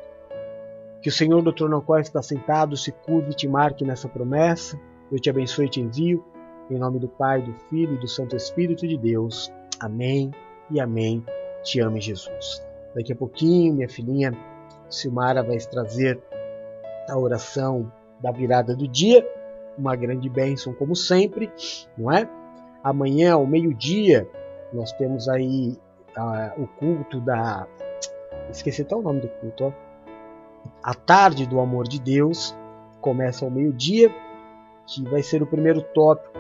[1.02, 4.08] Que o Senhor do trono ao qual está sentado se curve e te marque nessa
[4.08, 4.80] promessa.
[5.12, 6.24] Eu te abençoe e te envio.
[6.70, 9.52] Em nome do Pai, do Filho e do Santo Espírito de Deus.
[9.82, 10.32] Amém
[10.72, 11.24] e amém.
[11.64, 12.65] Te ame, Jesus.
[12.96, 14.34] Daqui a pouquinho, minha filhinha
[14.90, 16.18] Silmara vai trazer
[17.10, 17.92] a oração
[18.22, 19.28] da virada do dia,
[19.78, 21.52] uma grande bênção como sempre,
[21.98, 22.28] não é?
[22.82, 24.28] Amanhã, ao meio-dia,
[24.72, 25.78] nós temos aí
[26.58, 27.68] o culto da.
[28.50, 29.72] Esqueci até o nome do culto, ó.
[30.82, 32.56] A tarde do amor de Deus
[33.02, 34.10] começa ao meio-dia,
[34.88, 36.40] que vai ser o primeiro tópico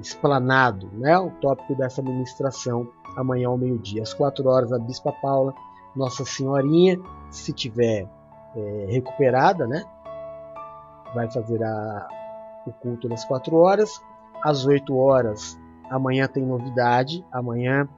[0.00, 1.16] explanado, né?
[1.18, 4.02] O tópico dessa ministração amanhã ao meio-dia.
[4.02, 5.54] Às quatro horas, a Bispa Paula,
[5.94, 6.98] Nossa Senhorinha,
[7.30, 8.08] se tiver
[8.56, 9.84] é, recuperada, né?
[11.14, 12.08] Vai fazer a,
[12.66, 14.00] o culto das quatro horas.
[14.42, 15.58] Às oito horas,
[15.90, 17.24] amanhã tem novidade.
[17.32, 17.88] Amanhã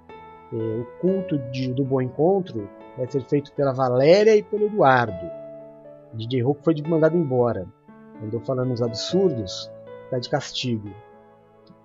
[0.53, 5.31] é, o culto de, do Bom Encontro vai ser feito pela Valéria e pelo Eduardo.
[6.13, 7.67] O DJ Hulk foi mandado embora.
[8.23, 9.71] Andou falando uns absurdos,
[10.11, 10.91] tá de castigo.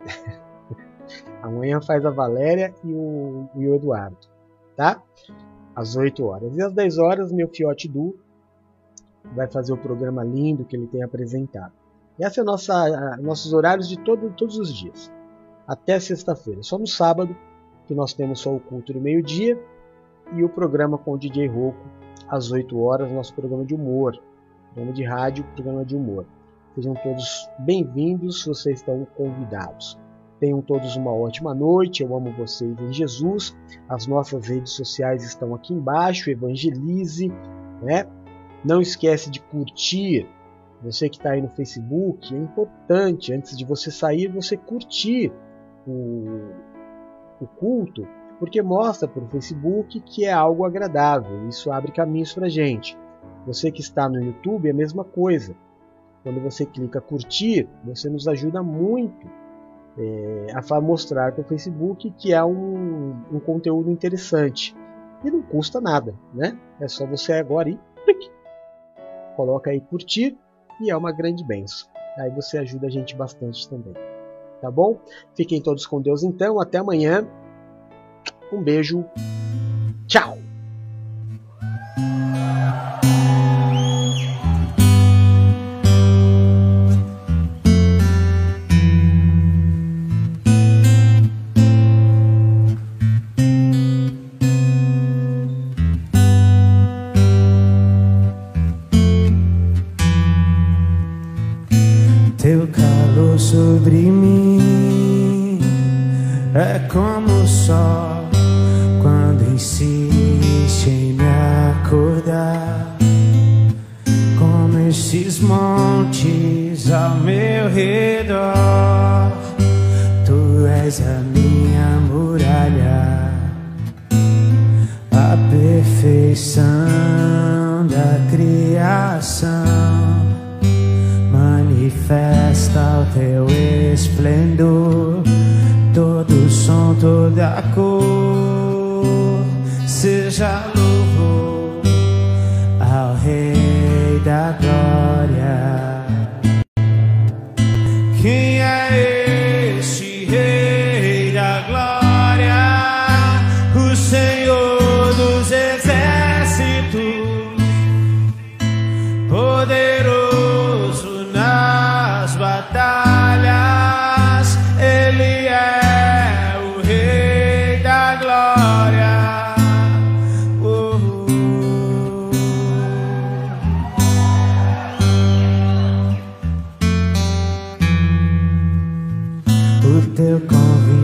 [1.42, 4.18] Amanhã faz a Valéria e o, e o Eduardo,
[4.76, 5.02] tá?
[5.76, 6.56] Às 8 horas.
[6.56, 8.16] E às 10 horas, meu fiote Du
[9.36, 11.74] vai fazer o programa lindo que ele tem apresentado.
[12.20, 15.12] Esses são é nossos horários de todo, todos os dias,
[15.68, 16.64] até sexta-feira.
[16.64, 17.36] Só no sábado
[17.86, 19.58] que nós temos só o culto do meio-dia
[20.34, 21.86] e o programa com o DJ Roco
[22.28, 24.20] às 8 horas, nosso programa de humor,
[24.74, 26.26] programa de rádio, programa de humor.
[26.76, 29.98] Sejam todos bem-vindos, vocês estão convidados.
[30.39, 32.03] Tenham todos uma ótima noite.
[32.03, 33.55] Eu amo vocês em Jesus.
[33.89, 36.30] As nossas redes sociais estão aqui embaixo.
[36.30, 37.30] Evangelize,
[37.81, 38.05] né?
[38.64, 40.27] Não esquece de curtir.
[40.84, 45.31] Você que está aí no Facebook, é importante antes de você sair você curtir
[45.88, 46.51] o,
[47.41, 48.07] o culto,
[48.38, 51.47] porque mostra para o Facebook que é algo agradável.
[51.47, 52.95] Isso abre caminhos para gente.
[53.47, 55.55] Você que está no YouTube é a mesma coisa.
[56.22, 59.27] Quando você clica curtir, você nos ajuda muito
[59.98, 64.76] é, a mostrar para o Facebook que é um, um, conteúdo interessante.
[65.24, 66.57] E não custa nada, né?
[66.80, 68.30] É só você agora ir, clique,
[69.36, 70.38] coloca aí curtir
[70.80, 71.90] e é uma grande benção.
[72.18, 73.94] Aí você ajuda a gente bastante também.
[74.61, 74.99] Tá bom?
[75.36, 76.60] Fiquem todos com Deus então.
[76.60, 77.28] Até amanhã.
[78.52, 79.06] Um beijo.
[80.07, 80.47] Tchau!